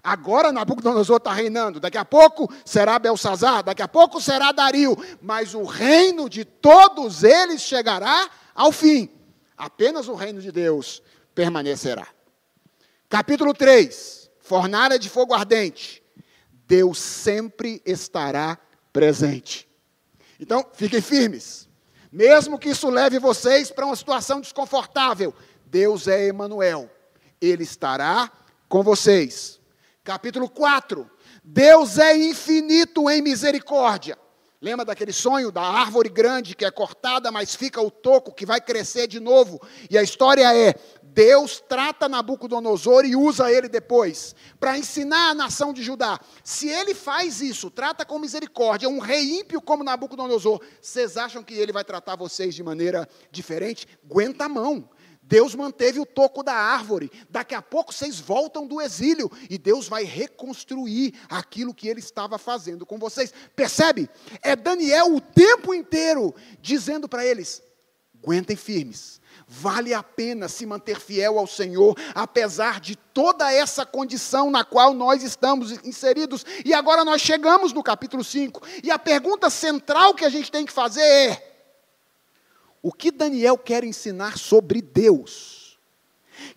Agora 0.00 0.52
Nabucodonosor 0.52 1.16
está 1.16 1.32
reinando, 1.32 1.80
daqui 1.80 1.98
a 1.98 2.04
pouco 2.04 2.48
será 2.64 3.00
Belsazar, 3.00 3.64
daqui 3.64 3.82
a 3.82 3.88
pouco 3.88 4.20
será 4.20 4.52
Dario, 4.52 4.96
mas 5.20 5.54
o 5.54 5.64
reino 5.64 6.28
de 6.28 6.44
todos 6.44 7.24
eles 7.24 7.62
chegará 7.62 8.30
ao 8.54 8.70
fim. 8.70 9.10
Apenas 9.56 10.06
o 10.06 10.14
reino 10.14 10.40
de 10.40 10.52
Deus 10.52 11.02
permanecerá. 11.34 12.06
Capítulo 13.08 13.52
3: 13.52 14.30
Fornalha 14.38 15.00
de 15.00 15.08
fogo 15.08 15.34
ardente. 15.34 16.00
Deus 16.64 16.96
sempre 16.96 17.82
estará 17.84 18.56
presente. 18.92 19.68
Então, 20.38 20.64
fiquem 20.74 21.00
firmes. 21.00 21.68
Mesmo 22.12 22.58
que 22.58 22.70
isso 22.70 22.90
leve 22.90 23.18
vocês 23.18 23.70
para 23.70 23.86
uma 23.86 23.94
situação 23.94 24.40
desconfortável, 24.40 25.34
Deus 25.66 26.08
é 26.08 26.26
Emanuel. 26.26 26.90
Ele 27.40 27.62
estará 27.62 28.30
com 28.68 28.82
vocês. 28.82 29.60
Capítulo 30.02 30.48
4. 30.48 31.08
Deus 31.44 31.98
é 31.98 32.16
infinito 32.16 33.08
em 33.08 33.22
misericórdia. 33.22 34.18
Lembra 34.62 34.84
daquele 34.84 35.12
sonho 35.12 35.50
da 35.50 35.62
árvore 35.62 36.10
grande 36.10 36.54
que 36.54 36.66
é 36.66 36.70
cortada, 36.70 37.32
mas 37.32 37.54
fica 37.54 37.80
o 37.80 37.90
toco 37.90 38.34
que 38.34 38.44
vai 38.44 38.60
crescer 38.60 39.06
de 39.06 39.18
novo? 39.18 39.58
E 39.88 39.96
a 39.96 40.02
história 40.02 40.54
é: 40.54 40.74
Deus 41.12 41.62
trata 41.68 42.08
Nabucodonosor 42.08 43.04
e 43.04 43.16
usa 43.16 43.50
ele 43.50 43.68
depois 43.68 44.34
para 44.58 44.78
ensinar 44.78 45.30
a 45.30 45.34
nação 45.34 45.72
de 45.72 45.82
Judá. 45.82 46.18
Se 46.44 46.68
ele 46.68 46.94
faz 46.94 47.40
isso, 47.40 47.70
trata 47.70 48.04
com 48.04 48.18
misericórdia 48.18 48.88
um 48.88 48.98
rei 48.98 49.40
ímpio 49.40 49.60
como 49.60 49.84
Nabucodonosor, 49.84 50.60
vocês 50.80 51.16
acham 51.16 51.42
que 51.42 51.54
ele 51.54 51.72
vai 51.72 51.84
tratar 51.84 52.16
vocês 52.16 52.54
de 52.54 52.62
maneira 52.62 53.08
diferente? 53.30 53.86
Aguenta 54.04 54.44
a 54.44 54.48
mão. 54.48 54.88
Deus 55.22 55.54
manteve 55.54 56.00
o 56.00 56.06
toco 56.06 56.42
da 56.42 56.54
árvore. 56.54 57.10
Daqui 57.30 57.54
a 57.54 57.62
pouco 57.62 57.92
vocês 57.92 58.18
voltam 58.18 58.66
do 58.66 58.80
exílio 58.80 59.30
e 59.48 59.56
Deus 59.56 59.86
vai 59.86 60.02
reconstruir 60.02 61.14
aquilo 61.28 61.72
que 61.72 61.86
ele 61.86 62.00
estava 62.00 62.36
fazendo 62.36 62.84
com 62.84 62.98
vocês. 62.98 63.32
Percebe? 63.54 64.10
É 64.42 64.56
Daniel 64.56 65.14
o 65.14 65.20
tempo 65.20 65.72
inteiro 65.72 66.34
dizendo 66.60 67.08
para 67.08 67.24
eles: 67.24 67.62
aguentem 68.20 68.56
firmes. 68.56 69.19
Vale 69.52 69.92
a 69.92 70.00
pena 70.00 70.48
se 70.48 70.64
manter 70.64 71.00
fiel 71.00 71.36
ao 71.36 71.44
Senhor, 71.44 71.98
apesar 72.14 72.78
de 72.78 72.94
toda 72.94 73.52
essa 73.52 73.84
condição 73.84 74.48
na 74.48 74.62
qual 74.62 74.94
nós 74.94 75.24
estamos 75.24 75.72
inseridos. 75.84 76.46
E 76.64 76.72
agora 76.72 77.04
nós 77.04 77.20
chegamos 77.20 77.72
no 77.72 77.82
capítulo 77.82 78.22
5. 78.22 78.62
E 78.84 78.92
a 78.92 78.98
pergunta 78.98 79.50
central 79.50 80.14
que 80.14 80.24
a 80.24 80.28
gente 80.28 80.52
tem 80.52 80.64
que 80.64 80.72
fazer 80.72 81.02
é: 81.02 81.66
o 82.80 82.92
que 82.92 83.10
Daniel 83.10 83.58
quer 83.58 83.82
ensinar 83.82 84.38
sobre 84.38 84.80
Deus, 84.80 85.59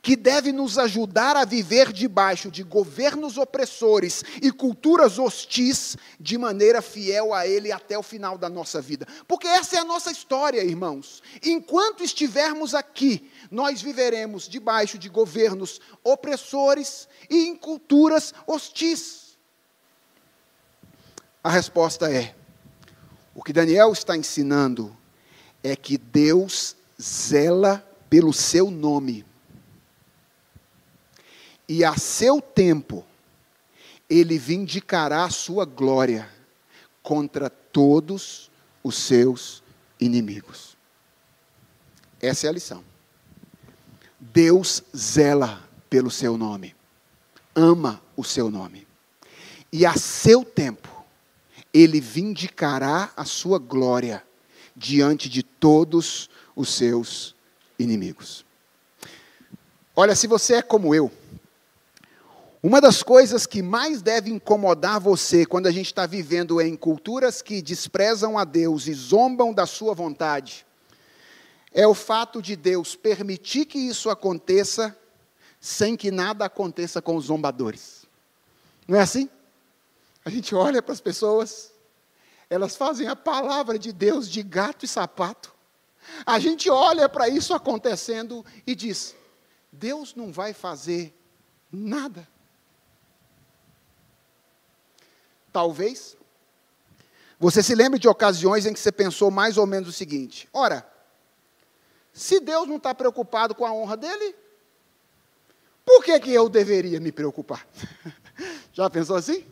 que 0.01 0.15
deve 0.15 0.51
nos 0.51 0.77
ajudar 0.77 1.35
a 1.35 1.45
viver 1.45 1.91
debaixo 1.91 2.49
de 2.49 2.63
governos 2.63 3.37
opressores 3.37 4.23
e 4.41 4.51
culturas 4.51 5.19
hostis 5.19 5.97
de 6.19 6.37
maneira 6.37 6.81
fiel 6.81 7.33
a 7.33 7.47
Ele 7.47 7.71
até 7.71 7.97
o 7.97 8.03
final 8.03 8.37
da 8.37 8.49
nossa 8.49 8.81
vida. 8.81 9.07
Porque 9.27 9.47
essa 9.47 9.75
é 9.75 9.79
a 9.79 9.85
nossa 9.85 10.11
história, 10.11 10.63
irmãos. 10.63 11.21
Enquanto 11.43 12.03
estivermos 12.03 12.73
aqui, 12.75 13.29
nós 13.49 13.81
viveremos 13.81 14.47
debaixo 14.47 14.97
de 14.97 15.09
governos 15.09 15.79
opressores 16.03 17.07
e 17.29 17.47
em 17.47 17.55
culturas 17.55 18.33
hostis. 18.47 19.37
A 21.43 21.49
resposta 21.49 22.11
é: 22.11 22.33
o 23.35 23.43
que 23.43 23.51
Daniel 23.51 23.91
está 23.91 24.15
ensinando 24.15 24.95
é 25.63 25.75
que 25.75 25.97
Deus 25.97 26.75
zela 27.01 27.85
pelo 28.09 28.31
seu 28.31 28.69
nome. 28.69 29.25
E 31.75 31.83
a 31.83 31.97
seu 31.97 32.39
tempo, 32.39 33.03
ele 34.07 34.37
vindicará 34.37 35.23
a 35.23 35.31
sua 35.31 35.65
glória 35.65 36.29
contra 37.01 37.49
todos 37.49 38.51
os 38.83 38.95
seus 38.95 39.63
inimigos. 39.99 40.77
Essa 42.21 42.45
é 42.45 42.49
a 42.51 42.53
lição. 42.53 42.83
Deus 44.19 44.83
zela 44.95 45.67
pelo 45.89 46.11
seu 46.11 46.37
nome, 46.37 46.75
ama 47.55 47.99
o 48.15 48.23
seu 48.23 48.51
nome, 48.51 48.87
e 49.71 49.83
a 49.83 49.95
seu 49.95 50.45
tempo, 50.45 51.03
ele 51.73 51.99
vindicará 51.99 53.11
a 53.17 53.25
sua 53.25 53.57
glória 53.57 54.23
diante 54.75 55.27
de 55.27 55.41
todos 55.41 56.29
os 56.55 56.69
seus 56.69 57.35
inimigos. 57.79 58.45
Olha, 59.95 60.15
se 60.15 60.27
você 60.27 60.57
é 60.57 60.61
como 60.61 60.93
eu, 60.93 61.11
uma 62.63 62.79
das 62.79 63.03
coisas 63.03 63.45
que 63.45 63.61
mais 63.61 64.01
deve 64.01 64.31
incomodar 64.31 64.99
você 64.99 65.45
quando 65.45 65.67
a 65.67 65.71
gente 65.71 65.87
está 65.87 66.05
vivendo 66.05 66.61
em 66.61 66.77
culturas 66.77 67.41
que 67.41 67.61
desprezam 67.61 68.37
a 68.37 68.45
Deus 68.45 68.87
e 68.87 68.93
zombam 68.93 69.53
da 69.53 69.65
sua 69.65 69.93
vontade, 69.93 70.65
é 71.73 71.85
o 71.85 71.93
fato 71.93 72.41
de 72.41 72.55
Deus 72.55 72.95
permitir 72.95 73.65
que 73.65 73.77
isso 73.77 74.09
aconteça 74.09 74.97
sem 75.59 75.97
que 75.97 76.09
nada 76.09 76.45
aconteça 76.45 77.01
com 77.01 77.17
os 77.17 77.25
zombadores. 77.25 78.05
Não 78.87 78.97
é 78.97 79.01
assim? 79.01 79.29
A 80.23 80.29
gente 80.29 80.55
olha 80.55 80.81
para 80.81 80.93
as 80.93 81.01
pessoas 81.01 81.73
elas 82.53 82.75
fazem 82.75 83.07
a 83.07 83.15
palavra 83.15 83.79
de 83.79 83.91
Deus 83.91 84.29
de 84.29 84.43
gato 84.43 84.85
e 84.85 84.87
sapato. 84.87 85.51
A 86.23 86.37
gente 86.37 86.69
olha 86.69 87.09
para 87.09 87.27
isso 87.27 87.51
acontecendo 87.51 88.45
e 88.67 88.75
diz: 88.75 89.15
Deus 89.71 90.13
não 90.13 90.31
vai 90.31 90.53
fazer 90.53 91.13
nada. 91.71 92.27
Talvez 95.53 96.17
você 97.39 97.61
se 97.61 97.75
lembre 97.75 97.99
de 97.99 98.07
ocasiões 98.07 98.65
em 98.65 98.73
que 98.73 98.79
você 98.79 98.91
pensou 98.91 99.29
mais 99.29 99.57
ou 99.57 99.67
menos 99.67 99.87
o 99.87 99.91
seguinte: 99.91 100.49
ora, 100.51 100.85
Se 102.11 102.39
Deus 102.39 102.67
não 102.67 102.77
está 102.77 102.93
preocupado 102.93 103.53
com 103.53 103.65
a 103.65 103.71
honra 103.71 103.95
dele, 103.95 104.35
por 105.85 106.03
que, 106.03 106.19
que 106.19 106.33
eu 106.33 106.49
deveria 106.49 106.99
me 106.99 107.11
preocupar? 107.11 107.67
Já 108.73 108.89
pensou 108.89 109.15
assim? 109.15 109.45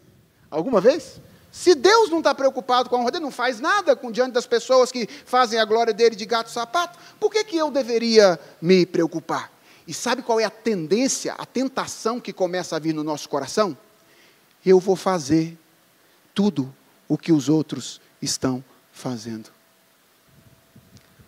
Alguma 0.50 0.82
vez? 0.82 1.22
Se 1.52 1.76
Deus 1.76 2.10
não 2.10 2.20
está 2.20 2.34
preocupado 2.34 2.90
com 2.90 2.96
a 2.96 3.00
honra 3.00 3.12
dele, 3.12 3.26
não 3.26 3.32
faz 3.32 3.60
nada 3.60 3.96
com 3.96 4.12
diante 4.12 4.32
das 4.32 4.48
pessoas 4.48 4.92
que 4.92 5.06
fazem 5.26 5.60
a 5.60 5.66
glória 5.66 5.94
dele 5.94 6.16
de 6.16 6.26
gato 6.26 6.50
sapato, 6.50 6.98
por 7.20 7.30
que, 7.30 7.44
que 7.44 7.58
eu 7.58 7.70
deveria 7.70 8.40
me 8.62 8.86
preocupar? 8.86 9.52
E 9.86 9.94
sabe 9.94 10.22
qual 10.22 10.40
é 10.40 10.46
a 10.46 10.50
tendência, 10.50 11.34
a 11.34 11.46
tentação 11.46 12.22
que 12.22 12.32
começa 12.32 12.76
a 12.76 12.80
vir 12.80 12.94
no 12.94 13.04
nosso 13.04 13.28
coração? 13.28 13.78
Eu 14.66 14.80
vou 14.80 14.96
fazer 14.96 15.58
tudo 16.34 16.74
o 17.08 17.18
que 17.18 17.32
os 17.32 17.50
outros 17.50 18.00
estão 18.22 18.64
fazendo. 18.92 19.50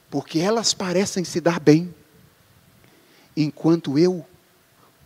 Porque 0.09 0.39
elas 0.39 0.73
parecem 0.73 1.23
se 1.23 1.41
dar 1.41 1.59
bem, 1.59 1.93
enquanto 3.35 3.97
eu 3.97 4.25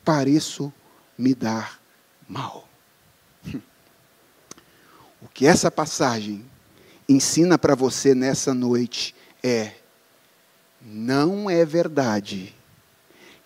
pareço 0.03 0.71
me 1.17 1.33
dar 1.33 1.79
mal. 2.27 2.67
O 5.19 5.27
que 5.27 5.47
essa 5.47 5.71
passagem 5.71 6.45
ensina 7.09 7.57
para 7.57 7.73
você 7.73 8.13
nessa 8.13 8.53
noite 8.53 9.15
é: 9.41 9.73
não 10.81 11.49
é 11.49 11.65
verdade 11.65 12.53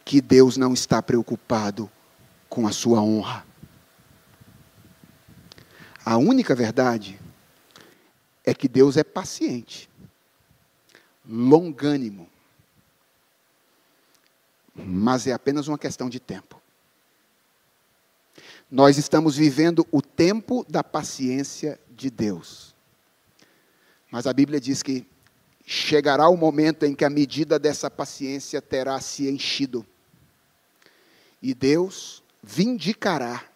que 0.04 0.20
Deus 0.20 0.58
não 0.58 0.74
está 0.74 1.02
preocupado 1.02 1.89
com 2.49 2.68
a 2.68 2.72
sua 2.72 3.02
honra. 3.02 3.45
A 6.04 6.18
única 6.18 6.56
verdade 6.56 7.20
é 8.43 8.54
que 8.54 8.68
Deus 8.68 8.97
é 8.97 9.04
paciente, 9.04 9.89
longânimo, 11.28 12.28
mas 14.74 15.28
é 15.28 15.34
apenas 15.34 15.68
uma 15.68 15.78
questão 15.78 16.10
de 16.10 16.20
tempo. 16.20 16.60
Nós 18.70 18.97
estamos 18.97 19.36
vivendo 19.36 19.86
o 19.91 20.02
tempo 20.02 20.66
da 20.68 20.84
paciência 20.84 21.80
de 21.89 22.10
Deus. 22.10 22.74
Mas 24.10 24.26
a 24.26 24.34
Bíblia 24.34 24.60
diz 24.60 24.82
que 24.82 25.06
chegará 25.66 26.28
o 26.28 26.38
momento 26.38 26.86
em 26.86 26.95
que 26.95 27.06
a 27.06 27.10
medida 27.10 27.60
dessa 27.60 27.91
paciência 27.91 28.62
terá 28.62 28.99
se 28.99 29.30
enchido. 29.30 29.86
E 31.41 31.54
Deus 31.54 32.24
vindicará 32.41 33.51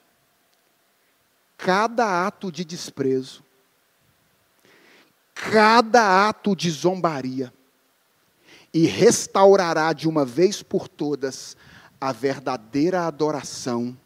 cada 1.65 2.27
ato 2.27 2.51
de 2.51 2.63
desprezo, 2.63 3.43
cada 5.33 6.29
ato 6.29 6.55
de 6.55 6.69
zombaria, 6.69 7.51
e 8.71 8.85
restaurará 8.85 9.91
de 9.91 10.07
uma 10.07 10.23
vez 10.23 10.61
por 10.61 10.87
todas 10.87 11.57
a 11.99 12.11
verdadeira 12.11 13.07
adoração 13.07 13.97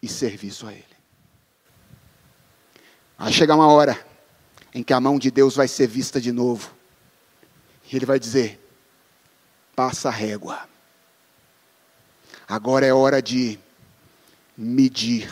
e 0.00 0.08
serviço 0.08 0.66
a 0.66 0.72
Ele. 0.72 0.96
Vai 3.18 3.30
chegar 3.30 3.54
uma 3.56 3.68
hora 3.68 4.06
em 4.72 4.82
que 4.82 4.94
a 4.94 5.00
mão 5.00 5.18
de 5.18 5.30
Deus 5.30 5.54
vai 5.54 5.68
ser 5.68 5.86
vista 5.86 6.18
de 6.18 6.32
novo. 6.32 6.74
E 7.84 7.94
Ele 7.94 8.06
vai 8.06 8.18
dizer: 8.18 8.58
passa 9.76 10.08
a 10.08 10.12
régua. 10.12 10.66
Agora 12.48 12.86
é 12.86 12.94
hora 12.94 13.20
de 13.20 13.58
medir, 14.56 15.30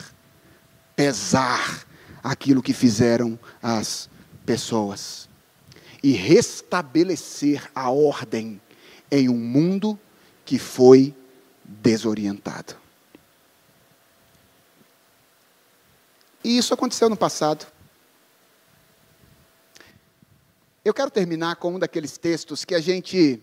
pesar 1.00 1.86
aquilo 2.22 2.62
que 2.62 2.74
fizeram 2.74 3.38
as 3.62 4.10
pessoas 4.44 5.30
e 6.02 6.12
restabelecer 6.12 7.70
a 7.74 7.88
ordem 7.88 8.60
em 9.10 9.26
um 9.30 9.38
mundo 9.38 9.98
que 10.44 10.58
foi 10.58 11.14
desorientado. 11.64 12.76
E 16.44 16.58
isso 16.58 16.74
aconteceu 16.74 17.08
no 17.08 17.16
passado. 17.16 17.66
Eu 20.84 20.92
quero 20.92 21.10
terminar 21.10 21.56
com 21.56 21.76
um 21.76 21.78
daqueles 21.78 22.18
textos 22.18 22.62
que 22.62 22.74
a 22.74 22.80
gente 22.80 23.42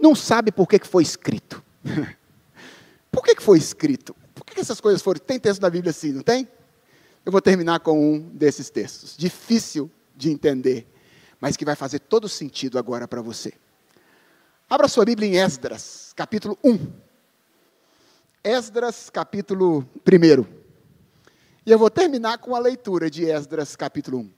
não 0.00 0.14
sabe 0.14 0.50
por 0.50 0.66
que, 0.66 0.78
foi 0.86 1.02
escrito. 1.02 1.62
por 3.12 3.22
que, 3.22 3.38
foi 3.42 3.58
escrito? 3.58 4.16
Por 4.34 4.46
que, 4.46 4.54
que 4.54 4.60
essas 4.62 4.80
coisas 4.80 5.02
foram? 5.02 5.20
Tem 5.20 5.38
texto 5.38 5.60
na 5.60 5.68
Bíblia 5.68 5.90
assim, 5.90 6.12
não 6.12 6.22
tem? 6.22 6.48
Eu 7.24 7.30
vou 7.30 7.40
terminar 7.40 7.78
com 7.80 8.14
um 8.14 8.18
desses 8.30 8.68
textos. 8.68 9.16
Difícil 9.16 9.90
de 10.16 10.30
entender, 10.30 10.86
mas 11.40 11.56
que 11.56 11.64
vai 11.64 11.76
fazer 11.76 12.00
todo 12.00 12.28
sentido 12.28 12.78
agora 12.78 13.06
para 13.06 13.22
você. 13.22 13.52
Abra 14.68 14.88
sua 14.88 15.04
Bíblia 15.04 15.28
em 15.28 15.36
Esdras, 15.36 16.12
capítulo 16.16 16.58
1. 16.64 16.92
Esdras, 18.42 19.08
capítulo 19.08 19.88
1. 20.04 20.62
E 21.64 21.70
eu 21.70 21.78
vou 21.78 21.88
terminar 21.88 22.38
com 22.38 22.56
a 22.56 22.58
leitura 22.58 23.08
de 23.08 23.24
Esdras, 23.24 23.76
capítulo 23.76 24.18
1. 24.18 24.32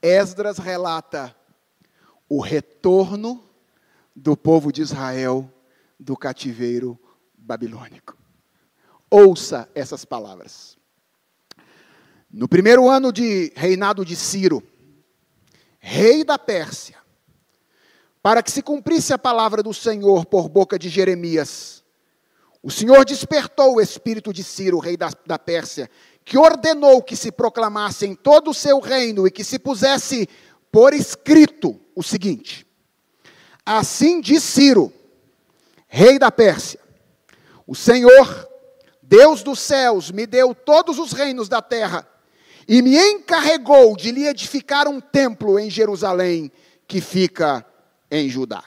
Esdras 0.00 0.58
relata 0.58 1.34
o 2.28 2.40
retorno 2.40 3.42
do 4.14 4.36
povo 4.36 4.70
de 4.70 4.82
Israel 4.82 5.52
do 5.98 6.16
cativeiro 6.16 6.96
babilônico. 7.36 8.16
Ouça 9.10 9.68
essas 9.74 10.04
palavras. 10.04 10.80
No 12.32 12.48
primeiro 12.48 12.88
ano 12.88 13.12
de 13.12 13.52
reinado 13.54 14.06
de 14.06 14.16
Ciro, 14.16 14.62
rei 15.78 16.24
da 16.24 16.38
Pérsia, 16.38 16.96
para 18.22 18.42
que 18.42 18.50
se 18.50 18.62
cumprisse 18.62 19.12
a 19.12 19.18
palavra 19.18 19.62
do 19.62 19.74
Senhor 19.74 20.24
por 20.24 20.48
boca 20.48 20.78
de 20.78 20.88
Jeremias, 20.88 21.84
o 22.62 22.70
Senhor 22.70 23.04
despertou 23.04 23.74
o 23.74 23.80
espírito 23.82 24.32
de 24.32 24.42
Ciro, 24.42 24.78
rei 24.78 24.96
da, 24.96 25.10
da 25.26 25.38
Pérsia, 25.38 25.90
que 26.24 26.38
ordenou 26.38 27.02
que 27.02 27.16
se 27.16 27.30
proclamasse 27.30 28.06
em 28.06 28.14
todo 28.14 28.52
o 28.52 28.54
seu 28.54 28.80
reino 28.80 29.26
e 29.26 29.30
que 29.30 29.44
se 29.44 29.58
pusesse 29.58 30.26
por 30.70 30.94
escrito 30.94 31.78
o 31.94 32.02
seguinte: 32.02 32.66
Assim 33.66 34.22
diz 34.22 34.42
Ciro, 34.42 34.90
rei 35.86 36.18
da 36.18 36.30
Pérsia: 36.30 36.80
O 37.66 37.74
Senhor, 37.74 38.48
Deus 39.02 39.42
dos 39.42 39.58
céus, 39.58 40.10
me 40.10 40.26
deu 40.26 40.54
todos 40.54 40.98
os 40.98 41.12
reinos 41.12 41.46
da 41.46 41.60
terra 41.60 42.08
e 42.66 42.82
me 42.82 42.96
encarregou 42.96 43.96
de 43.96 44.10
lhe 44.10 44.26
edificar 44.26 44.88
um 44.88 45.00
templo 45.00 45.58
em 45.58 45.70
Jerusalém 45.70 46.50
que 46.86 47.00
fica 47.00 47.66
em 48.10 48.28
Judá. 48.28 48.64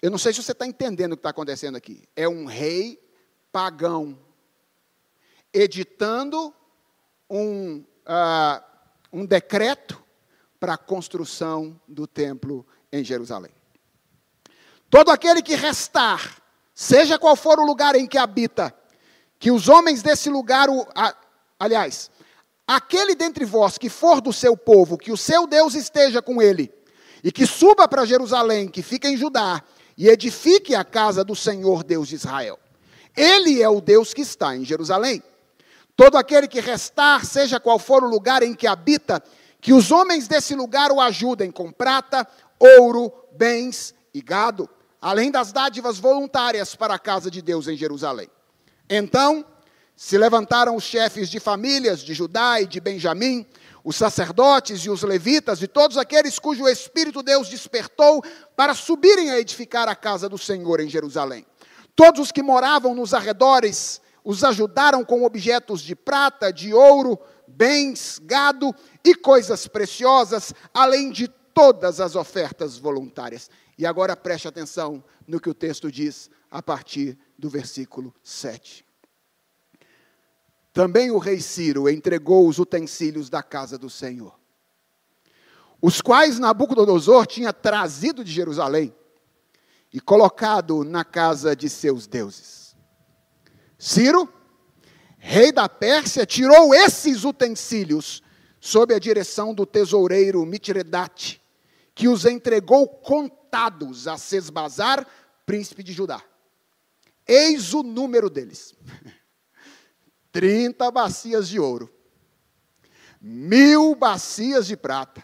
Eu 0.00 0.10
não 0.10 0.18
sei 0.18 0.32
se 0.32 0.42
você 0.42 0.52
está 0.52 0.66
entendendo 0.66 1.12
o 1.12 1.16
que 1.16 1.20
está 1.20 1.30
acontecendo 1.30 1.76
aqui. 1.76 2.02
É 2.16 2.28
um 2.28 2.44
rei 2.44 3.00
pagão, 3.52 4.18
editando 5.52 6.52
um, 7.30 7.84
uh, 8.06 8.62
um 9.12 9.24
decreto 9.24 10.02
para 10.58 10.74
a 10.74 10.78
construção 10.78 11.80
do 11.86 12.06
templo 12.06 12.66
em 12.92 13.04
Jerusalém. 13.04 13.52
Todo 14.88 15.10
aquele 15.10 15.42
que 15.42 15.54
restar, 15.54 16.42
seja 16.74 17.18
qual 17.18 17.34
for 17.34 17.58
o 17.58 17.64
lugar 17.64 17.94
em 17.94 18.06
que 18.06 18.18
habita, 18.18 18.74
que 19.38 19.50
os 19.50 19.68
homens 19.68 20.02
desse 20.02 20.30
lugar, 20.30 20.68
o, 20.68 20.86
a, 20.94 21.16
aliás, 21.58 22.10
aquele 22.76 23.14
dentre 23.14 23.44
vós 23.44 23.78
que 23.78 23.88
for 23.88 24.20
do 24.20 24.32
seu 24.32 24.56
povo, 24.56 24.98
que 24.98 25.12
o 25.12 25.16
seu 25.16 25.46
Deus 25.46 25.74
esteja 25.74 26.22
com 26.22 26.40
ele, 26.40 26.72
e 27.22 27.30
que 27.30 27.46
suba 27.46 27.86
para 27.86 28.04
Jerusalém, 28.04 28.68
que 28.68 28.82
fica 28.82 29.08
em 29.08 29.16
Judá, 29.16 29.62
e 29.96 30.08
edifique 30.08 30.74
a 30.74 30.84
casa 30.84 31.22
do 31.22 31.34
Senhor 31.34 31.84
Deus 31.84 32.08
de 32.08 32.14
Israel. 32.16 32.58
Ele 33.16 33.62
é 33.62 33.68
o 33.68 33.80
Deus 33.80 34.14
que 34.14 34.22
está 34.22 34.56
em 34.56 34.64
Jerusalém. 34.64 35.22
Todo 35.94 36.16
aquele 36.16 36.48
que 36.48 36.60
restar, 36.60 37.24
seja 37.24 37.60
qual 37.60 37.78
for 37.78 38.02
o 38.02 38.08
lugar 38.08 38.42
em 38.42 38.54
que 38.54 38.66
habita, 38.66 39.22
que 39.60 39.72
os 39.72 39.92
homens 39.92 40.26
desse 40.26 40.54
lugar 40.54 40.90
o 40.90 41.00
ajudem 41.00 41.50
com 41.50 41.70
prata, 41.70 42.26
ouro, 42.58 43.12
bens 43.32 43.94
e 44.14 44.20
gado, 44.20 44.68
além 45.00 45.30
das 45.30 45.52
dádivas 45.52 45.98
voluntárias 45.98 46.74
para 46.74 46.94
a 46.94 46.98
casa 46.98 47.30
de 47.30 47.42
Deus 47.42 47.68
em 47.68 47.76
Jerusalém. 47.76 48.28
Então 48.88 49.44
se 50.02 50.18
levantaram 50.18 50.74
os 50.74 50.82
chefes 50.82 51.30
de 51.30 51.38
famílias 51.38 52.00
de 52.00 52.12
Judá 52.12 52.60
e 52.60 52.66
de 52.66 52.80
Benjamim, 52.80 53.46
os 53.84 53.94
sacerdotes 53.94 54.80
e 54.80 54.90
os 54.90 55.04
levitas 55.04 55.62
e 55.62 55.68
todos 55.68 55.96
aqueles 55.96 56.40
cujo 56.40 56.66
espírito 56.66 57.22
Deus 57.22 57.48
despertou 57.48 58.20
para 58.56 58.74
subirem 58.74 59.30
a 59.30 59.38
edificar 59.38 59.88
a 59.88 59.94
casa 59.94 60.28
do 60.28 60.36
Senhor 60.36 60.80
em 60.80 60.88
Jerusalém. 60.88 61.46
Todos 61.94 62.20
os 62.20 62.32
que 62.32 62.42
moravam 62.42 62.96
nos 62.96 63.14
arredores 63.14 64.00
os 64.24 64.42
ajudaram 64.42 65.04
com 65.04 65.22
objetos 65.22 65.80
de 65.80 65.94
prata, 65.94 66.52
de 66.52 66.74
ouro, 66.74 67.16
bens, 67.46 68.20
gado 68.24 68.74
e 69.04 69.14
coisas 69.14 69.68
preciosas, 69.68 70.52
além 70.74 71.12
de 71.12 71.28
todas 71.28 72.00
as 72.00 72.16
ofertas 72.16 72.76
voluntárias. 72.76 73.48
E 73.78 73.86
agora 73.86 74.16
preste 74.16 74.48
atenção 74.48 75.02
no 75.28 75.38
que 75.38 75.48
o 75.48 75.54
texto 75.54 75.92
diz 75.92 76.28
a 76.50 76.60
partir 76.60 77.16
do 77.38 77.48
versículo 77.48 78.12
7. 78.20 78.84
Também 80.72 81.10
o 81.10 81.18
rei 81.18 81.40
Ciro 81.40 81.88
entregou 81.88 82.48
os 82.48 82.58
utensílios 82.58 83.28
da 83.28 83.42
casa 83.42 83.76
do 83.76 83.90
Senhor, 83.90 84.34
os 85.80 86.00
quais 86.00 86.38
Nabucodonosor 86.38 87.26
tinha 87.26 87.52
trazido 87.52 88.24
de 88.24 88.32
Jerusalém 88.32 88.94
e 89.92 90.00
colocado 90.00 90.82
na 90.84 91.04
casa 91.04 91.54
de 91.54 91.68
seus 91.68 92.06
deuses. 92.06 92.74
Ciro, 93.76 94.32
rei 95.18 95.52
da 95.52 95.68
Pérsia, 95.68 96.24
tirou 96.24 96.74
esses 96.74 97.24
utensílios 97.24 98.22
sob 98.58 98.94
a 98.94 98.98
direção 98.98 99.52
do 99.52 99.66
tesoureiro 99.66 100.46
Mitredate, 100.46 101.42
que 101.94 102.08
os 102.08 102.24
entregou 102.24 102.88
contados 102.88 104.08
a 104.08 104.16
Sesbazar, 104.16 105.06
príncipe 105.44 105.82
de 105.82 105.92
Judá. 105.92 106.22
Eis 107.26 107.74
o 107.74 107.82
número 107.82 108.30
deles: 108.30 108.74
30 110.32 110.90
bacias 110.90 111.48
de 111.48 111.60
ouro, 111.60 111.88
mil 113.20 113.94
bacias 113.94 114.66
de 114.66 114.76
prata, 114.76 115.22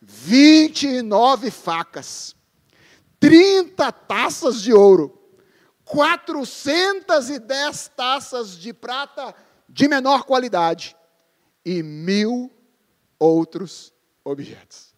29 0.00 1.50
facas, 1.50 2.34
30 3.18 3.92
taças 3.92 4.62
de 4.62 4.72
ouro, 4.72 5.18
410 5.84 7.90
taças 7.96 8.56
de 8.56 8.72
prata 8.72 9.34
de 9.68 9.88
menor 9.88 10.24
qualidade 10.24 10.96
e 11.64 11.82
mil 11.82 12.50
outros 13.18 13.92
objetos. 14.24 14.94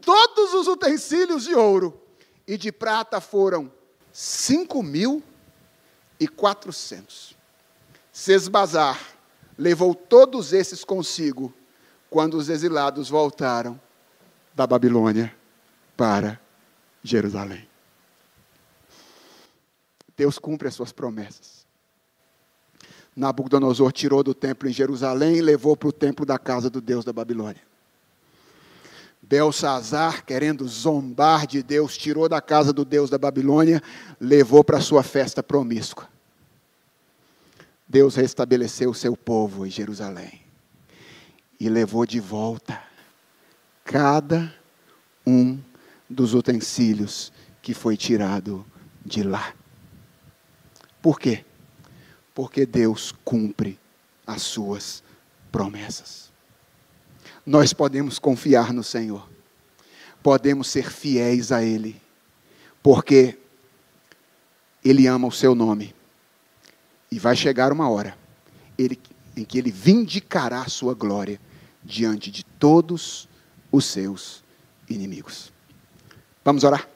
Todos 0.00 0.54
os 0.54 0.68
utensílios 0.68 1.44
de 1.44 1.54
ouro 1.54 2.00
e 2.46 2.56
de 2.56 2.70
prata 2.70 3.20
foram 3.20 3.72
cinco 4.12 4.82
mil 4.82 5.22
e 6.20 6.28
quatrocentos. 6.28 7.35
Sesbazar 8.16 8.98
levou 9.58 9.94
todos 9.94 10.54
esses 10.54 10.82
consigo 10.82 11.52
quando 12.08 12.38
os 12.38 12.48
exilados 12.48 13.10
voltaram 13.10 13.78
da 14.54 14.66
Babilônia 14.66 15.36
para 15.94 16.40
Jerusalém. 17.02 17.68
Deus 20.16 20.38
cumpre 20.38 20.66
as 20.66 20.74
suas 20.74 20.92
promessas. 20.92 21.66
Nabucodonosor 23.14 23.92
tirou 23.92 24.22
do 24.22 24.32
templo 24.32 24.66
em 24.66 24.72
Jerusalém 24.72 25.36
e 25.36 25.42
levou 25.42 25.76
para 25.76 25.90
o 25.90 25.92
templo 25.92 26.24
da 26.24 26.38
casa 26.38 26.70
do 26.70 26.80
Deus 26.80 27.04
da 27.04 27.12
Babilônia. 27.12 27.62
Belsazar, 29.20 30.24
querendo 30.24 30.66
zombar 30.66 31.46
de 31.46 31.62
Deus, 31.62 31.98
tirou 31.98 32.30
da 32.30 32.40
casa 32.40 32.72
do 32.72 32.82
Deus 32.82 33.10
da 33.10 33.18
Babilônia, 33.18 33.82
levou 34.18 34.64
para 34.64 34.80
sua 34.80 35.02
festa 35.02 35.42
promíscua. 35.42 36.15
Deus 37.88 38.16
restabeleceu 38.16 38.90
o 38.90 38.94
seu 38.94 39.16
povo 39.16 39.64
em 39.64 39.70
Jerusalém 39.70 40.42
e 41.58 41.68
levou 41.68 42.04
de 42.04 42.18
volta 42.18 42.82
cada 43.84 44.52
um 45.26 45.60
dos 46.10 46.34
utensílios 46.34 47.32
que 47.62 47.72
foi 47.72 47.96
tirado 47.96 48.66
de 49.04 49.22
lá. 49.22 49.54
Por 51.00 51.20
quê? 51.20 51.44
Porque 52.34 52.66
Deus 52.66 53.14
cumpre 53.24 53.78
as 54.26 54.42
suas 54.42 55.02
promessas. 55.52 56.32
Nós 57.44 57.72
podemos 57.72 58.18
confiar 58.18 58.72
no 58.72 58.82
Senhor, 58.82 59.28
podemos 60.22 60.66
ser 60.66 60.90
fiéis 60.90 61.52
a 61.52 61.62
Ele, 61.62 62.00
porque 62.82 63.38
Ele 64.84 65.06
ama 65.06 65.28
o 65.28 65.32
seu 65.32 65.54
nome. 65.54 65.94
E 67.10 67.18
vai 67.18 67.36
chegar 67.36 67.72
uma 67.72 67.88
hora 67.88 68.16
ele, 68.78 68.98
em 69.36 69.44
que 69.44 69.58
Ele 69.58 69.70
vindicará 69.70 70.62
a 70.62 70.68
sua 70.68 70.94
glória 70.94 71.40
diante 71.82 72.30
de 72.30 72.44
todos 72.44 73.28
os 73.70 73.84
seus 73.84 74.44
inimigos. 74.88 75.52
Vamos 76.44 76.64
orar? 76.64 76.88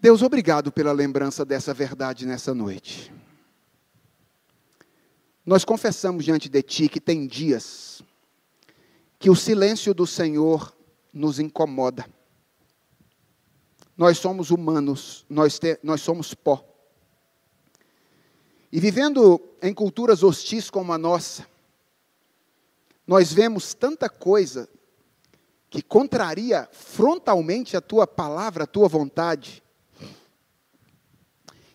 Deus, 0.00 0.22
obrigado 0.22 0.70
pela 0.70 0.92
lembrança 0.92 1.44
dessa 1.44 1.72
verdade 1.72 2.26
nessa 2.26 2.52
noite. 2.52 3.12
Nós 5.46 5.64
confessamos 5.64 6.24
diante 6.24 6.48
de 6.48 6.62
Ti 6.62 6.88
que 6.88 7.00
tem 7.00 7.26
dias 7.26 8.02
que 9.18 9.30
o 9.30 9.36
silêncio 9.36 9.94
do 9.94 10.06
Senhor 10.06 10.76
nos 11.12 11.38
incomoda. 11.38 12.06
Nós 13.96 14.18
somos 14.18 14.50
humanos, 14.50 15.24
nós, 15.28 15.58
te, 15.58 15.78
nós 15.82 16.00
somos 16.00 16.34
pó. 16.34 16.64
E 18.72 18.80
vivendo 18.80 19.40
em 19.62 19.72
culturas 19.72 20.22
hostis 20.22 20.68
como 20.68 20.92
a 20.92 20.98
nossa, 20.98 21.46
nós 23.06 23.32
vemos 23.32 23.72
tanta 23.72 24.08
coisa 24.08 24.68
que 25.70 25.82
contraria 25.82 26.68
frontalmente 26.72 27.76
a 27.76 27.80
tua 27.80 28.06
palavra, 28.06 28.64
a 28.64 28.66
tua 28.66 28.88
vontade. 28.88 29.62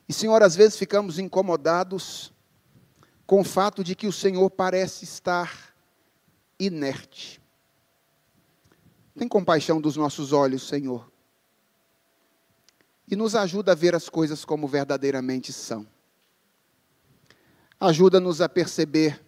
E, 0.07 0.13
Senhor, 0.13 0.41
às 0.41 0.55
vezes 0.55 0.77
ficamos 0.77 1.19
incomodados 1.19 2.33
com 3.25 3.41
o 3.41 3.45
fato 3.45 3.83
de 3.83 3.95
que 3.95 4.07
o 4.07 4.11
Senhor 4.11 4.49
parece 4.49 5.05
estar 5.05 5.73
inerte. 6.59 7.39
Tem 9.15 9.27
compaixão 9.27 9.79
dos 9.79 9.95
nossos 9.95 10.33
olhos, 10.33 10.67
Senhor. 10.67 11.11
E 13.09 13.15
nos 13.15 13.35
ajuda 13.35 13.71
a 13.71 13.75
ver 13.75 13.95
as 13.95 14.07
coisas 14.07 14.45
como 14.45 14.67
verdadeiramente 14.67 15.51
são. 15.51 15.87
Ajuda-nos 17.79 18.41
a 18.41 18.49
perceber 18.49 19.23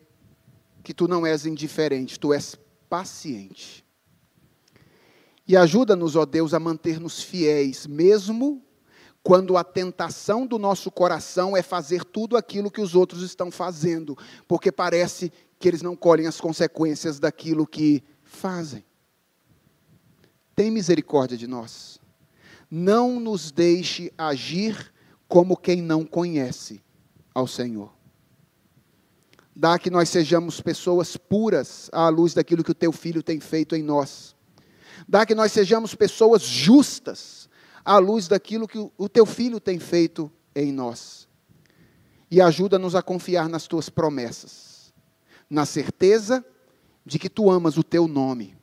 que 0.84 0.94
tu 0.94 1.08
não 1.08 1.26
és 1.26 1.46
indiferente, 1.46 2.20
tu 2.20 2.34
és 2.34 2.56
paciente. 2.90 3.86
E 5.48 5.56
ajuda-nos, 5.56 6.16
ó 6.16 6.26
Deus, 6.26 6.54
a 6.54 6.60
manter-nos 6.60 7.22
fiéis, 7.24 7.88
mesmo 7.88 8.62
quando 9.24 9.56
a 9.56 9.64
tentação 9.64 10.46
do 10.48 10.58
nosso 10.58 10.92
coração 10.92 11.56
é 11.56 11.62
fazer 11.62 12.04
tudo 12.04 12.36
aquilo 12.36 12.72
que 12.72 12.82
os 12.82 12.96
outros 12.96 13.22
estão 13.22 13.52
fazendo, 13.52 14.18
porque 14.48 14.72
parece 14.72 15.32
que 15.60 15.68
eles 15.68 15.82
não 15.82 15.96
colhem 15.96 16.28
as 16.28 16.42
consequências 16.42 17.20
daquilo 17.20 17.68
que 17.68 18.04
fazem. 18.24 18.84
Tem 20.56 20.72
misericórdia 20.72 21.38
de 21.38 21.48
nós. 21.48 22.01
Não 22.72 23.20
nos 23.20 23.52
deixe 23.52 24.14
agir 24.18 24.94
como 25.28 25.58
quem 25.58 25.82
não 25.82 26.06
conhece 26.06 26.82
ao 27.36 27.46
Senhor. 27.46 27.92
Dá 29.54 29.78
que 29.78 29.90
nós 29.90 30.08
sejamos 30.08 30.62
pessoas 30.62 31.18
puras 31.18 31.90
à 31.92 32.08
luz 32.08 32.34
daquilo 32.34 32.64
que 32.64 32.72
o 32.72 32.76
teu 32.76 32.94
filho 32.94 33.22
tem 33.22 33.42
feito 33.42 33.76
em 33.76 33.84
nós. 33.84 34.34
Dá 35.06 35.26
que 35.26 35.36
nós 35.36 35.52
sejamos 35.52 35.94
pessoas 35.94 36.44
justas 36.44 37.50
à 37.84 37.98
luz 37.98 38.30
daquilo 38.30 38.68
que 38.68 38.80
o 38.98 39.10
teu 39.10 39.26
filho 39.26 39.60
tem 39.60 39.78
feito 39.78 40.32
em 40.56 40.72
nós. 40.72 41.28
E 42.30 42.40
ajuda-nos 42.40 42.96
a 42.96 43.02
confiar 43.02 43.50
nas 43.50 43.68
tuas 43.68 43.90
promessas, 43.90 44.94
na 45.50 45.66
certeza 45.66 46.46
de 47.06 47.20
que 47.20 47.30
tu 47.30 47.52
amas 47.52 47.78
o 47.78 47.84
teu 47.84 48.08
nome 48.08 48.56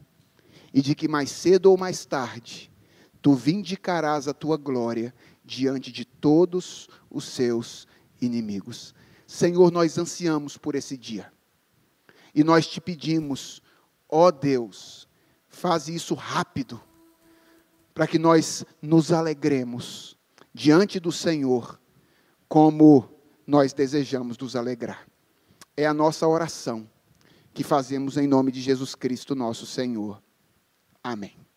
e 0.73 0.81
de 0.81 0.95
que 0.95 1.07
mais 1.07 1.31
cedo 1.31 1.67
ou 1.67 1.77
mais 1.77 2.07
tarde 2.07 2.68
tu 3.21 3.35
vindicarás 3.35 4.29
a 4.29 4.35
tua 4.35 4.57
glória 4.57 5.15
diante 5.45 5.91
de 5.91 6.05
todos 6.05 6.89
os 7.11 7.25
seus 7.25 7.87
inimigos. 8.21 8.95
Senhor, 9.27 9.71
nós 9.71 9.99
ansiamos 9.99 10.57
por 10.57 10.75
esse 10.75 10.97
dia. 10.97 11.33
E 12.35 12.45
nós 12.45 12.67
te 12.67 12.81
pedimos, 12.81 13.63
ó 14.09 14.31
Deus, 14.31 15.09
faz 15.49 15.89
isso 15.89 16.15
rápido 16.15 16.81
para 17.95 18.07
que 18.07 18.19
nós 18.19 18.65
nos 18.81 19.11
alegremos 19.11 20.17
diante 20.55 21.01
do 21.01 21.11
Senhor, 21.11 21.81
como 22.49 23.09
nós 23.47 23.73
desejamos 23.73 24.39
nos 24.39 24.55
alegrar. 24.55 25.07
É 25.77 25.87
a 25.87 25.95
nossa 25.95 26.27
oração 26.27 26.89
que 27.53 27.65
fazemos 27.65 28.17
em 28.17 28.27
nome 28.27 28.53
de 28.53 28.61
Jesus 28.61 28.95
Cristo, 28.95 29.35
nosso 29.35 29.67
Senhor. 29.67 30.23
Amém. 31.03 31.48